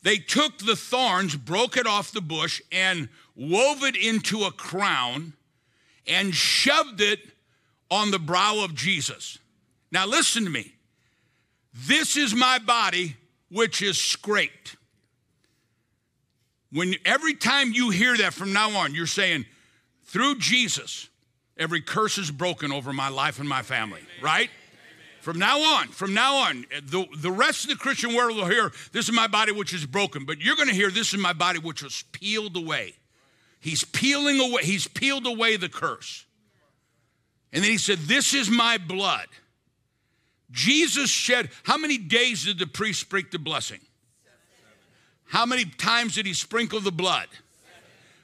they 0.01 0.17
took 0.17 0.57
the 0.57 0.75
thorns, 0.75 1.37
broke 1.37 1.77
it 1.77 1.87
off 1.87 2.11
the 2.11 2.19
bush, 2.19 2.61
and 2.73 3.07
wove 3.37 3.85
it 3.85 3.95
into 3.95 4.43
a 4.43 4.51
crown 4.51 5.31
and 6.05 6.35
shoved 6.35 6.99
it 6.99 7.21
on 7.89 8.11
the 8.11 8.19
brow 8.19 8.65
of 8.65 8.75
Jesus. 8.75 9.37
Now, 9.93 10.05
listen 10.05 10.43
to 10.43 10.49
me. 10.49 10.73
This 11.73 12.17
is 12.17 12.33
my 12.33 12.59
body, 12.59 13.15
which 13.49 13.81
is 13.81 13.99
scraped. 13.99 14.75
When 16.71 16.95
every 17.05 17.33
time 17.33 17.73
you 17.73 17.89
hear 17.89 18.15
that 18.17 18.33
from 18.33 18.53
now 18.53 18.71
on, 18.77 18.93
you're 18.95 19.07
saying, 19.07 19.45
through 20.05 20.39
Jesus, 20.39 21.09
every 21.57 21.81
curse 21.81 22.17
is 22.17 22.31
broken 22.31 22.71
over 22.71 22.93
my 22.93 23.09
life 23.09 23.39
and 23.39 23.47
my 23.47 23.61
family, 23.61 24.01
right? 24.21 24.49
From 25.21 25.37
now 25.37 25.59
on, 25.59 25.87
from 25.89 26.13
now 26.13 26.35
on, 26.35 26.65
the, 26.83 27.05
the 27.17 27.31
rest 27.31 27.65
of 27.65 27.69
the 27.69 27.75
Christian 27.75 28.15
world 28.15 28.35
will 28.35 28.47
hear, 28.47 28.71
This 28.91 29.07
is 29.07 29.13
my 29.13 29.27
body 29.27 29.51
which 29.51 29.73
is 29.73 29.85
broken, 29.85 30.25
but 30.25 30.39
you're 30.39 30.55
going 30.55 30.67
to 30.67 30.73
hear, 30.73 30.89
This 30.89 31.13
is 31.13 31.19
my 31.19 31.33
body 31.33 31.59
which 31.59 31.83
was 31.83 32.03
peeled 32.11 32.55
away. 32.57 32.95
He's 33.59 33.83
peeling 33.83 34.39
away, 34.39 34.63
he's 34.63 34.87
peeled 34.87 35.27
away 35.27 35.57
the 35.57 35.69
curse. 35.69 36.25
And 37.53 37.63
then 37.63 37.69
he 37.69 37.77
said, 37.77 37.99
This 37.99 38.33
is 38.33 38.49
my 38.49 38.77
blood. 38.79 39.27
Jesus 40.51 41.09
shed, 41.09 41.49
how 41.63 41.77
many 41.77 41.97
days 41.97 42.45
did 42.45 42.59
the 42.59 42.67
priest 42.67 43.01
sprinkle 43.01 43.31
the 43.31 43.39
blessing? 43.39 43.79
How 45.25 45.45
many 45.45 45.65
times 45.65 46.15
did 46.15 46.25
he 46.25 46.33
sprinkle 46.33 46.81
the 46.81 46.91
blood? 46.91 47.27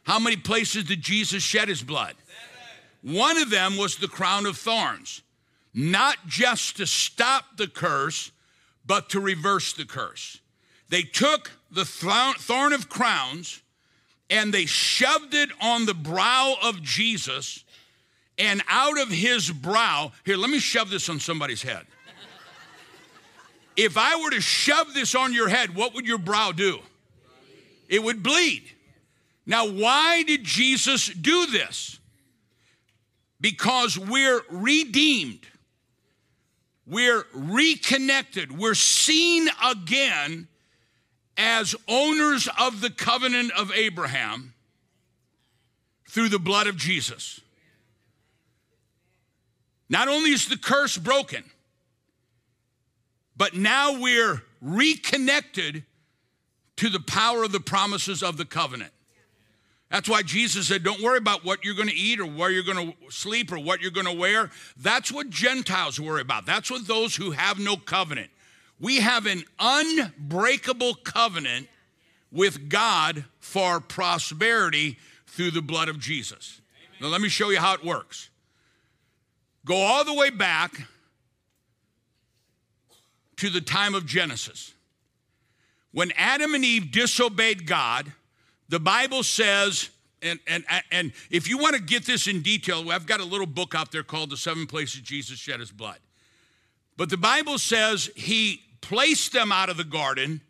How 0.04 0.20
many 0.20 0.36
places 0.36 0.84
did 0.86 1.02
Jesus 1.02 1.42
shed 1.42 1.70
his 1.70 1.82
blood? 1.82 2.16
One 3.02 3.38
of 3.38 3.50
them 3.50 3.78
was 3.78 3.98
the 3.98 4.08
crown 4.08 4.46
of 4.46 4.58
thorns, 4.58 5.22
not 5.74 6.18
just 6.28 6.78
to 6.78 6.88
stop 6.88 7.46
the 7.56 7.68
curse, 7.68 8.32
but 8.86 9.10
to 9.12 9.20
reverse 9.20 9.74
the 9.74 9.86
curse. 9.86 10.40
They 10.90 11.04
took 11.04 11.52
the 11.72 11.86
thorn 11.86 12.74
of 12.74 12.90
crowns 12.90 13.62
and 14.30 14.54
they 14.54 14.66
shoved 14.66 15.34
it 15.34 15.50
on 15.62 15.86
the 15.86 15.94
brow 15.94 16.56
of 16.62 16.82
Jesus, 16.82 17.64
and 18.38 18.62
out 18.68 19.00
of 19.00 19.10
his 19.10 19.50
brow, 19.50 20.12
here, 20.26 20.36
let 20.36 20.50
me 20.50 20.60
shove 20.60 20.90
this 20.90 21.08
on 21.08 21.20
somebody's 21.20 21.62
head. 21.62 21.86
If 23.78 23.96
I 23.96 24.20
were 24.22 24.32
to 24.32 24.42
shove 24.42 24.96
this 24.96 25.14
on 25.14 25.34
your 25.34 25.48
head, 25.48 25.76
what 25.76 25.94
would 25.94 26.08
your 26.08 26.18
brow 26.18 26.52
do? 26.52 26.80
It 27.88 28.04
would 28.04 28.24
bleed. 28.24 28.64
Now, 29.46 29.70
why 29.70 30.24
did 30.24 30.44
Jesus 30.44 31.08
do 31.08 31.46
this? 31.46 32.00
Because 33.40 33.98
we're 33.98 34.42
redeemed, 34.50 35.46
we're 36.88 37.24
reconnected, 37.34 38.58
we're 38.58 38.74
seen 38.74 39.48
again 39.64 40.48
as 41.38 41.76
owners 41.88 42.50
of 42.60 42.82
the 42.82 42.90
covenant 42.90 43.52
of 43.52 43.72
Abraham 43.72 44.56
through 46.10 46.30
the 46.30 46.40
blood 46.40 46.66
of 46.66 46.78
Jesus. 46.78 47.40
Not 49.88 50.08
only 50.08 50.32
is 50.32 50.48
the 50.48 50.58
curse 50.58 50.98
broken, 50.98 51.44
but 53.38 53.54
now 53.54 54.00
we're 54.00 54.42
reconnected 54.62 55.84
to 56.78 56.90
the 56.90 57.00
power 57.00 57.44
of 57.44 57.52
the 57.52 57.60
promises 57.60 58.24
of 58.24 58.38
the 58.38 58.46
covenant. 58.46 58.92
That's 59.90 60.10
why 60.10 60.22
Jesus 60.22 60.68
said, 60.68 60.84
Don't 60.84 61.02
worry 61.02 61.18
about 61.18 61.46
what 61.46 61.64
you're 61.64 61.76
going 61.76 61.88
to 61.88 61.96
eat 61.96 62.20
or 62.20 62.26
where 62.26 62.50
you're 62.50 62.64
going 62.64 62.92
to 62.92 63.12
sleep 63.12 63.52
or 63.52 63.60
what 63.60 63.82
you're 63.82 63.92
going 63.92 64.08
to 64.08 64.18
wear. 64.18 64.50
That's 64.76 65.12
what 65.12 65.30
Gentiles 65.30 66.00
worry 66.00 66.22
about. 66.22 66.46
That's 66.46 66.70
what 66.70 66.88
those 66.88 67.16
who 67.16 67.32
have 67.32 67.58
no 67.58 67.78
covenant. 67.78 68.30
We 68.80 68.98
have 68.98 69.26
an 69.26 69.44
unbreakable 69.60 70.96
covenant 70.96 71.68
with 72.32 72.70
God 72.70 73.24
for 73.40 73.80
prosperity 73.80 74.98
through 75.26 75.52
the 75.52 75.62
blood 75.62 75.88
of 75.88 76.00
Jesus. 76.00 76.62
Now, 77.00 77.08
let 77.08 77.22
me 77.22 77.30
show 77.30 77.50
you 77.50 77.60
how 77.60 77.74
it 77.74 77.86
works. 77.86 78.30
Go 79.66 79.76
all 79.76 80.04
the 80.04 80.14
way 80.14 80.30
back 80.30 80.88
to 83.38 83.50
the 83.50 83.62
time 83.62 83.96
of 83.96 84.06
Genesis. 84.06 84.74
When 85.92 86.12
Adam 86.16 86.54
and 86.54 86.64
Eve 86.64 86.92
disobeyed 86.92 87.66
God, 87.66 88.12
the 88.70 88.80
Bible 88.80 89.24
says, 89.24 89.90
and, 90.22 90.40
and, 90.48 90.64
and 90.92 91.12
if 91.32 91.50
you 91.50 91.58
want 91.58 91.76
to 91.76 91.82
get 91.82 92.06
this 92.06 92.28
in 92.28 92.42
detail, 92.42 92.92
I've 92.92 93.06
got 93.06 93.20
a 93.20 93.26
little 93.26 93.48
book 93.48 93.74
out 93.74 93.92
there 93.92 94.04
called 94.04 94.30
The 94.30 94.38
Seven 94.38 94.68
Places 94.68 95.02
Jesus 95.02 95.40
Shed 95.40 95.60
His 95.60 95.72
Blood. 95.72 95.98
But 96.98 97.10
the 97.10 97.18
Bible 97.18 97.58
says 97.58 98.10
he 98.16 98.62
placed 98.82 99.32
them 99.32 99.52
out 99.52 99.70
of 99.70 99.78
the 99.78 99.84
garden 99.84 100.42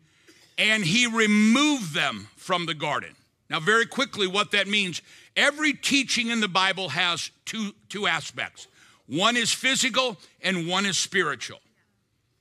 and 0.56 0.84
he 0.84 1.06
removed 1.06 1.94
them 1.94 2.28
from 2.36 2.66
the 2.66 2.74
garden. 2.74 3.14
Now, 3.50 3.60
very 3.60 3.86
quickly, 3.86 4.26
what 4.26 4.50
that 4.50 4.66
means 4.66 5.00
every 5.36 5.72
teaching 5.72 6.28
in 6.28 6.40
the 6.40 6.48
Bible 6.48 6.90
has 6.90 7.30
two, 7.44 7.72
two 7.88 8.06
aspects 8.06 8.66
one 9.06 9.36
is 9.36 9.50
physical 9.52 10.18
and 10.42 10.68
one 10.68 10.84
is 10.84 10.98
spiritual. 10.98 11.60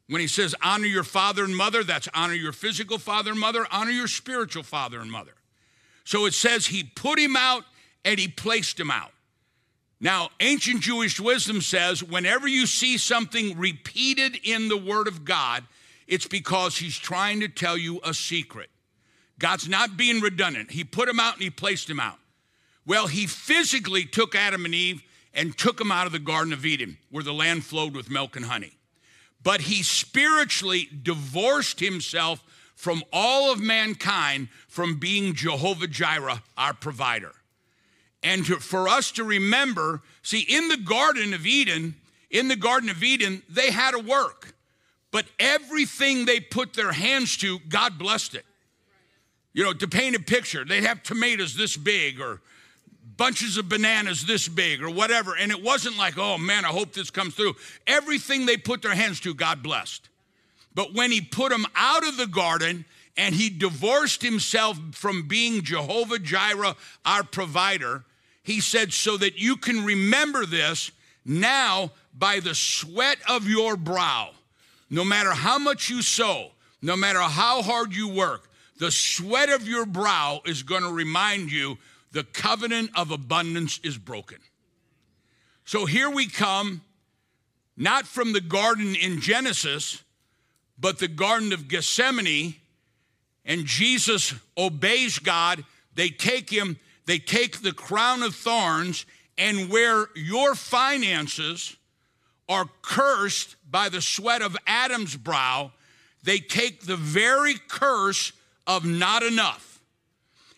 When 0.09 0.21
he 0.21 0.27
says 0.27 0.55
honor 0.61 0.85
your 0.85 1.03
father 1.03 1.43
and 1.43 1.55
mother, 1.55 1.83
that's 1.83 2.07
honor 2.13 2.33
your 2.33 2.53
physical 2.53 2.97
father 2.97 3.31
and 3.31 3.39
mother, 3.39 3.67
honor 3.71 3.91
your 3.91 4.07
spiritual 4.07 4.63
father 4.63 4.99
and 4.99 5.11
mother. 5.11 5.33
So 6.05 6.25
it 6.25 6.33
says 6.33 6.67
he 6.67 6.83
put 6.83 7.19
him 7.19 7.35
out 7.35 7.63
and 8.05 8.17
he 8.17 8.27
placed 8.27 8.79
him 8.79 8.89
out. 8.89 9.11
Now, 9.99 10.29
ancient 10.39 10.81
Jewish 10.81 11.19
wisdom 11.19 11.59
says 11.59 12.03
whenever 12.03 12.47
you 12.47 12.67
see 12.67 12.97
something 12.97 13.57
repeated 13.57 14.37
in 14.43 14.69
the 14.69 14.77
Word 14.77 15.07
of 15.07 15.25
God, 15.25 15.63
it's 16.07 16.27
because 16.27 16.77
He's 16.77 16.97
trying 16.97 17.39
to 17.41 17.47
tell 17.47 17.77
you 17.77 17.99
a 18.03 18.13
secret. 18.13 18.69
God's 19.39 19.67
not 19.67 19.97
being 19.97 20.21
redundant. 20.21 20.71
He 20.71 20.83
put 20.83 21.09
him 21.09 21.19
out 21.19 21.33
and 21.33 21.43
He 21.43 21.49
placed 21.49 21.89
him 21.89 21.99
out. 21.99 22.19
Well, 22.85 23.07
He 23.07 23.25
physically 23.25 24.05
took 24.05 24.35
Adam 24.35 24.65
and 24.65 24.73
Eve 24.73 25.03
and 25.33 25.57
took 25.57 25.77
them 25.77 25.91
out 25.91 26.05
of 26.05 26.13
the 26.13 26.19
Garden 26.19 26.53
of 26.53 26.65
Eden, 26.65 26.97
where 27.09 27.23
the 27.23 27.33
land 27.33 27.65
flowed 27.65 27.95
with 27.95 28.09
milk 28.09 28.35
and 28.35 28.45
honey. 28.45 28.76
But 29.47 29.61
He 29.61 29.81
spiritually 29.81 30.89
divorced 31.03 31.79
Himself 31.79 32.43
from 32.75 33.01
all 33.13 33.49
of 33.49 33.61
mankind 33.61 34.49
from 34.67 34.99
being 34.99 35.35
Jehovah 35.35 35.87
Jireh, 35.87 36.43
our 36.57 36.73
provider. 36.73 37.31
And 38.21 38.45
to, 38.47 38.57
for 38.57 38.89
us 38.89 39.09
to 39.13 39.23
remember, 39.23 40.01
see, 40.21 40.41
in 40.41 40.67
the 40.67 40.75
Garden 40.75 41.33
of 41.33 41.45
Eden, 41.45 41.95
in 42.29 42.49
the 42.49 42.57
Garden 42.57 42.89
of 42.89 43.01
Eden, 43.01 43.41
they 43.47 43.71
had 43.71 43.91
to 43.91 43.99
work. 43.99 44.53
But 45.11 45.27
everything 45.39 46.25
they 46.25 46.41
put 46.41 46.73
their 46.73 46.91
hands 46.91 47.37
to, 47.37 47.59
God 47.69 47.97
blessed 47.97 48.35
it. 48.35 48.45
You 49.53 49.63
know, 49.63 49.71
to 49.71 49.87
paint 49.87 50.17
a 50.17 50.19
picture, 50.19 50.65
they'd 50.65 50.83
have 50.83 51.03
tomatoes 51.03 51.55
this 51.55 51.77
big 51.77 52.19
or 52.19 52.41
bunches 53.17 53.57
of 53.57 53.67
bananas 53.67 54.25
this 54.25 54.47
big 54.47 54.81
or 54.81 54.89
whatever. 54.89 55.35
And 55.35 55.51
it 55.51 55.61
wasn't 55.61 55.97
like, 55.97 56.17
oh 56.17 56.37
man, 56.37 56.63
I 56.63 56.69
hope 56.69 56.93
this 56.93 57.09
comes 57.09 57.33
through. 57.35 57.55
Everything 57.85 58.45
they 58.45 58.57
put 58.57 58.81
their 58.81 58.95
hands 58.95 59.19
to, 59.21 59.33
God 59.33 59.61
blessed. 59.63 60.07
But 60.73 60.93
when 60.93 61.11
he 61.11 61.21
put 61.21 61.49
them 61.49 61.65
out 61.75 62.07
of 62.07 62.17
the 62.17 62.27
garden 62.27 62.85
and 63.17 63.33
he 63.33 63.49
divorced 63.49 64.21
himself 64.21 64.79
from 64.91 65.27
being 65.27 65.63
Jehovah 65.63 66.19
Jireh, 66.19 66.75
our 67.03 67.23
provider, 67.23 68.05
he 68.43 68.61
said, 68.61 68.93
so 68.93 69.17
that 69.17 69.39
you 69.39 69.57
can 69.57 69.83
remember 69.83 70.45
this 70.45 70.91
now 71.25 71.91
by 72.13 72.39
the 72.39 72.55
sweat 72.55 73.17
of 73.27 73.47
your 73.47 73.75
brow, 73.75 74.29
no 74.89 75.03
matter 75.03 75.31
how 75.31 75.57
much 75.57 75.89
you 75.89 76.01
sow, 76.01 76.51
no 76.81 76.95
matter 76.95 77.19
how 77.19 77.61
hard 77.61 77.93
you 77.93 78.07
work, 78.07 78.47
the 78.77 78.91
sweat 78.91 79.49
of 79.49 79.67
your 79.67 79.85
brow 79.85 80.41
is 80.45 80.63
going 80.63 80.83
to 80.83 80.91
remind 80.91 81.51
you 81.51 81.77
the 82.11 82.23
covenant 82.23 82.91
of 82.95 83.11
abundance 83.11 83.79
is 83.83 83.97
broken. 83.97 84.37
So 85.65 85.85
here 85.85 86.09
we 86.09 86.27
come, 86.27 86.81
not 87.75 88.07
from 88.07 88.33
the 88.33 88.41
garden 88.41 88.95
in 88.95 89.19
Genesis, 89.19 90.03
but 90.79 90.99
the 90.99 91.07
Garden 91.07 91.53
of 91.53 91.67
Gethsemane, 91.67 92.55
and 93.45 93.65
Jesus 93.65 94.33
obeys 94.57 95.19
God. 95.19 95.63
They 95.95 96.09
take 96.09 96.49
him, 96.49 96.79
they 97.05 97.17
take 97.17 97.61
the 97.61 97.73
crown 97.73 98.23
of 98.23 98.35
thorns, 98.35 99.05
and 99.37 99.69
where 99.69 100.07
your 100.15 100.55
finances 100.55 101.75
are 102.47 102.69
cursed 102.81 103.55
by 103.69 103.89
the 103.89 104.01
sweat 104.01 104.41
of 104.41 104.55
Adam's 104.65 105.15
brow, 105.15 105.71
they 106.23 106.39
take 106.39 106.81
the 106.85 106.95
very 106.95 107.55
curse 107.67 108.31
of 108.65 108.85
not 108.85 109.23
enough. 109.23 109.66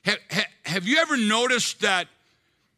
Have, 0.06 0.18
have 0.66 0.88
you 0.88 0.98
ever 0.98 1.18
noticed 1.18 1.82
that 1.82 2.08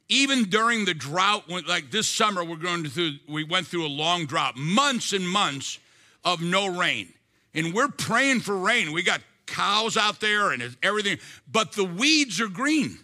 even 0.09 0.49
during 0.49 0.85
the 0.85 0.93
drought, 0.93 1.49
like 1.49 1.89
this 1.89 2.07
summer, 2.07 2.43
we're 2.43 2.57
going 2.57 2.83
through, 2.85 3.13
we 3.29 3.43
went 3.43 3.67
through 3.67 3.85
a 3.85 3.87
long 3.87 4.25
drought, 4.25 4.57
months 4.57 5.13
and 5.13 5.27
months 5.27 5.79
of 6.25 6.41
no 6.41 6.67
rain. 6.67 7.13
And 7.53 7.73
we're 7.73 7.87
praying 7.87 8.41
for 8.41 8.57
rain. 8.57 8.91
We 8.91 9.03
got 9.03 9.21
cows 9.45 9.97
out 9.97 10.19
there 10.19 10.51
and 10.51 10.75
everything, 10.83 11.17
but 11.49 11.73
the 11.73 11.83
weeds 11.83 12.41
are 12.41 12.47
green. 12.47 12.97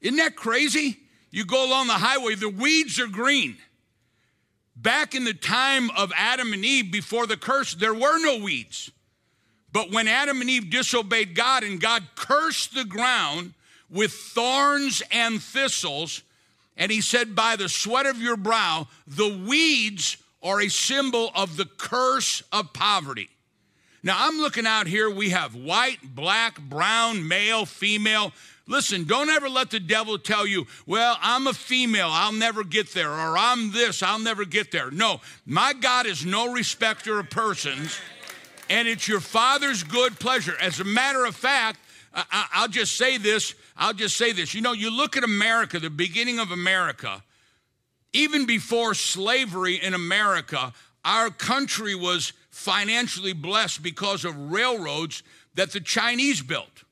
Isn't 0.00 0.16
that 0.16 0.36
crazy? 0.36 0.98
You 1.30 1.44
go 1.44 1.66
along 1.66 1.88
the 1.88 1.94
highway, 1.94 2.34
the 2.34 2.48
weeds 2.48 2.98
are 2.98 3.06
green. 3.06 3.56
Back 4.74 5.14
in 5.14 5.24
the 5.24 5.34
time 5.34 5.90
of 5.90 6.12
Adam 6.16 6.52
and 6.52 6.64
Eve 6.64 6.92
before 6.92 7.26
the 7.26 7.36
curse, 7.36 7.74
there 7.74 7.94
were 7.94 8.18
no 8.18 8.38
weeds. 8.42 8.90
But 9.76 9.90
when 9.90 10.08
Adam 10.08 10.40
and 10.40 10.48
Eve 10.48 10.70
disobeyed 10.70 11.34
God 11.34 11.62
and 11.62 11.78
God 11.78 12.02
cursed 12.14 12.74
the 12.74 12.86
ground 12.86 13.52
with 13.90 14.10
thorns 14.10 15.02
and 15.12 15.42
thistles, 15.42 16.22
and 16.78 16.90
he 16.90 17.02
said, 17.02 17.34
By 17.36 17.56
the 17.56 17.68
sweat 17.68 18.06
of 18.06 18.18
your 18.18 18.38
brow, 18.38 18.88
the 19.06 19.28
weeds 19.46 20.16
are 20.42 20.62
a 20.62 20.70
symbol 20.70 21.30
of 21.34 21.58
the 21.58 21.66
curse 21.66 22.42
of 22.52 22.72
poverty. 22.72 23.28
Now, 24.02 24.16
I'm 24.18 24.38
looking 24.38 24.66
out 24.66 24.86
here, 24.86 25.10
we 25.10 25.28
have 25.28 25.54
white, 25.54 25.98
black, 26.02 26.58
brown, 26.58 27.28
male, 27.28 27.66
female. 27.66 28.32
Listen, 28.66 29.04
don't 29.04 29.28
ever 29.28 29.50
let 29.50 29.70
the 29.70 29.78
devil 29.78 30.18
tell 30.18 30.46
you, 30.46 30.66
well, 30.86 31.18
I'm 31.20 31.48
a 31.48 31.52
female, 31.52 32.08
I'll 32.10 32.32
never 32.32 32.64
get 32.64 32.94
there, 32.94 33.12
or 33.12 33.36
I'm 33.36 33.72
this, 33.72 34.02
I'll 34.02 34.18
never 34.18 34.46
get 34.46 34.72
there. 34.72 34.90
No, 34.90 35.20
my 35.44 35.74
God 35.74 36.06
is 36.06 36.24
no 36.24 36.50
respecter 36.50 37.18
of 37.18 37.28
persons 37.28 38.00
and 38.68 38.88
it's 38.88 39.08
your 39.08 39.20
Father's 39.20 39.82
good 39.82 40.18
pleasure. 40.18 40.54
As 40.60 40.80
a 40.80 40.84
matter 40.84 41.24
of 41.24 41.34
fact, 41.34 41.78
I, 42.12 42.62
will 42.62 42.68
just 42.68 42.96
say 42.96 43.18
this. 43.18 43.54
I'll 43.76 43.92
just 43.92 44.16
say 44.16 44.32
this. 44.32 44.54
You 44.54 44.62
know, 44.62 44.72
you 44.72 44.90
look 44.90 45.16
at 45.16 45.24
America, 45.24 45.78
the 45.78 45.90
beginning 45.90 46.38
of 46.38 46.50
America, 46.50 47.22
even 48.12 48.46
before 48.46 48.94
slavery 48.94 49.74
in 49.76 49.92
America, 49.92 50.72
our 51.04 51.30
country 51.30 51.94
was 51.94 52.32
financially 52.50 53.34
blessed 53.34 53.82
because 53.82 54.24
of 54.24 54.50
railroads 54.50 55.22
that 55.54 55.72
the 55.72 55.80
Chinese 55.80 56.42
built. 56.42 56.84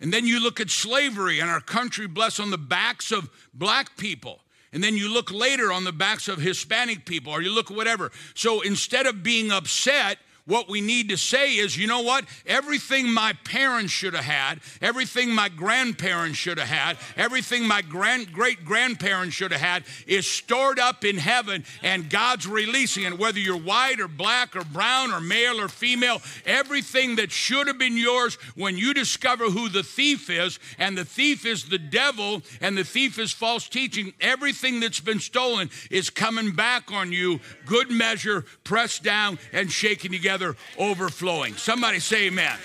And 0.00 0.12
then 0.12 0.26
you 0.26 0.42
look 0.42 0.60
at 0.60 0.68
slavery 0.68 1.38
and 1.40 1.48
our 1.48 1.60
country 1.60 2.06
blessed 2.06 2.40
on 2.40 2.50
the 2.50 2.58
backs 2.58 3.12
of 3.12 3.30
black 3.54 3.96
people. 3.96 4.40
And 4.72 4.82
then 4.82 4.96
you 4.96 5.12
look 5.12 5.30
later 5.30 5.70
on 5.70 5.84
the 5.84 5.92
backs 5.92 6.26
of 6.26 6.38
Hispanic 6.38 7.06
people, 7.06 7.32
or 7.32 7.40
you 7.40 7.54
look 7.54 7.70
whatever. 7.70 8.10
So 8.34 8.60
instead 8.60 9.06
of 9.06 9.22
being 9.22 9.52
upset, 9.52 10.18
what 10.46 10.68
we 10.68 10.82
need 10.82 11.08
to 11.08 11.16
say 11.16 11.54
is, 11.54 11.76
you 11.76 11.86
know 11.86 12.02
what? 12.02 12.26
Everything 12.46 13.10
my 13.10 13.32
parents 13.44 13.92
should 13.92 14.14
have 14.14 14.24
had, 14.24 14.60
everything 14.82 15.34
my 15.34 15.48
grandparents 15.48 16.36
should 16.36 16.58
have 16.58 16.68
had, 16.68 16.98
everything 17.16 17.66
my 17.66 17.80
grand, 17.80 18.30
great 18.30 18.62
grandparents 18.62 19.34
should 19.34 19.52
have 19.52 19.60
had 19.60 19.84
is 20.06 20.26
stored 20.26 20.78
up 20.78 21.02
in 21.04 21.16
heaven, 21.16 21.64
and 21.82 22.10
God's 22.10 22.46
releasing 22.46 23.04
it. 23.04 23.18
Whether 23.18 23.38
you're 23.38 23.56
white 23.56 24.00
or 24.00 24.08
black 24.08 24.54
or 24.54 24.64
brown 24.64 25.12
or 25.12 25.20
male 25.20 25.60
or 25.60 25.68
female, 25.68 26.20
everything 26.44 27.16
that 27.16 27.32
should 27.32 27.66
have 27.66 27.78
been 27.78 27.96
yours 27.96 28.34
when 28.54 28.76
you 28.76 28.92
discover 28.92 29.44
who 29.44 29.70
the 29.70 29.82
thief 29.82 30.28
is, 30.28 30.58
and 30.78 30.96
the 30.96 31.06
thief 31.06 31.46
is 31.46 31.70
the 31.70 31.78
devil, 31.78 32.42
and 32.60 32.76
the 32.76 32.84
thief 32.84 33.18
is 33.18 33.32
false 33.32 33.66
teaching, 33.66 34.12
everything 34.20 34.78
that's 34.78 35.00
been 35.00 35.20
stolen 35.20 35.70
is 35.90 36.10
coming 36.10 36.52
back 36.52 36.92
on 36.92 37.12
you, 37.12 37.40
good 37.64 37.90
measure, 37.90 38.44
pressed 38.62 39.02
down 39.02 39.38
and 39.52 39.72
shaken 39.72 40.12
together 40.12 40.33
together 40.34 40.56
overflowing. 40.78 41.54
Somebody 41.54 42.00
say 42.00 42.26
amen. 42.26 42.58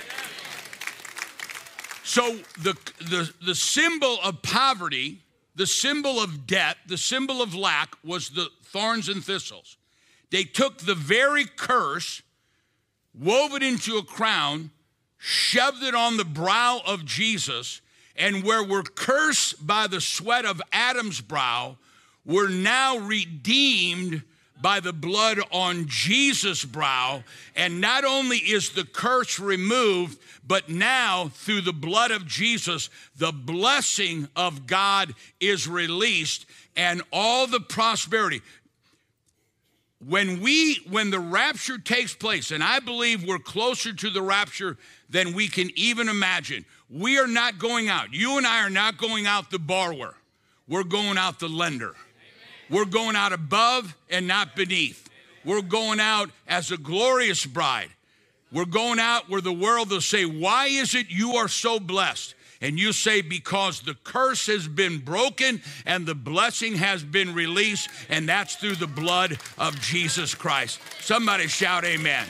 So 2.04 2.38
the, 2.64 2.76
the, 3.00 3.32
the 3.46 3.56
symbol 3.56 4.18
of 4.24 4.42
poverty, 4.42 5.20
the 5.56 5.68
symbol 5.68 6.20
of 6.20 6.48
debt, 6.48 6.78
the 6.88 6.98
symbol 6.98 7.42
of 7.42 7.54
lack 7.54 7.96
was 8.04 8.30
the 8.30 8.50
thorns 8.64 9.10
and 9.10 9.24
thistles. 9.24 9.78
They 10.32 10.44
took 10.44 10.80
the 10.80 10.96
very 10.96 11.46
curse, 11.46 12.24
wove 13.14 13.54
it 13.54 13.62
into 13.62 13.98
a 13.98 14.04
crown, 14.04 14.72
shoved 15.18 15.84
it 15.84 15.94
on 15.94 16.18
the 16.18 16.26
brow 16.26 16.82
of 16.86 17.06
Jesus, 17.06 17.82
and 18.16 18.44
where 18.44 18.64
we're 18.64 18.84
cursed 18.84 19.66
by 19.66 19.86
the 19.86 20.02
sweat 20.02 20.46
of 20.46 20.62
Adam's 20.72 21.22
brow, 21.22 21.78
we're 22.26 22.50
now 22.50 22.98
redeemed 22.98 24.24
by 24.62 24.80
the 24.80 24.94
blood 24.94 25.40
on 25.52 25.88
Jesus' 25.88 26.66
brow. 26.66 27.24
And 27.56 27.80
not 27.80 28.04
only 28.04 28.38
is 28.38 28.72
the 28.72 28.84
curse 28.84 29.40
removed, 29.40 30.20
but 30.46 30.70
now 30.70 31.30
through 31.34 31.62
the 31.62 31.74
blood 31.74 32.12
of 32.12 32.28
Jesus, 32.28 32.90
the 33.18 33.32
blessing 33.32 34.28
of 34.36 34.68
God 34.68 35.14
is 35.40 35.68
released 35.68 36.46
and 36.76 37.02
all 37.12 37.48
the 37.48 37.60
prosperity. 37.60 38.42
When 40.06 40.40
we 40.40 40.76
when 40.90 41.12
the 41.12 41.20
rapture 41.20 41.78
takes 41.78 42.16
place, 42.16 42.52
and 42.52 42.64
I 42.64 42.80
believe 42.80 43.26
we're 43.26 43.38
closer 43.38 43.92
to 43.94 44.10
the 44.10 44.22
rapture 44.22 44.78
than 45.10 45.34
we 45.34 45.50
can 45.50 45.70
even 45.76 46.08
imagine. 46.08 46.64
We 46.90 47.20
are 47.20 47.28
not 47.28 47.60
going 47.60 47.90
out. 47.90 48.14
You 48.14 48.38
and 48.38 48.48
I 48.48 48.64
are 48.64 48.70
not 48.70 48.98
going 48.98 49.28
out 49.28 49.52
the 49.52 49.60
borrower. 49.60 50.16
We're 50.68 50.84
going 50.84 51.18
out 51.18 51.40
the 51.40 51.50
lender. 51.50 51.96
We're 52.70 52.86
going 52.86 53.16
out 53.16 53.34
above 53.34 53.96
and 54.10 54.28
not 54.28 54.56
beneath. 54.56 55.10
We're 55.44 55.62
going 55.62 56.00
out 56.00 56.30
as 56.48 56.72
a 56.72 56.78
glorious 56.78 57.46
bride. 57.46 57.90
We're 58.52 58.66
going 58.66 59.00
out 59.00 59.30
where 59.30 59.42
the 59.42 59.54
world 59.54 59.92
will 59.92 60.02
say, 60.02 60.26
Why 60.26 60.68
is 60.68 60.96
it 60.96 61.10
you 61.10 61.34
are 61.36 61.48
so 61.48 61.80
blessed? 61.80 62.36
And 62.62 62.78
you 62.78 62.94
say, 62.94 63.22
Because 63.22 63.82
the 63.82 63.96
curse 64.04 64.48
has 64.48 64.68
been 64.68 65.00
broken 65.00 65.62
and 65.86 66.06
the 66.06 66.16
blessing 66.16 66.76
has 66.76 67.04
been 67.04 67.34
released, 67.34 67.90
and 68.10 68.28
that's 68.28 68.56
through 68.56 68.76
the 68.76 68.88
blood 68.88 69.38
of 69.58 69.80
Jesus 69.82 70.36
Christ. 70.36 70.80
Somebody 71.00 71.48
shout, 71.48 71.86
Amen. 71.86 72.26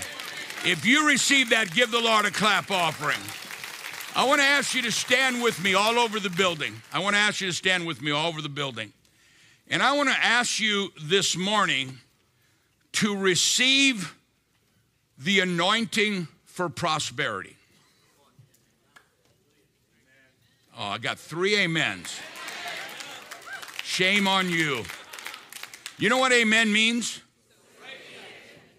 If 0.66 0.86
you 0.86 1.08
receive 1.08 1.52
that, 1.52 1.72
give 1.72 1.90
the 1.90 2.02
Lord 2.02 2.26
a 2.26 2.32
clap 2.32 2.70
offering. 2.70 3.20
I 4.16 4.28
want 4.28 4.42
to 4.42 4.46
ask 4.46 4.76
you 4.76 4.82
to 4.82 4.92
stand 4.92 5.42
with 5.42 5.64
me 5.64 5.74
all 5.74 5.98
over 5.98 6.20
the 6.20 6.30
building. 6.30 6.74
I 6.92 7.00
want 7.00 7.16
to 7.16 7.20
ask 7.20 7.40
you 7.40 7.48
to 7.48 7.54
stand 7.54 7.88
with 7.88 8.02
me 8.02 8.12
all 8.12 8.28
over 8.28 8.42
the 8.42 8.50
building. 8.50 8.92
And 9.70 9.84
I 9.84 9.96
want 9.96 10.10
to 10.10 10.16
ask 10.16 10.60
you 10.60 10.90
this 11.02 11.38
morning 11.38 12.00
to 12.94 13.16
receive 13.16 14.16
the 15.18 15.42
anointing 15.42 16.28
for 16.46 16.70
prosperity. 16.70 17.56
Oh, 20.78 20.86
I 20.86 20.98
got 20.98 21.20
three 21.20 21.62
amens. 21.64 22.20
Shame 23.84 24.28
on 24.28 24.50
you. 24.50 24.84
You 25.98 26.10
know 26.10 26.18
what 26.18 26.32
amen 26.32 26.72
means? 26.72 27.22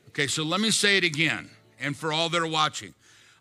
Okay, 0.09 0.27
so 0.27 0.43
let 0.43 0.61
me 0.61 0.71
say 0.71 0.97
it 0.97 1.05
again. 1.05 1.51
and 1.79 1.97
for 1.97 2.13
all 2.13 2.29
that 2.29 2.41
are 2.41 2.47
watching, 2.47 2.95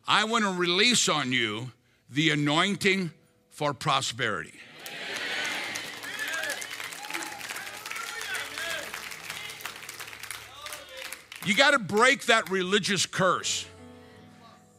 I 0.07 0.23
want 0.23 0.45
to 0.45 0.51
release 0.51 1.09
on 1.09 1.31
you 1.31 1.71
the 2.09 2.29
anointing 2.29 3.11
for 3.49 3.73
prosperity. 3.73 4.53
You 11.49 11.55
got 11.55 11.71
to 11.71 11.79
break 11.79 12.27
that 12.27 12.51
religious 12.51 13.07
curse. 13.07 13.65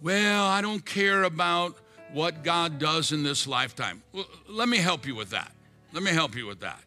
Well, 0.00 0.46
I 0.46 0.60
don't 0.60 0.86
care 0.86 1.24
about 1.24 1.76
what 2.12 2.44
God 2.44 2.78
does 2.78 3.10
in 3.10 3.24
this 3.24 3.48
lifetime. 3.48 4.04
Well, 4.12 4.26
let 4.48 4.68
me 4.68 4.76
help 4.76 5.04
you 5.04 5.16
with 5.16 5.30
that. 5.30 5.50
Let 5.92 6.04
me 6.04 6.12
help 6.12 6.36
you 6.36 6.46
with 6.46 6.60
that. 6.60 6.80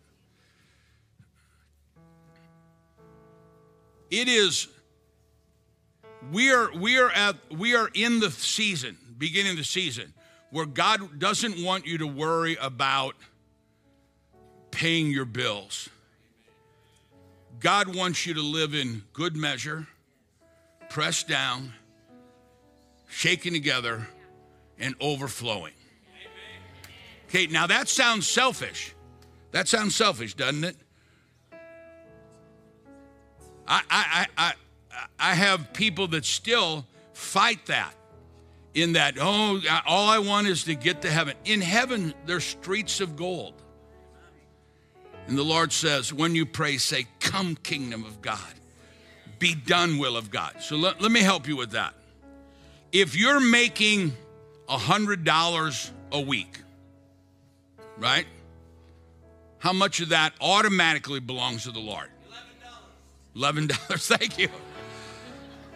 It 4.10 4.30
is 4.30 4.70
we 6.32 6.54
are 6.54 6.72
we 6.78 6.98
are 6.98 7.12
at 7.12 7.36
we 7.52 7.76
are 7.76 7.90
in 7.94 8.22
the 8.22 8.32
season, 8.32 8.98
beginning 9.18 9.52
of 9.52 9.58
the 9.58 9.66
season, 9.66 10.14
where 10.52 10.66
God 10.66 11.20
doesn't 11.20 11.62
want 11.62 11.86
you 11.86 11.98
to 11.98 12.08
worry 12.08 12.56
about 12.56 13.16
paying 14.72 15.12
your 15.12 15.26
bills. 15.26 15.90
God 17.64 17.96
wants 17.96 18.26
you 18.26 18.34
to 18.34 18.42
live 18.42 18.76
in 18.76 19.04
good 19.14 19.38
measure, 19.38 19.88
pressed 20.90 21.30
down, 21.30 21.72
shaken 23.08 23.54
together, 23.54 24.06
and 24.78 24.96
overflowing. 25.00 25.72
Okay, 27.30 27.48
now 27.48 27.66
that 27.66 27.88
sounds 27.88 28.28
selfish. 28.28 28.94
That 29.52 29.70
sounds 29.70 29.96
selfish, 29.96 30.34
doesn't 30.34 30.66
it? 30.66 30.76
I, 33.66 33.82
I, 33.90 34.28
I, 34.38 34.54
I 35.18 35.34
have 35.34 35.72
people 35.72 36.10
that 36.10 36.26
still 36.26 36.86
fight 37.14 37.66
that. 37.68 37.94
In 38.74 38.94
that, 38.94 39.16
oh, 39.22 39.62
all 39.86 40.10
I 40.10 40.18
want 40.18 40.48
is 40.48 40.66
to 40.66 40.76
get 40.76 41.04
to 41.04 41.10
heaven. 41.10 41.36
In 41.46 41.62
heaven, 41.62 42.14
there's 42.26 42.44
streets 42.44 43.00
of 43.00 43.16
gold. 43.16 43.63
And 45.28 45.38
the 45.38 45.44
Lord 45.44 45.72
says, 45.72 46.14
when 46.14 46.36
you 46.36 46.46
pray, 46.46 46.78
say, 46.78 47.08
Come, 47.20 47.56
kingdom 47.56 48.04
of 48.04 48.22
God. 48.22 48.40
Be 49.40 49.56
done, 49.56 49.98
will 49.98 50.16
of 50.16 50.32
God. 50.32 50.56
So 50.62 50.76
let, 50.76 51.02
let 51.02 51.12
me 51.12 51.22
help 51.22 51.48
you 51.48 51.56
with 51.56 51.72
that. 51.72 51.94
If 52.92 53.16
you're 53.16 53.40
making 53.40 54.14
$100 54.70 55.90
a 56.12 56.22
week, 56.22 56.60
right? 57.98 58.26
How 59.60 59.74
much 59.74 60.00
of 60.00 60.10
that 60.10 60.34
automatically 60.40 61.20
belongs 61.20 61.64
to 61.64 61.72
the 61.72 61.80
Lord? 61.80 62.10
$11. 63.36 63.70
$11, 63.70 64.02
thank 64.18 64.38
you. 64.38 64.50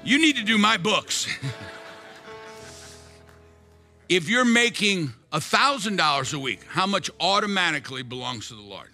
You 0.04 0.22
need 0.22 0.38
to 0.38 0.44
do 0.44 0.58
my 0.58 0.78
books. 0.78 1.28
if 4.10 4.30
you're 4.30 4.46
making 4.46 5.14
$1,000 5.34 6.34
a 6.34 6.40
week, 6.40 6.62
how 6.70 6.86
much 6.86 7.10
automatically 7.20 8.04
belongs 8.04 8.48
to 8.50 8.56
the 8.56 8.62
Lord? 8.62 8.88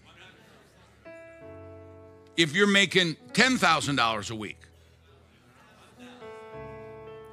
If 2.38 2.56
you're 2.56 2.68
making 2.68 3.16
$10,000 3.34 4.32
a 4.32 4.36
week. 4.36 4.58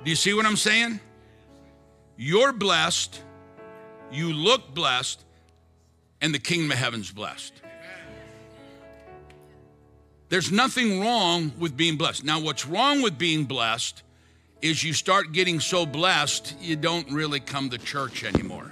Do 0.03 0.11
you 0.11 0.16
see 0.16 0.32
what 0.32 0.46
I'm 0.46 0.57
saying? 0.57 1.01
You're 2.16 2.53
blessed, 2.53 3.20
you 4.11 4.32
look 4.32 4.74
blessed, 4.74 5.24
and 6.20 6.34
the 6.34 6.38
kingdom 6.38 6.70
of 6.72 6.78
heaven's 6.78 7.11
blessed. 7.11 7.55
There's 10.28 10.53
nothing 10.53 11.01
wrong 11.01 11.53
with 11.59 11.76
being 11.76 11.96
blessed. 11.96 12.24
Now, 12.24 12.40
what's 12.40 12.66
wrong 12.66 13.03
with 13.03 13.18
being 13.18 13.44
blessed 13.44 14.03
is 14.62 14.84
you 14.84 14.92
start 14.92 15.32
getting 15.32 15.59
so 15.61 15.84
blessed, 15.84 16.57
you 16.61 16.76
don't 16.76 17.11
really 17.11 17.40
come 17.40 17.70
to 17.70 17.78
church 17.78 18.22
anymore. 18.24 18.70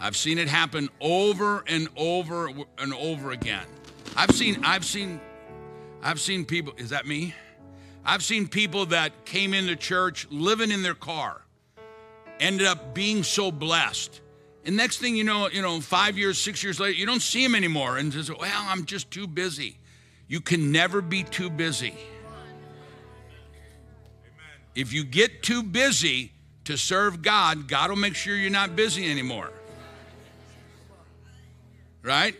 I've 0.00 0.16
seen 0.16 0.38
it 0.38 0.48
happen 0.48 0.88
over 1.00 1.64
and 1.66 1.88
over 1.96 2.50
and 2.78 2.94
over 2.94 3.32
again. 3.32 3.66
I've 4.16 4.30
seen, 4.32 4.64
I've 4.64 4.84
seen, 4.84 5.20
I've 6.02 6.20
seen 6.20 6.44
people, 6.44 6.74
is 6.76 6.90
that 6.90 7.06
me? 7.06 7.34
I've 8.04 8.22
seen 8.22 8.48
people 8.48 8.86
that 8.86 9.24
came 9.24 9.54
into 9.54 9.76
church 9.76 10.26
living 10.30 10.70
in 10.70 10.82
their 10.82 10.94
car, 10.94 11.42
ended 12.40 12.66
up 12.66 12.94
being 12.94 13.22
so 13.22 13.50
blessed. 13.50 14.20
And 14.64 14.76
next 14.76 14.98
thing 14.98 15.16
you 15.16 15.24
know, 15.24 15.48
you 15.48 15.62
know, 15.62 15.80
five 15.80 16.18
years, 16.18 16.38
six 16.38 16.62
years 16.62 16.80
later, 16.80 16.98
you 16.98 17.06
don't 17.06 17.22
see 17.22 17.42
them 17.42 17.54
anymore. 17.54 17.96
And 17.98 18.12
says, 18.12 18.30
well, 18.30 18.40
I'm 18.66 18.84
just 18.84 19.10
too 19.10 19.26
busy. 19.26 19.78
You 20.26 20.40
can 20.40 20.72
never 20.72 21.00
be 21.00 21.22
too 21.22 21.48
busy. 21.48 21.94
If 24.74 24.92
you 24.92 25.04
get 25.04 25.42
too 25.42 25.62
busy 25.62 26.32
to 26.64 26.76
serve 26.76 27.22
God, 27.22 27.66
God 27.66 27.90
will 27.90 27.96
make 27.96 28.14
sure 28.14 28.36
you're 28.36 28.50
not 28.50 28.76
busy 28.76 29.10
anymore. 29.10 29.50
Right? 32.02 32.36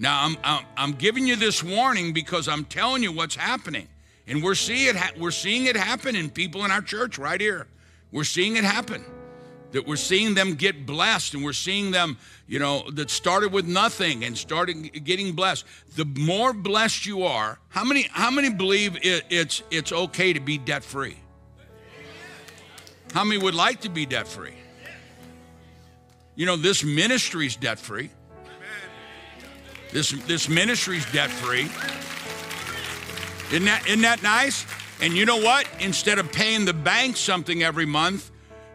Now, 0.00 0.24
I'm, 0.24 0.36
I'm, 0.42 0.64
I'm, 0.78 0.92
giving 0.92 1.26
you 1.26 1.36
this 1.36 1.62
warning 1.62 2.14
because 2.14 2.48
I'm 2.48 2.64
telling 2.64 3.02
you 3.02 3.12
what's 3.12 3.34
happening. 3.34 3.86
And 4.26 4.42
we're 4.42 4.54
seeing, 4.54 4.96
it 4.96 5.18
we're 5.18 5.30
seeing 5.30 5.66
it 5.66 5.76
happen 5.76 6.16
in 6.16 6.30
people 6.30 6.64
in 6.64 6.70
our 6.70 6.80
church 6.80 7.18
right 7.18 7.38
here. 7.38 7.66
We're 8.10 8.24
seeing 8.24 8.56
it 8.56 8.64
happen. 8.64 9.04
That 9.72 9.86
we're 9.86 9.96
seeing 9.96 10.32
them 10.32 10.54
get 10.54 10.86
blessed 10.86 11.34
and 11.34 11.44
we're 11.44 11.52
seeing 11.52 11.90
them, 11.90 12.16
you 12.48 12.58
know, 12.58 12.90
that 12.92 13.10
started 13.10 13.52
with 13.52 13.66
nothing 13.66 14.24
and 14.24 14.36
started 14.36 15.04
getting 15.04 15.32
blessed. 15.32 15.66
The 15.96 16.06
more 16.06 16.54
blessed 16.54 17.04
you 17.04 17.24
are, 17.24 17.58
how 17.68 17.84
many, 17.84 18.08
how 18.10 18.30
many 18.30 18.48
believe 18.48 18.96
it, 19.02 19.24
it's, 19.28 19.62
it's 19.70 19.92
okay 19.92 20.32
to 20.32 20.40
be 20.40 20.56
debt 20.56 20.82
free? 20.82 21.18
How 23.12 23.22
many 23.22 23.40
would 23.40 23.54
like 23.54 23.82
to 23.82 23.90
be 23.90 24.06
debt 24.06 24.26
free? 24.26 24.54
You 26.36 26.46
know, 26.46 26.56
this 26.56 26.82
ministry's 26.82 27.54
debt 27.54 27.78
free. 27.78 28.08
This, 29.92 30.12
this 30.26 30.48
ministry's 30.48 31.10
debt 31.12 31.30
free. 31.30 31.68
Isn't 33.54 33.64
that, 33.64 33.86
isn't 33.86 34.02
that 34.02 34.22
nice? 34.22 34.64
And 35.00 35.14
you 35.14 35.24
know 35.24 35.38
what? 35.38 35.66
Instead 35.80 36.18
of 36.18 36.30
paying 36.30 36.64
the 36.64 36.72
bank 36.72 37.16
something 37.16 37.62
every 37.62 37.86
month, 37.86 38.30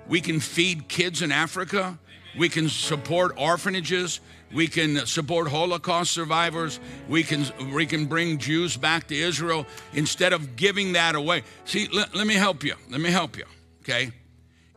we 0.07 0.19
can 0.19 0.39
feed 0.39 0.87
kids 0.89 1.21
in 1.21 1.31
Africa. 1.31 1.97
We 2.37 2.49
can 2.49 2.67
support 2.67 3.33
orphanages. 3.37 4.19
We 4.53 4.67
can 4.67 5.05
support 5.05 5.47
Holocaust 5.47 6.11
survivors. 6.11 6.79
We 7.07 7.23
can, 7.23 7.45
we 7.73 7.85
can 7.85 8.05
bring 8.05 8.37
Jews 8.37 8.75
back 8.75 9.07
to 9.07 9.15
Israel 9.15 9.65
instead 9.93 10.33
of 10.33 10.55
giving 10.55 10.93
that 10.93 11.15
away. 11.15 11.43
See, 11.63 11.87
let, 11.93 12.13
let 12.13 12.27
me 12.27 12.33
help 12.33 12.63
you. 12.63 12.75
Let 12.89 13.01
me 13.01 13.11
help 13.11 13.37
you, 13.37 13.45
okay? 13.81 14.11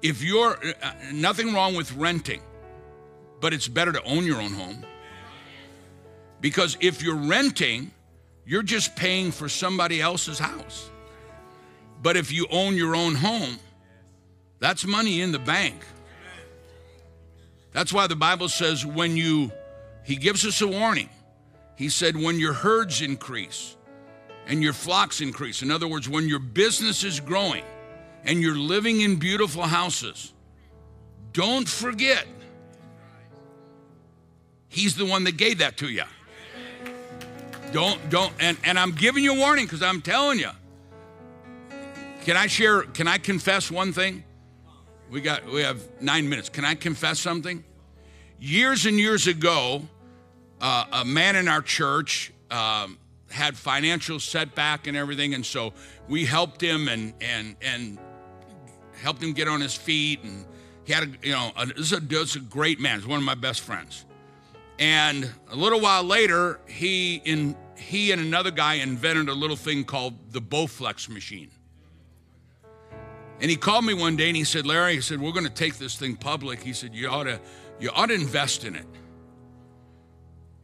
If 0.02 0.22
you're, 0.22 0.56
uh, 0.82 0.92
nothing 1.12 1.52
wrong 1.52 1.74
with 1.74 1.92
renting, 1.94 2.40
but 3.40 3.52
it's 3.52 3.68
better 3.68 3.92
to 3.92 4.02
own 4.04 4.24
your 4.24 4.40
own 4.40 4.52
home. 4.52 4.84
Because 6.40 6.76
if 6.80 7.02
you're 7.02 7.16
renting, 7.16 7.90
you're 8.46 8.62
just 8.62 8.96
paying 8.96 9.30
for 9.30 9.48
somebody 9.48 10.00
else's 10.00 10.38
house. 10.38 10.90
But 12.02 12.16
if 12.16 12.32
you 12.32 12.46
own 12.50 12.76
your 12.76 12.94
own 12.94 13.14
home, 13.14 13.58
that's 14.60 14.86
money 14.86 15.20
in 15.20 15.32
the 15.32 15.38
bank. 15.38 15.84
That's 17.72 17.92
why 17.92 18.06
the 18.06 18.16
Bible 18.16 18.48
says 18.48 18.86
when 18.86 19.16
you, 19.16 19.52
he 20.04 20.16
gives 20.16 20.46
us 20.46 20.60
a 20.62 20.66
warning. 20.66 21.08
He 21.76 21.88
said, 21.88 22.16
when 22.16 22.40
your 22.40 22.52
herds 22.52 23.02
increase 23.02 23.76
and 24.46 24.62
your 24.62 24.72
flocks 24.72 25.20
increase, 25.20 25.62
in 25.62 25.70
other 25.70 25.86
words, 25.86 26.08
when 26.08 26.28
your 26.28 26.40
business 26.40 27.04
is 27.04 27.20
growing 27.20 27.64
and 28.24 28.40
you're 28.40 28.56
living 28.56 29.00
in 29.02 29.16
beautiful 29.16 29.62
houses, 29.62 30.32
don't 31.32 31.68
forget, 31.68 32.26
he's 34.68 34.96
the 34.96 35.04
one 35.04 35.24
that 35.24 35.36
gave 35.36 35.58
that 35.58 35.76
to 35.76 35.88
you. 35.88 36.04
Don't, 37.72 38.10
don't, 38.10 38.32
and, 38.40 38.56
and 38.64 38.78
I'm 38.78 38.92
giving 38.92 39.22
you 39.22 39.34
a 39.34 39.38
warning 39.38 39.66
because 39.66 39.82
I'm 39.82 40.00
telling 40.00 40.38
you. 40.38 40.50
Can 42.24 42.36
I 42.36 42.46
share, 42.46 42.82
can 42.82 43.06
I 43.08 43.18
confess 43.18 43.70
one 43.70 43.92
thing? 43.92 44.24
We 45.10 45.20
got, 45.20 45.46
we 45.46 45.62
have 45.62 45.80
nine 46.00 46.28
minutes. 46.28 46.48
Can 46.48 46.64
I 46.64 46.74
confess 46.74 47.18
something? 47.20 47.64
Years 48.40 48.86
and 48.86 48.98
years 48.98 49.26
ago, 49.26 49.82
uh, 50.60 50.84
a 50.92 51.04
man 51.04 51.36
in 51.36 51.48
our 51.48 51.62
church 51.62 52.32
um, 52.50 52.98
had 53.30 53.56
financial 53.56 54.20
setback 54.20 54.86
and 54.86 54.96
everything, 54.96 55.34
and 55.34 55.44
so 55.44 55.72
we 56.08 56.24
helped 56.24 56.60
him 56.60 56.88
and 56.88 57.12
and 57.20 57.56
and 57.62 57.98
helped 59.02 59.22
him 59.22 59.32
get 59.32 59.48
on 59.48 59.60
his 59.60 59.74
feet. 59.74 60.22
And 60.24 60.44
he 60.84 60.92
had, 60.92 61.04
a, 61.04 61.26
you 61.26 61.32
know, 61.32 61.52
a, 61.56 61.66
this, 61.66 61.78
is 61.78 61.92
a, 61.92 62.00
this 62.00 62.30
is 62.30 62.36
a 62.36 62.40
great 62.40 62.80
man. 62.80 62.98
He's 62.98 63.06
one 63.06 63.18
of 63.18 63.24
my 63.24 63.34
best 63.34 63.60
friends. 63.60 64.04
And 64.78 65.30
a 65.50 65.56
little 65.56 65.80
while 65.80 66.04
later, 66.04 66.60
he 66.66 67.16
in 67.24 67.56
he 67.76 68.12
and 68.12 68.20
another 68.20 68.50
guy 68.50 68.74
invented 68.74 69.28
a 69.28 69.34
little 69.34 69.56
thing 69.56 69.84
called 69.84 70.32
the 70.32 70.40
Bowflex 70.40 71.08
machine. 71.08 71.50
And 73.40 73.50
he 73.50 73.56
called 73.56 73.84
me 73.84 73.94
one 73.94 74.16
day 74.16 74.28
and 74.28 74.36
he 74.36 74.44
said, 74.44 74.66
Larry, 74.66 74.94
he 74.94 75.00
said, 75.00 75.20
we're 75.20 75.32
going 75.32 75.46
to 75.46 75.50
take 75.50 75.78
this 75.78 75.96
thing 75.96 76.16
public. 76.16 76.60
He 76.60 76.72
said, 76.72 76.94
you 76.94 77.08
ought 77.08 77.24
to, 77.24 77.40
you 77.78 77.90
ought 77.94 78.06
to 78.06 78.14
invest 78.14 78.64
in 78.64 78.74
it. 78.74 78.86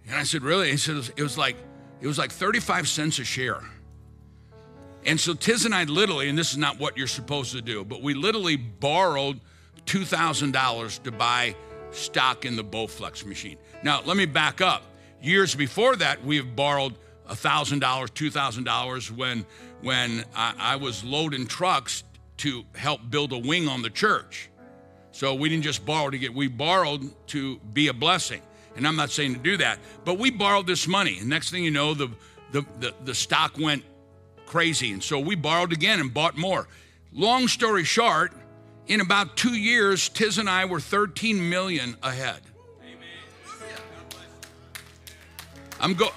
And 0.07 0.17
I 0.17 0.25
said, 0.25 0.43
really? 0.43 0.71
He 0.71 0.77
said, 0.77 0.97
it 1.17 1.23
was 1.23 1.39
like, 1.39 1.57
it 2.01 2.07
was 2.07 2.19
like 2.19 2.33
35 2.33 2.89
cents 2.89 3.19
a 3.21 3.25
share. 3.25 3.63
And 5.07 5.21
so 5.21 5.35
Tiz 5.35 5.65
and 5.65 5.75
I 5.75 5.85
literally, 5.85 6.29
and 6.29 6.37
this 6.37 6.51
is 6.51 6.59
not 6.59 6.79
what 6.79 6.97
you're 6.97 7.07
supposed 7.07 7.53
to 7.53 7.63
do, 7.63 7.85
but 7.85 8.03
we 8.03 8.15
literally 8.15 8.57
borrowed 8.57 9.41
$2,000 9.87 11.03
to 11.05 11.13
buy 11.13 11.55
stock 11.93 12.45
in 12.45 12.57
the 12.57 12.65
Bowflex 12.65 13.25
machine. 13.25 13.57
Now, 13.85 14.01
let 14.03 14.17
me 14.17 14.25
back 14.25 14.63
up. 14.63 14.83
Years 15.21 15.55
before 15.55 15.95
that, 15.97 16.25
we 16.25 16.39
have 16.39 16.57
borrowed 16.57 16.95
$1,000, 17.29 17.81
$2,000 17.81 19.11
when, 19.11 19.45
when 19.83 20.25
I, 20.35 20.55
I 20.59 20.77
was 20.77 21.05
loading 21.05 21.47
trucks 21.47 22.03
to 22.39 22.65
help 22.75 23.03
build 23.11 23.33
a 23.33 23.39
wing 23.39 23.69
on 23.69 23.83
the 23.83 23.91
church. 23.91 24.49
So 25.13 25.35
we 25.35 25.51
didn't 25.51 25.65
just 25.65 25.85
borrow 25.85 26.09
to 26.09 26.19
get, 26.19 26.35
we 26.35 26.49
borrowed 26.49 27.03
to 27.29 27.59
be 27.59 27.89
a 27.89 27.93
blessing. 27.93 28.41
And 28.75 28.89
I'm 28.89 28.97
not 28.97 29.11
saying 29.11 29.35
to 29.35 29.41
do 29.41 29.59
that, 29.59 29.79
but 30.07 30.19
we 30.19 30.31
borrowed 30.31 30.67
this 30.67 30.89
money. 30.89 31.19
And 31.19 31.29
next 31.29 31.51
thing 31.51 31.63
you 31.63 31.71
know, 31.71 31.93
the, 31.93 32.09
the, 32.53 32.65
the, 32.81 32.95
the 33.05 33.15
stock 33.15 33.59
went 33.59 33.85
crazy. 34.47 34.93
And 34.93 35.05
so 35.05 35.21
we 35.21 35.35
borrowed 35.35 35.75
again 35.75 36.01
and 36.01 36.13
bought 36.13 36.39
more. 36.39 36.69
Long 37.13 37.49
story 37.49 37.85
short, 37.85 38.33
in 38.87 39.03
about 39.03 39.37
two 39.37 39.55
years, 39.55 40.09
Tiz 40.09 40.39
and 40.39 40.49
I 40.49 40.65
were 40.65 40.81
13 40.81 41.51
million 41.51 41.99
ahead. 42.03 42.41
I'm 45.85 45.93
go. 45.93 46.09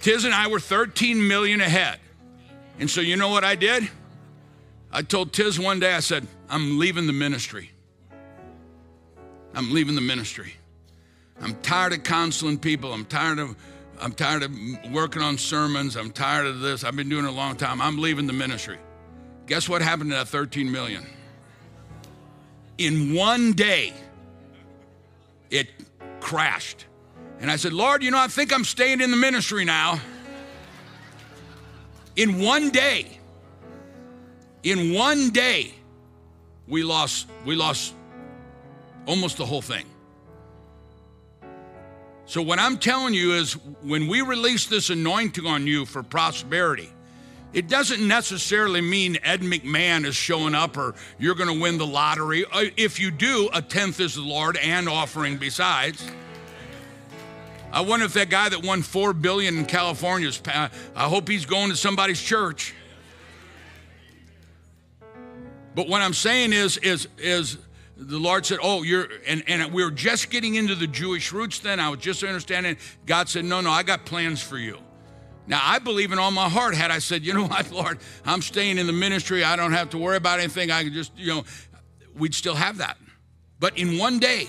Tiz 0.00 0.24
and 0.24 0.32
I 0.32 0.46
were 0.46 0.58
13 0.58 1.28
million 1.28 1.60
ahead. 1.60 1.98
And 2.78 2.90
so 2.90 3.02
you 3.02 3.16
know 3.16 3.28
what 3.28 3.44
I 3.44 3.56
did? 3.56 3.90
I 4.90 5.02
told 5.02 5.34
Tiz 5.34 5.60
one 5.60 5.80
day, 5.80 5.92
I 5.92 6.00
said, 6.00 6.26
I'm 6.48 6.78
leaving 6.78 7.06
the 7.06 7.12
ministry. 7.12 7.70
I'm 9.54 9.70
leaving 9.74 9.94
the 9.94 10.00
ministry. 10.00 10.54
I'm 11.42 11.54
tired 11.60 11.92
of 11.92 12.04
counseling 12.04 12.58
people. 12.58 12.94
I'm 12.94 13.04
tired 13.04 13.38
of 13.38 13.54
I'm 14.00 14.12
tired 14.12 14.44
of 14.44 14.50
working 14.90 15.20
on 15.20 15.36
sermons. 15.36 15.96
I'm 15.96 16.10
tired 16.10 16.46
of 16.46 16.60
this. 16.60 16.84
I've 16.84 16.96
been 16.96 17.10
doing 17.10 17.26
it 17.26 17.28
a 17.28 17.32
long 17.32 17.54
time. 17.54 17.82
I'm 17.82 17.98
leaving 17.98 18.26
the 18.26 18.32
ministry. 18.32 18.78
Guess 19.46 19.68
what 19.68 19.82
happened 19.82 20.10
to 20.10 20.16
that 20.16 20.28
13 20.28 20.72
million? 20.72 21.06
In 22.78 23.14
one 23.14 23.52
day, 23.52 23.92
it 25.50 25.68
crashed. 26.20 26.86
And 27.40 27.50
I 27.50 27.56
said, 27.56 27.72
Lord, 27.72 28.02
you 28.02 28.10
know, 28.10 28.18
I 28.18 28.28
think 28.28 28.52
I'm 28.52 28.64
staying 28.64 29.00
in 29.00 29.10
the 29.10 29.16
ministry 29.16 29.64
now. 29.64 30.00
In 32.14 32.40
one 32.40 32.70
day, 32.70 33.18
in 34.62 34.94
one 34.94 35.30
day, 35.30 35.74
we 36.68 36.84
lost, 36.84 37.26
we 37.44 37.56
lost 37.56 37.94
almost 39.06 39.38
the 39.38 39.46
whole 39.46 39.62
thing. 39.62 39.86
So, 42.26 42.40
what 42.40 42.58
I'm 42.58 42.78
telling 42.78 43.12
you 43.14 43.32
is 43.32 43.54
when 43.82 44.06
we 44.06 44.20
release 44.20 44.66
this 44.66 44.90
anointing 44.90 45.44
on 45.44 45.66
you 45.66 45.84
for 45.84 46.02
prosperity, 46.02 46.91
it 47.52 47.68
doesn't 47.68 48.06
necessarily 48.06 48.80
mean 48.80 49.18
Ed 49.22 49.40
McMahon 49.40 50.06
is 50.06 50.16
showing 50.16 50.54
up 50.54 50.76
or 50.76 50.94
you're 51.18 51.34
going 51.34 51.54
to 51.54 51.60
win 51.60 51.78
the 51.78 51.86
lottery. 51.86 52.44
Uh, 52.50 52.64
if 52.76 52.98
you 52.98 53.10
do, 53.10 53.50
a 53.52 53.60
tenth 53.60 54.00
is 54.00 54.14
the 54.14 54.22
Lord 54.22 54.56
and 54.56 54.88
offering 54.88 55.36
besides. 55.36 56.04
I 57.72 57.80
wonder 57.80 58.04
if 58.04 58.14
that 58.14 58.28
guy 58.28 58.48
that 58.48 58.62
won 58.62 58.82
four 58.82 59.12
billion 59.12 59.58
in 59.58 59.64
California 59.64 60.28
is. 60.28 60.40
I 60.46 61.08
hope 61.08 61.28
he's 61.28 61.46
going 61.46 61.70
to 61.70 61.76
somebody's 61.76 62.20
church. 62.20 62.74
But 65.74 65.88
what 65.88 66.02
I'm 66.02 66.12
saying 66.12 66.52
is, 66.52 66.76
is, 66.78 67.08
is 67.16 67.56
the 67.96 68.18
Lord 68.18 68.44
said, 68.44 68.58
Oh, 68.62 68.82
you're, 68.82 69.08
and, 69.26 69.42
and 69.46 69.72
we 69.72 69.82
were 69.84 69.90
just 69.90 70.30
getting 70.30 70.54
into 70.56 70.74
the 70.74 70.86
Jewish 70.86 71.32
roots 71.32 71.60
then. 71.60 71.80
I 71.80 71.88
was 71.88 72.00
just 72.00 72.22
understanding. 72.22 72.76
God 73.06 73.28
said, 73.30 73.46
No, 73.46 73.62
no, 73.62 73.70
I 73.70 73.82
got 73.82 74.04
plans 74.04 74.42
for 74.42 74.58
you. 74.58 74.78
Now, 75.46 75.60
I 75.62 75.78
believe 75.78 76.12
in 76.12 76.18
all 76.18 76.30
my 76.30 76.48
heart, 76.48 76.74
had 76.74 76.90
I 76.90 76.98
said, 76.98 77.24
You 77.24 77.34
know 77.34 77.46
what, 77.46 77.70
Lord, 77.70 77.98
I'm 78.24 78.42
staying 78.42 78.78
in 78.78 78.86
the 78.86 78.92
ministry. 78.92 79.44
I 79.44 79.56
don't 79.56 79.72
have 79.72 79.90
to 79.90 79.98
worry 79.98 80.16
about 80.16 80.38
anything. 80.38 80.70
I 80.70 80.84
can 80.84 80.92
just, 80.92 81.12
you 81.16 81.28
know, 81.28 81.44
we'd 82.14 82.34
still 82.34 82.54
have 82.54 82.78
that. 82.78 82.96
But 83.58 83.78
in 83.78 83.98
one 83.98 84.18
day, 84.18 84.48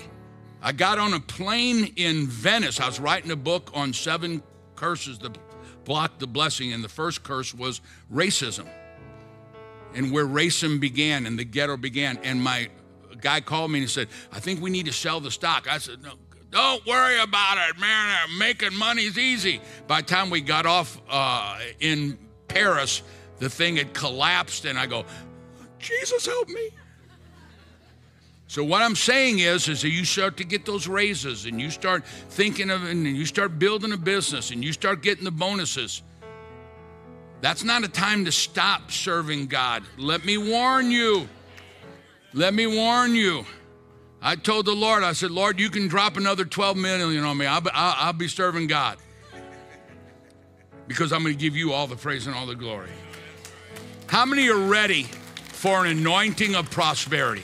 I 0.62 0.72
got 0.72 0.98
on 0.98 1.12
a 1.12 1.20
plane 1.20 1.92
in 1.96 2.26
Venice. 2.26 2.80
I 2.80 2.86
was 2.86 2.98
writing 2.98 3.30
a 3.30 3.36
book 3.36 3.70
on 3.74 3.92
seven 3.92 4.42
curses 4.76 5.18
that 5.20 5.36
block 5.84 6.18
the 6.18 6.26
blessing. 6.26 6.72
And 6.72 6.82
the 6.82 6.88
first 6.88 7.22
curse 7.22 7.54
was 7.54 7.80
racism 8.12 8.66
and 9.94 10.10
where 10.10 10.26
racism 10.26 10.80
began 10.80 11.26
and 11.26 11.38
the 11.38 11.44
ghetto 11.44 11.76
began. 11.76 12.18
And 12.22 12.42
my 12.42 12.68
guy 13.20 13.40
called 13.40 13.70
me 13.70 13.78
and 13.80 13.88
he 13.88 13.92
said, 13.92 14.08
I 14.32 14.40
think 14.40 14.60
we 14.60 14.70
need 14.70 14.86
to 14.86 14.92
sell 14.92 15.20
the 15.20 15.30
stock. 15.30 15.70
I 15.70 15.78
said, 15.78 16.02
No, 16.02 16.14
don't 16.54 16.86
worry 16.86 17.18
about 17.18 17.58
it, 17.68 17.80
man. 17.80 18.38
Making 18.38 18.76
money's 18.76 19.18
easy. 19.18 19.60
By 19.88 20.02
the 20.02 20.06
time 20.06 20.30
we 20.30 20.40
got 20.40 20.66
off 20.66 21.00
uh, 21.10 21.58
in 21.80 22.16
Paris, 22.46 23.02
the 23.40 23.50
thing 23.50 23.76
had 23.76 23.92
collapsed, 23.92 24.64
and 24.64 24.78
I 24.78 24.86
go, 24.86 25.04
Jesus, 25.80 26.24
help 26.26 26.48
me. 26.48 26.70
So 28.46 28.62
what 28.62 28.82
I'm 28.82 28.94
saying 28.94 29.40
is, 29.40 29.66
is 29.66 29.82
that 29.82 29.90
you 29.90 30.04
start 30.04 30.36
to 30.36 30.44
get 30.44 30.64
those 30.64 30.86
raises, 30.86 31.46
and 31.46 31.60
you 31.60 31.70
start 31.70 32.06
thinking 32.06 32.70
of, 32.70 32.84
and 32.84 33.04
you 33.04 33.26
start 33.26 33.58
building 33.58 33.92
a 33.92 33.96
business, 33.96 34.52
and 34.52 34.64
you 34.64 34.72
start 34.72 35.02
getting 35.02 35.24
the 35.24 35.32
bonuses. 35.32 36.02
That's 37.40 37.64
not 37.64 37.82
a 37.82 37.88
time 37.88 38.24
to 38.26 38.32
stop 38.32 38.92
serving 38.92 39.48
God. 39.48 39.82
Let 39.98 40.24
me 40.24 40.38
warn 40.38 40.92
you. 40.92 41.28
Let 42.32 42.54
me 42.54 42.68
warn 42.68 43.16
you. 43.16 43.44
I 44.26 44.36
told 44.36 44.64
the 44.64 44.72
Lord, 44.72 45.02
I 45.02 45.12
said, 45.12 45.30
Lord, 45.30 45.60
you 45.60 45.68
can 45.68 45.86
drop 45.86 46.16
another 46.16 46.46
12 46.46 46.78
million 46.78 47.24
on 47.24 47.36
me. 47.36 47.44
I'll 47.44 47.60
be, 47.60 47.68
I'll, 47.74 48.06
I'll 48.06 48.12
be 48.14 48.26
serving 48.26 48.68
God 48.68 48.96
because 50.88 51.12
I'm 51.12 51.22
going 51.22 51.34
to 51.34 51.40
give 51.40 51.54
you 51.54 51.74
all 51.74 51.86
the 51.86 51.94
praise 51.94 52.26
and 52.26 52.34
all 52.34 52.46
the 52.46 52.54
glory. 52.54 52.88
How 54.06 54.24
many 54.24 54.48
are 54.48 54.56
ready 54.56 55.02
for 55.02 55.84
an 55.84 55.98
anointing 55.98 56.54
of 56.54 56.70
prosperity? 56.70 57.42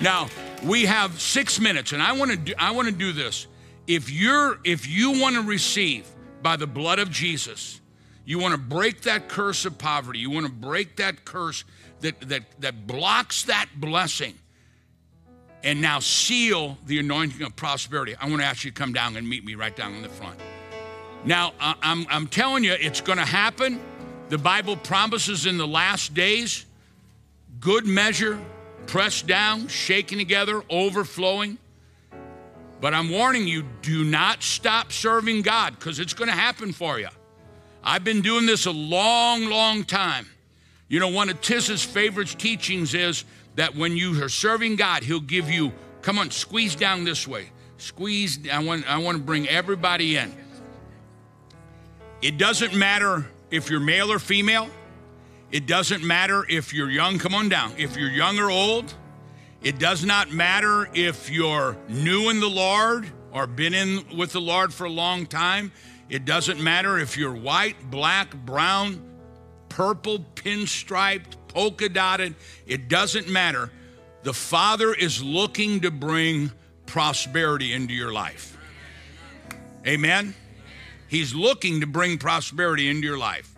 Now, 0.00 0.28
we 0.64 0.86
have 0.86 1.20
six 1.20 1.60
minutes, 1.60 1.92
and 1.92 2.02
I 2.02 2.12
want 2.12 2.30
to 2.30 2.38
do, 2.38 2.54
I 2.58 2.70
want 2.70 2.88
to 2.88 2.94
do 2.94 3.12
this. 3.12 3.46
If 3.86 4.10
you're 4.10 4.58
if 4.64 4.88
you 4.88 5.20
want 5.20 5.36
to 5.36 5.42
receive 5.42 6.08
by 6.40 6.56
the 6.56 6.66
blood 6.66 6.98
of 6.98 7.10
Jesus, 7.10 7.82
you 8.24 8.38
want 8.38 8.52
to 8.52 8.58
break 8.58 9.02
that 9.02 9.28
curse 9.28 9.66
of 9.66 9.76
poverty. 9.76 10.20
You 10.20 10.30
want 10.30 10.46
to 10.46 10.52
break 10.52 10.96
that 10.96 11.26
curse 11.26 11.64
that, 12.00 12.18
that, 12.22 12.42
that 12.60 12.86
blocks 12.86 13.44
that 13.44 13.68
blessing 13.76 14.34
and 15.66 15.80
now 15.80 15.98
seal 15.98 16.78
the 16.86 17.00
anointing 17.00 17.42
of 17.42 17.56
prosperity. 17.56 18.14
I 18.20 18.28
want 18.30 18.40
to 18.40 18.46
ask 18.46 18.64
you 18.64 18.70
to 18.70 18.74
come 18.74 18.92
down 18.92 19.16
and 19.16 19.28
meet 19.28 19.44
me 19.44 19.56
right 19.56 19.74
down 19.74 19.94
in 19.94 20.02
the 20.02 20.08
front. 20.08 20.38
Now, 21.24 21.54
I'm, 21.58 22.06
I'm 22.08 22.28
telling 22.28 22.62
you, 22.62 22.72
it's 22.72 23.00
going 23.00 23.18
to 23.18 23.24
happen. 23.24 23.80
The 24.28 24.38
Bible 24.38 24.76
promises 24.76 25.44
in 25.44 25.58
the 25.58 25.66
last 25.66 26.14
days 26.14 26.64
good 27.58 27.84
measure, 27.84 28.38
pressed 28.86 29.26
down, 29.26 29.66
shaken 29.66 30.18
together, 30.18 30.62
overflowing. 30.70 31.58
But 32.80 32.94
I'm 32.94 33.10
warning 33.10 33.48
you 33.48 33.64
do 33.82 34.04
not 34.04 34.44
stop 34.44 34.92
serving 34.92 35.42
God 35.42 35.76
because 35.76 35.98
it's 35.98 36.14
going 36.14 36.28
to 36.28 36.36
happen 36.36 36.72
for 36.72 37.00
you. 37.00 37.08
I've 37.82 38.04
been 38.04 38.20
doing 38.20 38.46
this 38.46 38.66
a 38.66 38.70
long, 38.70 39.46
long 39.46 39.82
time. 39.82 40.28
You 40.86 41.00
know, 41.00 41.08
one 41.08 41.28
of 41.28 41.40
Tiz's 41.40 41.82
favorite 41.82 42.28
teachings 42.38 42.94
is 42.94 43.24
that 43.56 43.74
when 43.74 43.96
you 43.96 44.22
are 44.22 44.28
serving 44.28 44.76
God, 44.76 45.02
He'll 45.02 45.20
give 45.20 45.50
you, 45.50 45.72
come 46.02 46.18
on, 46.18 46.30
squeeze 46.30 46.76
down 46.76 47.04
this 47.04 47.26
way. 47.26 47.50
Squeeze, 47.78 48.48
I 48.50 48.62
want, 48.62 48.88
I 48.88 48.98
want 48.98 49.18
to 49.18 49.22
bring 49.22 49.48
everybody 49.48 50.16
in. 50.16 50.32
It 52.22 52.38
doesn't 52.38 52.74
matter 52.74 53.26
if 53.50 53.68
you're 53.68 53.80
male 53.80 54.10
or 54.10 54.18
female. 54.18 54.70
It 55.52 55.66
doesn't 55.66 56.02
matter 56.02 56.44
if 56.48 56.72
you're 56.72 56.90
young, 56.90 57.18
come 57.18 57.34
on 57.34 57.48
down. 57.48 57.72
If 57.76 57.96
you're 57.96 58.10
young 58.10 58.38
or 58.38 58.50
old, 58.50 58.94
it 59.62 59.78
does 59.78 60.04
not 60.04 60.32
matter 60.32 60.88
if 60.94 61.30
you're 61.30 61.76
new 61.88 62.30
in 62.30 62.40
the 62.40 62.48
Lord 62.48 63.06
or 63.32 63.46
been 63.46 63.74
in 63.74 64.16
with 64.16 64.32
the 64.32 64.40
Lord 64.40 64.72
for 64.72 64.84
a 64.84 64.90
long 64.90 65.26
time. 65.26 65.72
It 66.08 66.24
doesn't 66.24 66.60
matter 66.60 66.98
if 66.98 67.16
you're 67.16 67.34
white, 67.34 67.90
black, 67.90 68.34
brown, 68.34 69.02
purple, 69.68 70.24
pinstriped, 70.34 71.36
polka 71.56 71.88
dotted, 71.88 72.34
it 72.66 72.86
doesn't 72.86 73.30
matter. 73.30 73.70
The 74.24 74.34
Father 74.34 74.92
is 74.92 75.22
looking 75.22 75.80
to 75.80 75.90
bring 75.90 76.52
prosperity 76.84 77.72
into 77.72 77.94
your 77.94 78.12
life. 78.12 78.58
Amen? 79.86 80.34
He's 81.08 81.34
looking 81.34 81.80
to 81.80 81.86
bring 81.86 82.18
prosperity 82.18 82.90
into 82.90 83.06
your 83.06 83.16
life. 83.16 83.54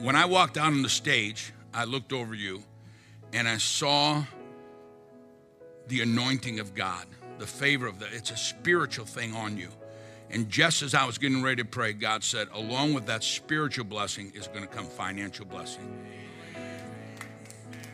When 0.00 0.16
I 0.16 0.24
walked 0.24 0.58
out 0.58 0.72
on 0.72 0.82
the 0.82 0.88
stage, 0.88 1.52
I 1.72 1.84
looked 1.84 2.12
over 2.12 2.34
you 2.34 2.64
and 3.32 3.46
I 3.46 3.58
saw 3.58 4.24
the 5.86 6.00
anointing 6.00 6.58
of 6.58 6.74
God, 6.74 7.06
the 7.38 7.46
favor 7.46 7.86
of 7.86 8.00
the, 8.00 8.06
It's 8.12 8.32
a 8.32 8.36
spiritual 8.36 9.06
thing 9.06 9.36
on 9.36 9.56
you. 9.56 9.68
And 10.30 10.48
just 10.48 10.82
as 10.82 10.94
I 10.94 11.04
was 11.04 11.18
getting 11.18 11.42
ready 11.42 11.62
to 11.62 11.68
pray, 11.68 11.92
God 11.92 12.24
said, 12.24 12.48
along 12.52 12.94
with 12.94 13.06
that 13.06 13.22
spiritual 13.22 13.84
blessing 13.84 14.32
is 14.34 14.48
going 14.48 14.62
to 14.62 14.66
come 14.66 14.86
financial 14.86 15.44
blessing. 15.44 15.88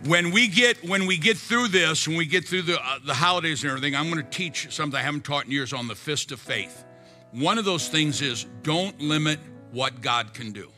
when 0.04 0.30
we 0.30 0.48
get 0.48 0.82
when 0.88 1.06
we 1.06 1.18
get 1.18 1.36
through 1.36 1.68
this, 1.68 2.08
when 2.08 2.16
we 2.16 2.26
get 2.26 2.46
through 2.46 2.62
the 2.62 2.80
uh, 2.80 2.98
the 3.04 3.14
holidays 3.14 3.62
and 3.62 3.70
everything, 3.70 3.94
I'm 3.94 4.10
going 4.10 4.24
to 4.24 4.30
teach 4.30 4.72
something 4.74 4.98
I 4.98 5.02
haven't 5.02 5.24
taught 5.24 5.44
in 5.44 5.50
years 5.50 5.72
on 5.72 5.88
the 5.88 5.94
fist 5.94 6.32
of 6.32 6.40
faith. 6.40 6.84
One 7.32 7.58
of 7.58 7.64
those 7.64 7.88
things 7.88 8.22
is 8.22 8.46
don't 8.62 8.98
limit 9.00 9.38
what 9.72 10.00
God 10.00 10.34
can 10.34 10.52
do. 10.52 10.70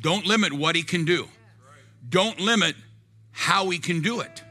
Don't 0.00 0.24
limit 0.26 0.52
what 0.52 0.74
He 0.74 0.82
can 0.82 1.04
do. 1.04 1.28
Don't 2.08 2.40
limit 2.40 2.74
how 3.32 3.68
He 3.68 3.78
can 3.78 4.00
do 4.00 4.20
it. 4.20 4.42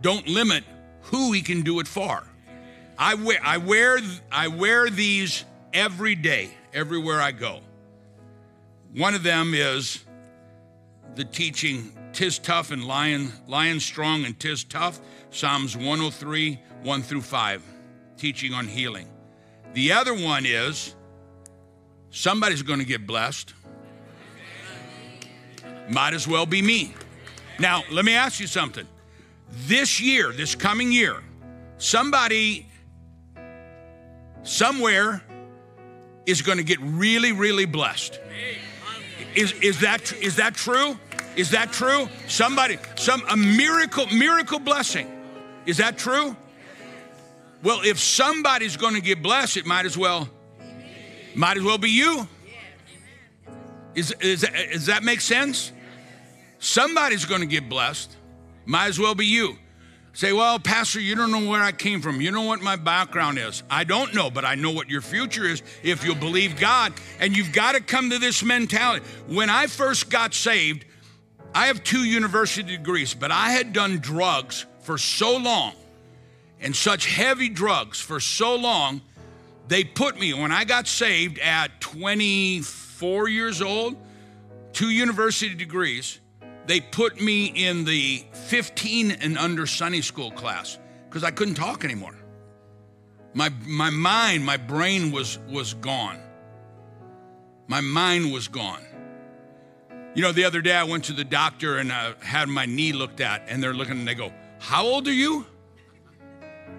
Don't 0.00 0.26
limit 0.26 0.64
who 1.02 1.32
He 1.32 1.42
can 1.42 1.62
do 1.62 1.78
it 1.80 1.86
for. 1.86 2.24
I 3.00 3.14
wear 3.14 3.38
I 3.42 3.56
wear 3.56 3.98
I 4.30 4.48
wear 4.48 4.90
these 4.90 5.46
every 5.72 6.14
day, 6.14 6.50
everywhere 6.74 7.18
I 7.18 7.32
go. 7.32 7.60
One 8.94 9.14
of 9.14 9.22
them 9.22 9.54
is 9.54 10.04
the 11.14 11.24
teaching 11.24 11.96
tis 12.12 12.38
tough 12.38 12.70
and 12.70 12.84
lion 12.84 13.32
lion 13.48 13.80
strong 13.80 14.26
and 14.26 14.38
tis 14.38 14.64
tough 14.64 15.00
psalms 15.30 15.78
103 15.78 16.60
1 16.82 17.02
through 17.02 17.22
5 17.22 17.62
teaching 18.18 18.52
on 18.52 18.66
healing. 18.66 19.08
The 19.72 19.92
other 19.92 20.12
one 20.12 20.44
is 20.44 20.94
somebody's 22.10 22.62
going 22.62 22.80
to 22.80 22.84
get 22.84 23.06
blessed. 23.06 23.54
Might 25.88 26.12
as 26.12 26.28
well 26.28 26.44
be 26.44 26.60
me. 26.60 26.92
Now 27.58 27.82
let 27.90 28.04
me 28.04 28.12
ask 28.12 28.40
you 28.40 28.46
something. 28.46 28.86
This 29.50 30.02
year 30.02 30.32
this 30.32 30.54
coming 30.54 30.92
year 30.92 31.22
somebody 31.78 32.66
somewhere 34.42 35.22
is 36.26 36.42
going 36.42 36.58
to 36.58 36.64
get 36.64 36.78
really 36.80 37.32
really 37.32 37.64
blessed 37.66 38.20
is, 39.34 39.52
is, 39.60 39.80
that, 39.80 40.12
is 40.14 40.36
that 40.36 40.54
true? 40.54 40.98
Is 41.36 41.50
that 41.50 41.72
true? 41.72 42.08
Somebody, 42.26 42.78
some 42.96 43.22
a 43.28 43.36
miracle, 43.36 44.06
miracle 44.06 44.58
blessing. 44.58 45.08
Is 45.66 45.76
that 45.76 45.98
true? 45.98 46.36
Well, 47.62 47.80
if 47.84 47.98
somebody's 47.98 48.76
going 48.76 48.94
to 48.94 49.00
get 49.00 49.22
blessed, 49.22 49.58
it 49.58 49.66
might 49.66 49.86
as 49.86 49.96
well, 49.96 50.28
might 51.34 51.56
as 51.56 51.62
well 51.62 51.78
be 51.78 51.90
you. 51.90 52.26
Is, 53.94 54.14
is, 54.20 54.46
does 54.72 54.86
that 54.86 55.02
make 55.02 55.20
sense? 55.20 55.72
Somebody's 56.58 57.24
going 57.24 57.40
to 57.40 57.46
get 57.46 57.68
blessed. 57.68 58.16
Might 58.64 58.88
as 58.88 58.98
well 58.98 59.14
be 59.14 59.26
you. 59.26 59.56
Say, 60.12 60.32
well, 60.32 60.58
Pastor, 60.58 61.00
you 61.00 61.14
don't 61.14 61.30
know 61.30 61.48
where 61.48 61.62
I 61.62 61.72
came 61.72 62.00
from. 62.02 62.20
You 62.20 62.32
know 62.32 62.42
what 62.42 62.60
my 62.60 62.76
background 62.76 63.38
is. 63.38 63.62
I 63.70 63.84
don't 63.84 64.12
know, 64.14 64.30
but 64.30 64.44
I 64.44 64.56
know 64.56 64.72
what 64.72 64.90
your 64.90 65.02
future 65.02 65.44
is 65.44 65.62
if 65.82 66.04
you'll 66.04 66.16
believe 66.16 66.58
God. 66.58 66.92
And 67.20 67.36
you've 67.36 67.52
got 67.52 67.72
to 67.72 67.80
come 67.80 68.10
to 68.10 68.18
this 68.18 68.42
mentality. 68.42 69.04
When 69.28 69.48
I 69.48 69.68
first 69.68 70.10
got 70.10 70.34
saved, 70.34 70.84
I 71.54 71.66
have 71.66 71.84
two 71.84 72.04
university 72.04 72.76
degrees, 72.76 73.14
but 73.14 73.30
I 73.30 73.50
had 73.50 73.72
done 73.72 73.98
drugs 73.98 74.66
for 74.80 74.98
so 74.98 75.36
long 75.36 75.74
and 76.60 76.74
such 76.74 77.06
heavy 77.06 77.48
drugs 77.48 78.00
for 78.00 78.20
so 78.20 78.56
long, 78.56 79.00
they 79.68 79.84
put 79.84 80.18
me, 80.18 80.34
when 80.34 80.52
I 80.52 80.64
got 80.64 80.86
saved 80.86 81.38
at 81.38 81.80
24 81.80 83.28
years 83.28 83.62
old, 83.62 83.96
two 84.72 84.90
university 84.90 85.54
degrees 85.54 86.19
they 86.70 86.80
put 86.80 87.20
me 87.20 87.46
in 87.46 87.84
the 87.84 88.24
15 88.32 89.10
and 89.10 89.36
under 89.36 89.66
Sunday 89.66 90.02
school 90.02 90.30
class 90.30 90.78
because 91.08 91.24
I 91.24 91.32
couldn't 91.32 91.54
talk 91.56 91.84
anymore. 91.84 92.14
My, 93.34 93.48
my 93.66 93.90
mind, 93.90 94.44
my 94.44 94.56
brain 94.56 95.10
was, 95.10 95.40
was 95.48 95.74
gone. 95.74 96.20
My 97.66 97.80
mind 97.80 98.32
was 98.32 98.46
gone. 98.46 98.84
You 100.14 100.22
know, 100.22 100.30
the 100.30 100.44
other 100.44 100.60
day 100.60 100.72
I 100.72 100.84
went 100.84 101.02
to 101.06 101.12
the 101.12 101.24
doctor 101.24 101.78
and 101.78 101.92
I 101.92 102.14
had 102.20 102.48
my 102.48 102.66
knee 102.66 102.92
looked 102.92 103.20
at, 103.20 103.42
and 103.48 103.60
they're 103.60 103.74
looking 103.74 103.98
and 103.98 104.06
they 104.06 104.14
go, 104.14 104.32
How 104.60 104.84
old 104.84 105.08
are 105.08 105.12
you? 105.12 105.46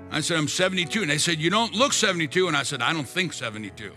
I 0.10 0.22
said, 0.22 0.38
I'm 0.38 0.48
72. 0.48 1.02
And 1.02 1.12
they 1.12 1.18
said, 1.18 1.38
You 1.38 1.50
don't 1.50 1.74
look 1.74 1.92
72. 1.92 2.48
And 2.48 2.56
I 2.56 2.64
said, 2.64 2.82
I 2.82 2.94
don't 2.94 3.08
think 3.08 3.34
72. 3.34 3.92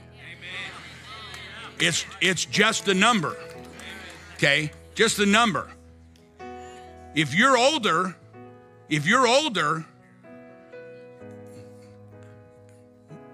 It's, 1.78 2.05
it's 2.20 2.45
just 2.45 2.84
the 2.84 2.95
number, 2.95 3.36
okay? 4.34 4.72
Just 4.97 5.18
the 5.18 5.26
number. 5.26 5.68
If 7.14 7.34
you're 7.34 7.56
older, 7.56 8.16
if 8.88 9.06
you're 9.06 9.26
older, 9.26 9.84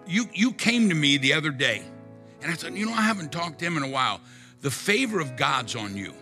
you 0.07 0.29
you 0.35 0.53
came 0.53 0.89
to 0.91 0.95
me 0.95 1.17
the 1.17 1.33
other 1.33 1.51
day, 1.51 1.83
and 2.43 2.53
I 2.53 2.55
said, 2.57 2.75
you 2.75 2.87
know, 2.87 2.93
I 2.93 3.03
haven't 3.03 3.33
talked 3.33 3.59
to 3.61 3.65
him 3.65 3.77
in 3.77 3.83
a 3.83 3.89
while. 3.89 4.21
The 4.61 4.71
favor 4.71 5.19
of 5.21 5.37
God's 5.37 5.75
on 5.77 5.97
you. 5.97 6.13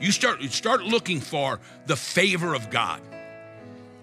You 0.00 0.12
start 0.12 0.40
you 0.40 0.48
start 0.48 0.82
looking 0.82 1.20
for 1.20 1.60
the 1.86 1.96
favor 1.96 2.54
of 2.54 2.70
God. 2.70 3.00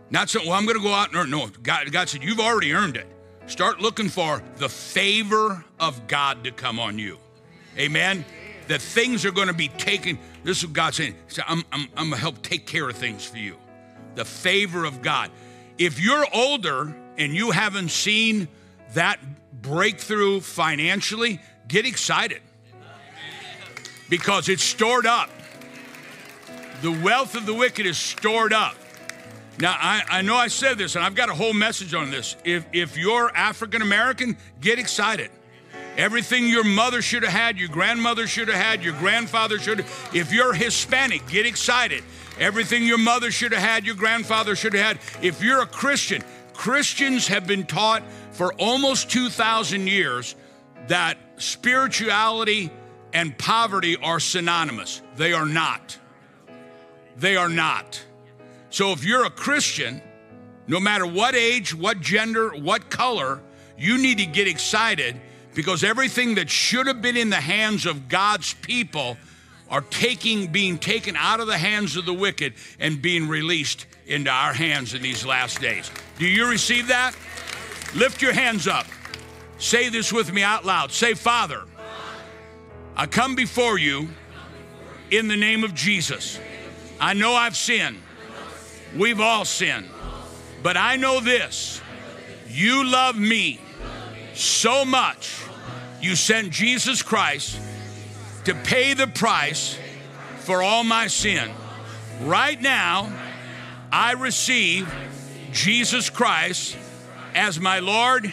Not 0.09 0.29
so, 0.29 0.39
well, 0.41 0.53
I'm 0.53 0.65
going 0.65 0.77
to 0.77 0.83
go 0.83 0.93
out 0.93 1.07
and 1.07 1.17
earn. 1.17 1.31
No, 1.31 1.47
God, 1.63 1.91
God 1.91 2.07
said, 2.07 2.23
you've 2.23 2.39
already 2.39 2.73
earned 2.73 2.95
it. 2.95 3.07
Start 3.47 3.79
looking 3.79 4.07
for 4.07 4.43
the 4.57 4.69
favor 4.69 5.65
of 5.79 6.07
God 6.07 6.43
to 6.43 6.51
come 6.51 6.79
on 6.79 6.99
you. 6.99 7.17
Amen 7.77 8.23
that 8.67 8.81
things 8.81 9.25
are 9.25 9.31
going 9.31 9.47
to 9.47 9.53
be 9.53 9.67
taken. 9.67 10.17
This 10.43 10.59
is 10.59 10.65
what 10.65 10.73
God's 10.73 10.97
saying. 10.97 11.15
I'm, 11.47 11.63
I'm, 11.71 11.87
I'm 11.95 12.09
going 12.09 12.11
to 12.11 12.17
help 12.17 12.41
take 12.41 12.65
care 12.65 12.89
of 12.89 12.95
things 12.95 13.25
for 13.25 13.37
you. 13.37 13.57
The 14.15 14.25
favor 14.25 14.85
of 14.85 15.01
God. 15.01 15.31
If 15.77 15.99
you're 15.99 16.25
older 16.33 16.95
and 17.17 17.33
you 17.33 17.51
haven't 17.51 17.89
seen 17.89 18.47
that 18.93 19.19
breakthrough 19.61 20.39
financially, 20.39 21.39
get 21.67 21.85
excited 21.85 22.41
because 24.09 24.49
it's 24.49 24.63
stored 24.63 25.05
up. 25.05 25.29
The 26.81 26.91
wealth 26.91 27.35
of 27.35 27.45
the 27.45 27.53
wicked 27.53 27.85
is 27.85 27.97
stored 27.97 28.53
up. 28.53 28.75
Now, 29.59 29.75
I, 29.79 30.03
I 30.09 30.21
know 30.21 30.35
I 30.35 30.47
said 30.47 30.77
this, 30.77 30.95
and 30.95 31.05
I've 31.05 31.15
got 31.15 31.29
a 31.29 31.33
whole 31.33 31.53
message 31.53 31.93
on 31.93 32.11
this. 32.11 32.35
If, 32.43 32.65
if 32.73 32.97
you're 32.97 33.33
African 33.35 33.81
American, 33.81 34.37
get 34.59 34.79
excited. 34.79 35.31
Everything 35.97 36.47
your 36.47 36.63
mother 36.63 37.01
should 37.01 37.23
have 37.23 37.31
had, 37.31 37.57
your 37.57 37.69
grandmother 37.69 38.27
should 38.27 38.49
have 38.49 38.61
had, 38.61 38.83
your 38.83 38.93
grandfather 38.93 39.59
should. 39.59 39.85
If 40.13 40.33
you're 40.33 40.53
Hispanic, 40.53 41.27
get 41.27 41.45
excited. 41.45 42.03
Everything 42.37 42.83
your 42.83 42.97
mother 42.97 43.31
should 43.31 43.53
have 43.53 43.61
had, 43.61 43.85
your 43.85 43.95
grandfather 43.95 44.55
should 44.55 44.73
have 44.73 44.99
had. 44.99 45.23
If 45.23 45.41
you're 45.41 45.61
a 45.61 45.65
Christian, 45.65 46.21
Christians 46.53 47.27
have 47.27 47.47
been 47.47 47.65
taught 47.65 48.03
for 48.31 48.53
almost 48.55 49.09
2,000 49.09 49.87
years 49.87 50.35
that 50.87 51.17
spirituality 51.37 52.71
and 53.13 53.37
poverty 53.37 53.95
are 53.95 54.19
synonymous. 54.19 55.01
They 55.15 55.31
are 55.31 55.45
not. 55.45 55.97
They 57.15 57.37
are 57.37 57.49
not. 57.49 58.03
So 58.69 58.91
if 58.91 59.05
you're 59.05 59.25
a 59.25 59.29
Christian, 59.29 60.01
no 60.67 60.81
matter 60.81 61.05
what 61.05 61.35
age, 61.35 61.73
what 61.73 62.01
gender, 62.01 62.49
what 62.49 62.89
color, 62.89 63.41
you 63.77 63.97
need 63.97 64.17
to 64.17 64.25
get 64.25 64.47
excited 64.47 65.21
because 65.55 65.83
everything 65.83 66.35
that 66.35 66.49
should 66.49 66.85
have 66.87 67.01
been 67.01 67.17
in 67.17 67.29
the 67.29 67.37
hands 67.37 67.85
of 67.85 68.09
God's 68.09 68.53
people 68.53 69.17
are 69.69 69.81
taking 69.81 70.47
being 70.47 70.77
taken 70.77 71.15
out 71.15 71.39
of 71.39 71.47
the 71.47 71.57
hands 71.57 71.95
of 71.95 72.05
the 72.05 72.13
wicked 72.13 72.53
and 72.79 73.01
being 73.01 73.27
released 73.27 73.87
into 74.05 74.29
our 74.29 74.53
hands 74.53 74.93
in 74.93 75.01
these 75.01 75.25
last 75.25 75.59
days. 75.59 75.89
Do 76.19 76.27
you 76.27 76.47
receive 76.47 76.89
that? 76.89 77.15
Lift 77.95 78.21
your 78.21 78.33
hands 78.33 78.67
up. 78.67 78.85
Say 79.57 79.89
this 79.89 80.11
with 80.13 80.31
me 80.31 80.43
out 80.43 80.65
loud. 80.65 80.91
Say, 80.91 81.13
Father, 81.13 81.63
I 82.95 83.07
come 83.07 83.35
before 83.35 83.79
you 83.79 84.09
in 85.09 85.27
the 85.27 85.37
name 85.37 85.63
of 85.63 85.73
Jesus. 85.73 86.39
I 86.99 87.13
know 87.13 87.33
I've 87.33 87.55
sinned. 87.55 87.97
We've 88.95 89.21
all 89.21 89.45
sinned. 89.45 89.89
But 90.61 90.77
I 90.77 90.97
know 90.97 91.19
this 91.21 91.81
you 92.47 92.85
love 92.85 93.17
me 93.17 93.59
so 94.33 94.85
much 94.85 95.44
you 96.05 96.15
sent 96.15 96.51
Jesus 96.51 97.01
Christ 97.01 97.59
to 98.43 98.53
pay 98.53 98.93
the 98.93 99.07
price 99.07 99.75
for 100.37 100.61
all 100.61 100.83
my 100.83 101.07
sin. 101.07 101.49
Right 102.21 102.61
now, 102.61 103.11
I 103.91 104.11
receive 104.13 104.93
Jesus 105.51 106.11
Christ 106.11 106.77
as 107.33 107.59
my 107.59 107.79
Lord 107.79 108.31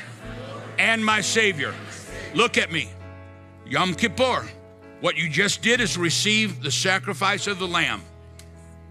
and 0.79 1.03
my 1.03 1.23
Savior. 1.23 1.75
Look 2.35 2.59
at 2.59 2.71
me. 2.71 2.91
Yom 3.67 3.95
Kippur. 3.95 4.47
What 5.01 5.17
you 5.17 5.31
just 5.31 5.63
did 5.63 5.81
is 5.81 5.97
receive 5.97 6.63
the 6.63 6.71
sacrifice 6.71 7.47
of 7.47 7.59
the 7.59 7.67
Lamb. 7.67 8.03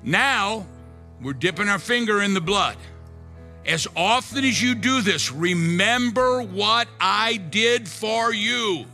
Now, 0.01 0.65
we're 1.21 1.34
dipping 1.34 1.69
our 1.69 1.79
finger 1.79 2.23
in 2.23 2.34
the 2.34 2.41
blood. 2.41 2.77
As 3.66 3.88
often 3.95 4.43
as 4.43 4.62
you 4.62 4.76
do 4.76 5.01
this, 5.01 5.32
remember 5.32 6.41
what 6.41 6.88
I 6.99 7.38
did 7.38 7.88
for 7.88 8.34
you. 8.34 8.86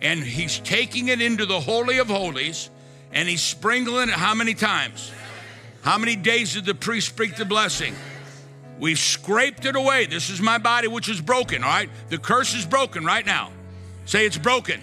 And 0.00 0.22
he's 0.22 0.58
taking 0.58 1.08
it 1.08 1.22
into 1.22 1.46
the 1.46 1.60
Holy 1.60 1.98
of 1.98 2.08
Holies 2.08 2.68
and 3.12 3.28
he's 3.28 3.42
sprinkling 3.42 4.08
it 4.08 4.14
how 4.14 4.34
many 4.34 4.54
times? 4.54 5.10
How 5.82 5.96
many 5.98 6.16
days 6.16 6.54
did 6.54 6.66
the 6.66 6.74
priest 6.74 7.08
speak 7.08 7.36
the 7.36 7.44
blessing? 7.44 7.94
We've 8.78 8.98
scraped 8.98 9.64
it 9.64 9.76
away. 9.76 10.06
This 10.06 10.30
is 10.30 10.40
my 10.40 10.58
body, 10.58 10.88
which 10.88 11.08
is 11.08 11.20
broken, 11.20 11.62
all 11.62 11.70
right? 11.70 11.88
The 12.08 12.18
curse 12.18 12.54
is 12.54 12.66
broken 12.66 13.04
right 13.04 13.24
now. 13.24 13.52
Say 14.04 14.26
it's 14.26 14.36
broken. 14.36 14.80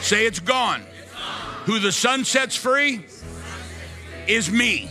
Say 0.00 0.26
it's 0.26 0.40
gone. 0.40 0.82
Who 1.64 1.78
the 1.78 1.92
Son 1.92 2.24
sets 2.24 2.56
free 2.56 3.06
is 4.26 4.50
me. 4.50 4.90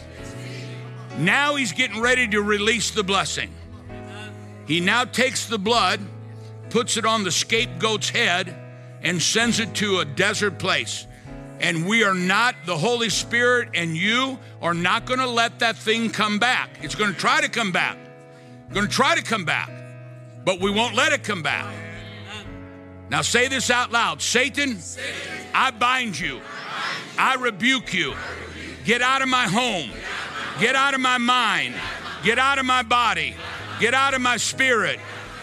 Now 1.18 1.56
he's 1.56 1.72
getting 1.72 2.02
ready 2.02 2.28
to 2.30 2.42
release 2.42 2.92
the 2.92 3.04
blessing. 3.04 3.54
He 4.66 4.80
now 4.80 5.06
takes 5.06 5.48
the 5.48 5.58
blood, 5.58 6.00
puts 6.70 6.98
it 6.98 7.06
on 7.06 7.24
the 7.24 7.32
scapegoat's 7.32 8.10
head, 8.10 8.56
and 9.02 9.22
sends 9.22 9.60
it 9.60 9.74
to 9.76 10.00
a 10.00 10.06
desert 10.06 10.60
place. 10.60 11.06
And 11.60 11.88
we 11.88 12.04
are 12.04 12.16
not, 12.16 12.56
the 12.66 12.78
Holy 12.78 13.10
Spirit 13.10 13.70
and 13.74 13.96
you 13.96 14.40
are 14.62 14.74
not 14.74 15.06
going 15.06 15.20
to 15.20 15.28
let 15.28 15.60
that 15.60 15.78
thing 15.78 16.10
come 16.10 16.40
back. 16.40 16.70
It's 16.82 16.96
going 16.96 17.14
to 17.14 17.20
try 17.20 17.42
to 17.42 17.50
come 17.50 17.72
back. 17.72 17.98
Going 18.74 18.88
to 18.88 18.92
try 18.92 19.16
to 19.16 19.22
come 19.22 19.44
back, 19.44 19.70
but 20.46 20.62
we 20.62 20.72
won't 20.72 20.96
let 20.96 21.12
it 21.12 21.26
come 21.26 21.44
back. 21.44 21.66
Now 23.10 23.22
say 23.22 23.50
this 23.50 23.70
out 23.70 23.92
loud 23.92 24.22
Satan, 24.22 24.80
I 25.54 25.72
bind 25.72 26.18
you, 26.18 26.40
I 27.18 27.36
rebuke 27.36 27.94
you. 27.94 28.14
Get 28.86 29.02
out 29.02 29.22
of 29.22 29.28
my 29.28 29.44
home, 29.44 29.92
get 30.60 30.76
out 30.76 30.94
of 30.94 31.02
my 31.02 31.18
mind, 31.18 31.76
get 32.24 32.40
out 32.40 32.60
of 32.60 32.66
my 32.66 32.84
body, 32.84 33.36
get 33.80 33.94
out 33.94 34.14
of 34.14 34.22
my 34.22 34.38
spirit, 34.38 35.00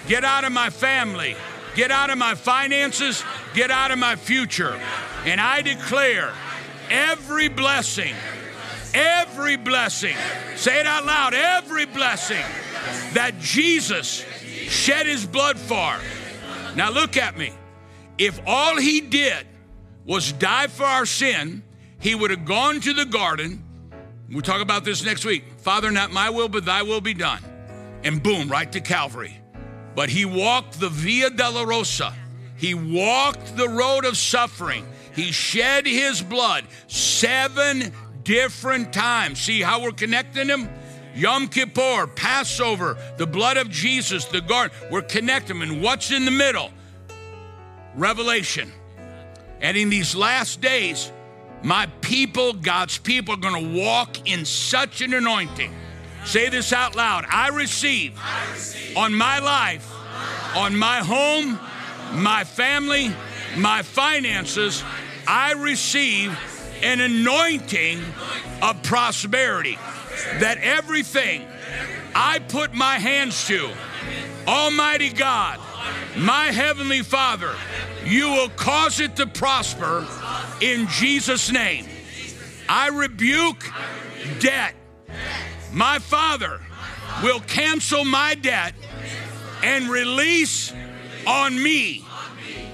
get 0.06 0.24
out 0.24 0.44
of 0.44 0.52
my 0.52 0.70
family, 0.70 1.36
get 1.74 1.90
out 1.90 2.10
of 2.10 2.18
my 2.18 2.34
finances, 2.34 3.22
get 3.54 3.70
out 3.70 3.90
of 3.90 3.98
my 3.98 4.16
future. 4.16 4.80
And 5.24 5.40
I 5.40 5.62
declare 5.62 6.32
every 6.90 7.48
blessing, 7.48 8.14
every 8.94 9.56
blessing, 9.56 10.16
say 10.56 10.80
it 10.80 10.86
out 10.86 11.04
loud, 11.04 11.34
every 11.34 11.86
blessing 11.86 12.44
that 13.14 13.38
Jesus 13.38 14.24
shed 14.68 15.06
his 15.06 15.26
blood 15.26 15.58
for. 15.58 15.96
Now 16.76 16.90
look 16.90 17.16
at 17.16 17.36
me. 17.36 17.52
If 18.18 18.40
all 18.46 18.76
he 18.76 19.00
did 19.00 19.46
was 20.04 20.32
die 20.32 20.66
for 20.66 20.84
our 20.84 21.06
sin, 21.06 21.62
he 22.00 22.14
would 22.14 22.30
have 22.30 22.44
gone 22.44 22.80
to 22.80 22.92
the 22.92 23.04
garden. 23.04 23.64
We'll 24.30 24.42
talk 24.42 24.60
about 24.60 24.84
this 24.84 25.04
next 25.04 25.24
week. 25.24 25.44
Father, 25.58 25.90
not 25.90 26.12
my 26.12 26.28
will, 26.28 26.48
but 26.48 26.64
thy 26.64 26.82
will 26.82 27.00
be 27.00 27.14
done. 27.14 27.42
And 28.04 28.22
boom, 28.22 28.48
right 28.48 28.70
to 28.72 28.80
Calvary. 28.80 29.40
But 29.94 30.10
he 30.10 30.24
walked 30.24 30.78
the 30.78 30.90
Via 30.90 31.30
Dolorosa. 31.30 32.12
He 32.56 32.74
walked 32.74 33.56
the 33.56 33.68
road 33.68 34.04
of 34.04 34.16
suffering. 34.16 34.86
He 35.14 35.32
shed 35.32 35.86
his 35.86 36.20
blood 36.20 36.64
seven 36.88 37.92
different 38.22 38.92
times. 38.92 39.40
See 39.40 39.62
how 39.62 39.82
we're 39.82 39.92
connecting 39.92 40.48
him? 40.48 40.68
Yom 41.14 41.48
Kippur, 41.48 42.06
Passover, 42.06 42.96
the 43.16 43.26
blood 43.26 43.56
of 43.56 43.70
Jesus, 43.70 44.26
the 44.26 44.40
garden. 44.40 44.76
We're 44.90 45.02
connecting 45.02 45.58
them. 45.58 45.68
And 45.68 45.82
what's 45.82 46.12
in 46.12 46.24
the 46.24 46.30
middle? 46.30 46.70
Revelation. 47.94 48.70
And 49.60 49.76
in 49.76 49.88
these 49.88 50.14
last 50.14 50.60
days, 50.60 51.10
my 51.62 51.86
people, 52.00 52.52
God's 52.52 52.98
people, 52.98 53.34
are 53.34 53.38
going 53.38 53.74
to 53.74 53.80
walk 53.80 54.28
in 54.28 54.44
such 54.44 55.00
an 55.00 55.14
anointing. 55.14 55.74
Say 56.24 56.48
this 56.48 56.72
out 56.72 56.94
loud. 56.94 57.24
I 57.28 57.48
receive, 57.48 58.18
I 58.22 58.50
receive 58.52 58.96
on 58.96 59.14
my 59.14 59.38
life, 59.38 59.90
on 60.56 60.76
my 60.76 60.98
home, 60.98 61.58
my 62.12 62.44
family, 62.44 63.10
my 63.56 63.82
finances, 63.82 64.82
I 65.26 65.52
receive 65.52 66.38
an 66.82 67.00
anointing 67.00 68.02
of 68.62 68.82
prosperity 68.82 69.78
that 70.38 70.58
everything 70.58 71.46
I 72.14 72.38
put 72.40 72.72
my 72.74 72.98
hands 72.98 73.46
to, 73.48 73.70
Almighty 74.46 75.10
God, 75.10 75.60
my 76.16 76.46
Heavenly 76.46 77.02
Father, 77.02 77.54
you 78.08 78.30
will 78.30 78.48
cause 78.50 79.00
it 79.00 79.16
to 79.16 79.26
prosper 79.26 80.06
in 80.60 80.86
Jesus' 80.88 81.52
name. 81.52 81.86
I 82.68 82.88
rebuke 82.88 83.64
debt. 84.40 84.74
My 85.72 85.98
Father 85.98 86.60
will 87.22 87.40
cancel 87.40 88.04
my 88.04 88.34
debt 88.34 88.74
and 89.62 89.88
release 89.88 90.72
on 91.26 91.60
me 91.62 92.04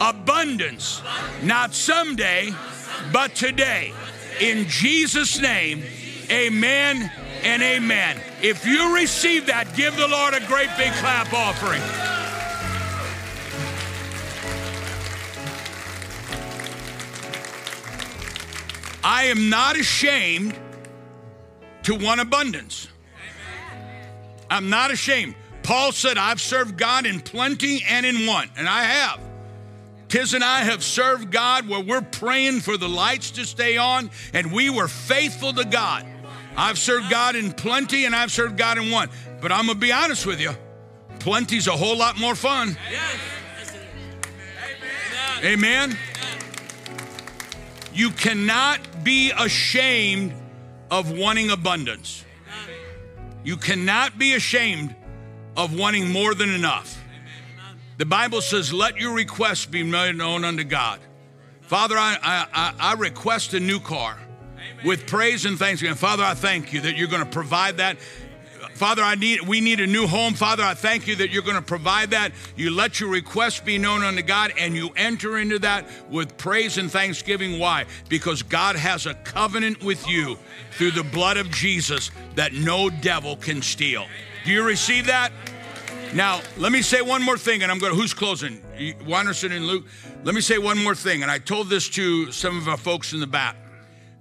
abundance, 0.00 1.02
not 1.42 1.74
someday, 1.74 2.52
but 3.12 3.34
today. 3.34 3.92
In 4.40 4.66
Jesus' 4.68 5.40
name, 5.40 5.82
amen 6.30 7.10
and 7.42 7.62
amen. 7.62 8.20
If 8.42 8.66
you 8.66 8.94
receive 8.94 9.46
that, 9.46 9.74
give 9.76 9.96
the 9.96 10.08
Lord 10.08 10.34
a 10.34 10.40
great 10.46 10.70
big 10.76 10.92
clap 10.94 11.32
offering. 11.32 11.82
I 19.04 19.24
am 19.24 19.50
not 19.50 19.78
ashamed 19.78 20.58
to 21.84 21.94
want 21.94 22.20
abundance. 22.20 22.88
I'm 24.50 24.70
not 24.70 24.90
ashamed. 24.90 25.34
Paul 25.62 25.92
said, 25.92 26.18
I've 26.18 26.40
served 26.40 26.76
God 26.76 27.06
in 27.06 27.20
plenty 27.20 27.84
and 27.88 28.04
in 28.04 28.26
want, 28.26 28.50
and 28.56 28.68
I 28.68 28.82
have. 28.84 29.20
Tiz 30.08 30.34
and 30.34 30.42
I 30.42 30.60
have 30.60 30.82
served 30.82 31.30
God 31.30 31.68
where 31.68 31.80
we're 31.80 32.02
praying 32.02 32.60
for 32.60 32.76
the 32.76 32.88
lights 32.88 33.32
to 33.32 33.44
stay 33.44 33.76
on, 33.76 34.10
and 34.32 34.50
we 34.52 34.70
were 34.70 34.88
faithful 34.88 35.52
to 35.52 35.64
God. 35.64 36.06
I've 36.56 36.78
served 36.78 37.10
God 37.10 37.36
in 37.36 37.52
plenty 37.52 38.04
and 38.04 38.14
I've 38.14 38.30
served 38.30 38.56
God 38.56 38.78
in 38.78 38.90
want. 38.90 39.10
But 39.40 39.52
I'm 39.52 39.66
going 39.66 39.76
to 39.76 39.80
be 39.80 39.92
honest 39.92 40.24
with 40.24 40.40
you 40.40 40.52
plenty's 41.24 41.66
a 41.68 41.72
whole 41.72 41.96
lot 41.96 42.18
more 42.18 42.34
fun. 42.34 42.76
Amen. 45.42 45.96
You 47.94 48.10
cannot 48.10 49.04
be 49.04 49.30
ashamed 49.30 50.34
of 50.90 51.16
wanting 51.16 51.50
abundance. 51.50 52.24
You 53.44 53.56
cannot 53.56 54.18
be 54.18 54.34
ashamed 54.34 54.94
of 55.56 55.78
wanting 55.78 56.10
more 56.10 56.34
than 56.34 56.50
enough. 56.50 57.02
The 57.98 58.06
Bible 58.06 58.40
says, 58.40 58.72
Let 58.72 58.96
your 58.96 59.14
requests 59.14 59.66
be 59.66 59.84
made 59.84 60.16
known 60.16 60.44
unto 60.44 60.64
God. 60.64 60.98
Father, 61.62 61.96
I, 61.96 62.18
I, 62.22 62.74
I 62.78 62.92
request 62.94 63.54
a 63.54 63.60
new 63.60 63.78
car 63.78 64.18
with 64.84 65.06
praise 65.06 65.44
and 65.44 65.58
thanksgiving. 65.58 65.96
Father, 65.96 66.24
I 66.24 66.34
thank 66.34 66.72
you 66.72 66.80
that 66.82 66.96
you're 66.96 67.08
going 67.08 67.24
to 67.24 67.30
provide 67.30 67.76
that. 67.78 67.98
Father, 68.74 69.02
I 69.02 69.14
need 69.14 69.42
we 69.42 69.60
need 69.60 69.80
a 69.80 69.86
new 69.86 70.06
home. 70.06 70.34
Father, 70.34 70.62
I 70.62 70.74
thank 70.74 71.06
you 71.06 71.16
that 71.16 71.30
you're 71.30 71.42
going 71.42 71.56
to 71.56 71.62
provide 71.62 72.10
that. 72.10 72.32
You 72.56 72.70
let 72.70 72.98
your 72.98 73.08
request 73.08 73.64
be 73.64 73.78
known 73.78 74.02
unto 74.02 74.22
God 74.22 74.52
and 74.58 74.74
you 74.74 74.90
enter 74.96 75.38
into 75.38 75.60
that 75.60 75.86
with 76.10 76.36
praise 76.36 76.76
and 76.76 76.90
thanksgiving. 76.90 77.58
Why? 77.58 77.86
Because 78.08 78.42
God 78.42 78.74
has 78.74 79.06
a 79.06 79.14
covenant 79.14 79.82
with 79.82 80.06
you 80.08 80.36
through 80.72 80.90
the 80.90 81.04
blood 81.04 81.36
of 81.36 81.50
Jesus 81.50 82.10
that 82.34 82.52
no 82.52 82.90
devil 82.90 83.36
can 83.36 83.62
steal. 83.62 84.06
Do 84.44 84.50
you 84.50 84.64
receive 84.64 85.06
that? 85.06 85.30
Now, 86.12 86.42
let 86.58 86.70
me 86.70 86.82
say 86.82 87.00
one 87.00 87.22
more 87.22 87.38
thing, 87.38 87.62
and 87.62 87.72
I'm 87.72 87.78
going 87.78 87.92
to, 87.92 87.98
who's 87.98 88.14
closing? 88.14 88.62
Wanderson 89.04 89.50
and 89.50 89.66
Luke. 89.66 89.86
Let 90.22 90.34
me 90.34 90.40
say 90.40 90.58
one 90.58 90.82
more 90.82 90.94
thing, 90.94 91.22
and 91.22 91.30
I 91.30 91.38
told 91.38 91.68
this 91.68 91.88
to 91.90 92.30
some 92.30 92.56
of 92.56 92.68
our 92.68 92.76
folks 92.76 93.12
in 93.12 93.20
the 93.20 93.26
back. 93.26 93.56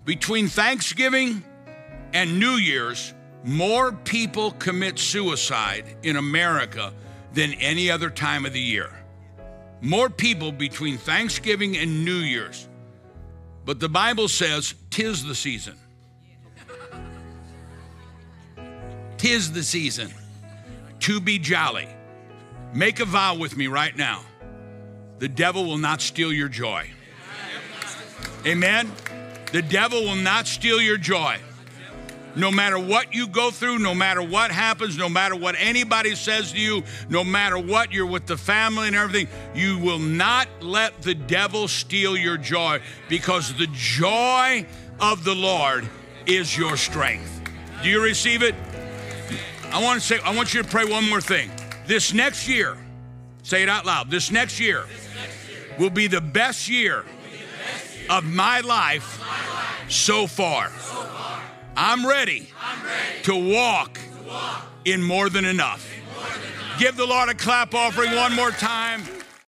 Between 0.05 0.47
Thanksgiving 0.47 1.43
and 2.13 2.39
New 2.39 2.53
Year's, 2.53 3.13
more 3.43 3.91
people 3.91 4.51
commit 4.51 4.97
suicide 4.97 5.85
in 6.03 6.15
America 6.15 6.93
than 7.33 7.53
any 7.55 7.91
other 7.91 8.09
time 8.09 8.45
of 8.45 8.53
the 8.53 8.59
year. 8.59 8.89
More 9.81 10.09
people 10.09 10.51
between 10.51 10.97
Thanksgiving 10.97 11.77
and 11.77 12.05
New 12.05 12.19
Year's. 12.19 12.67
But 13.65 13.79
the 13.79 13.89
Bible 13.89 14.27
says, 14.27 14.75
tis 14.89 15.25
the 15.25 15.35
season. 15.35 15.77
Tis 19.17 19.51
the 19.51 19.63
season 19.63 20.13
to 20.99 21.19
be 21.19 21.39
jolly. 21.39 21.87
Make 22.73 22.99
a 22.99 23.05
vow 23.05 23.35
with 23.35 23.57
me 23.57 23.67
right 23.67 23.95
now. 23.95 24.21
The 25.19 25.27
devil 25.27 25.65
will 25.65 25.77
not 25.77 26.01
steal 26.01 26.31
your 26.33 26.49
joy. 26.49 26.89
Amen. 28.45 28.91
The 29.51 29.61
devil 29.61 30.03
will 30.03 30.15
not 30.15 30.47
steal 30.47 30.81
your 30.81 30.97
joy. 30.97 31.37
No 32.35 32.49
matter 32.49 32.79
what 32.79 33.13
you 33.13 33.27
go 33.27 33.51
through, 33.51 33.79
no 33.79 33.93
matter 33.93 34.21
what 34.21 34.51
happens, 34.51 34.97
no 34.97 35.07
matter 35.07 35.35
what 35.35 35.55
anybody 35.57 36.15
says 36.15 36.51
to 36.53 36.59
you, 36.59 36.83
no 37.09 37.23
matter 37.23 37.57
what 37.57 37.91
you're 37.91 38.07
with 38.07 38.25
the 38.25 38.37
family 38.37 38.87
and 38.87 38.95
everything, 38.95 39.27
you 39.53 39.77
will 39.77 39.99
not 39.99 40.47
let 40.61 41.01
the 41.03 41.13
devil 41.13 41.67
steal 41.67 42.17
your 42.17 42.37
joy 42.37 42.79
because 43.07 43.53
the 43.55 43.67
joy 43.71 44.65
of 44.99 45.23
the 45.23 45.35
Lord 45.35 45.87
is 46.25 46.57
your 46.57 46.75
strength. 46.75 47.41
Do 47.83 47.89
you 47.89 48.01
receive 48.01 48.41
it? 48.41 48.55
I 49.71 49.83
want 49.83 50.01
to 50.01 50.05
say, 50.05 50.19
I 50.23 50.35
want 50.35 50.53
you 50.53 50.63
to 50.63 50.67
pray 50.67 50.85
one 50.85 51.07
more 51.07 51.21
thing. 51.21 51.51
This 51.85 52.13
next 52.13 52.47
year, 52.47 52.77
say 53.43 53.61
it 53.61 53.69
out 53.69 53.85
loud, 53.85 54.09
this 54.09 54.31
next 54.31 54.59
year 54.59 54.85
will 55.77 55.89
be 55.89 56.07
the 56.07 56.21
best 56.21 56.69
year 56.69 57.05
of 58.09 58.23
my 58.23 58.61
life 58.61 59.21
so 59.89 60.27
far. 60.27 60.71
I'm 61.75 62.05
ready 62.05 62.49
I'm 62.61 62.85
ready 62.85 63.23
to 63.23 63.35
walk 63.35 63.99
in 64.85 65.01
more 65.01 65.29
than 65.29 65.45
enough. 65.45 65.89
Give 66.79 66.95
the 66.95 67.05
Lord 67.05 67.29
a 67.29 67.33
clap 67.33 67.73
offering 67.73 68.15
one 68.15 68.35
more 68.35 68.51
time. 68.51 69.03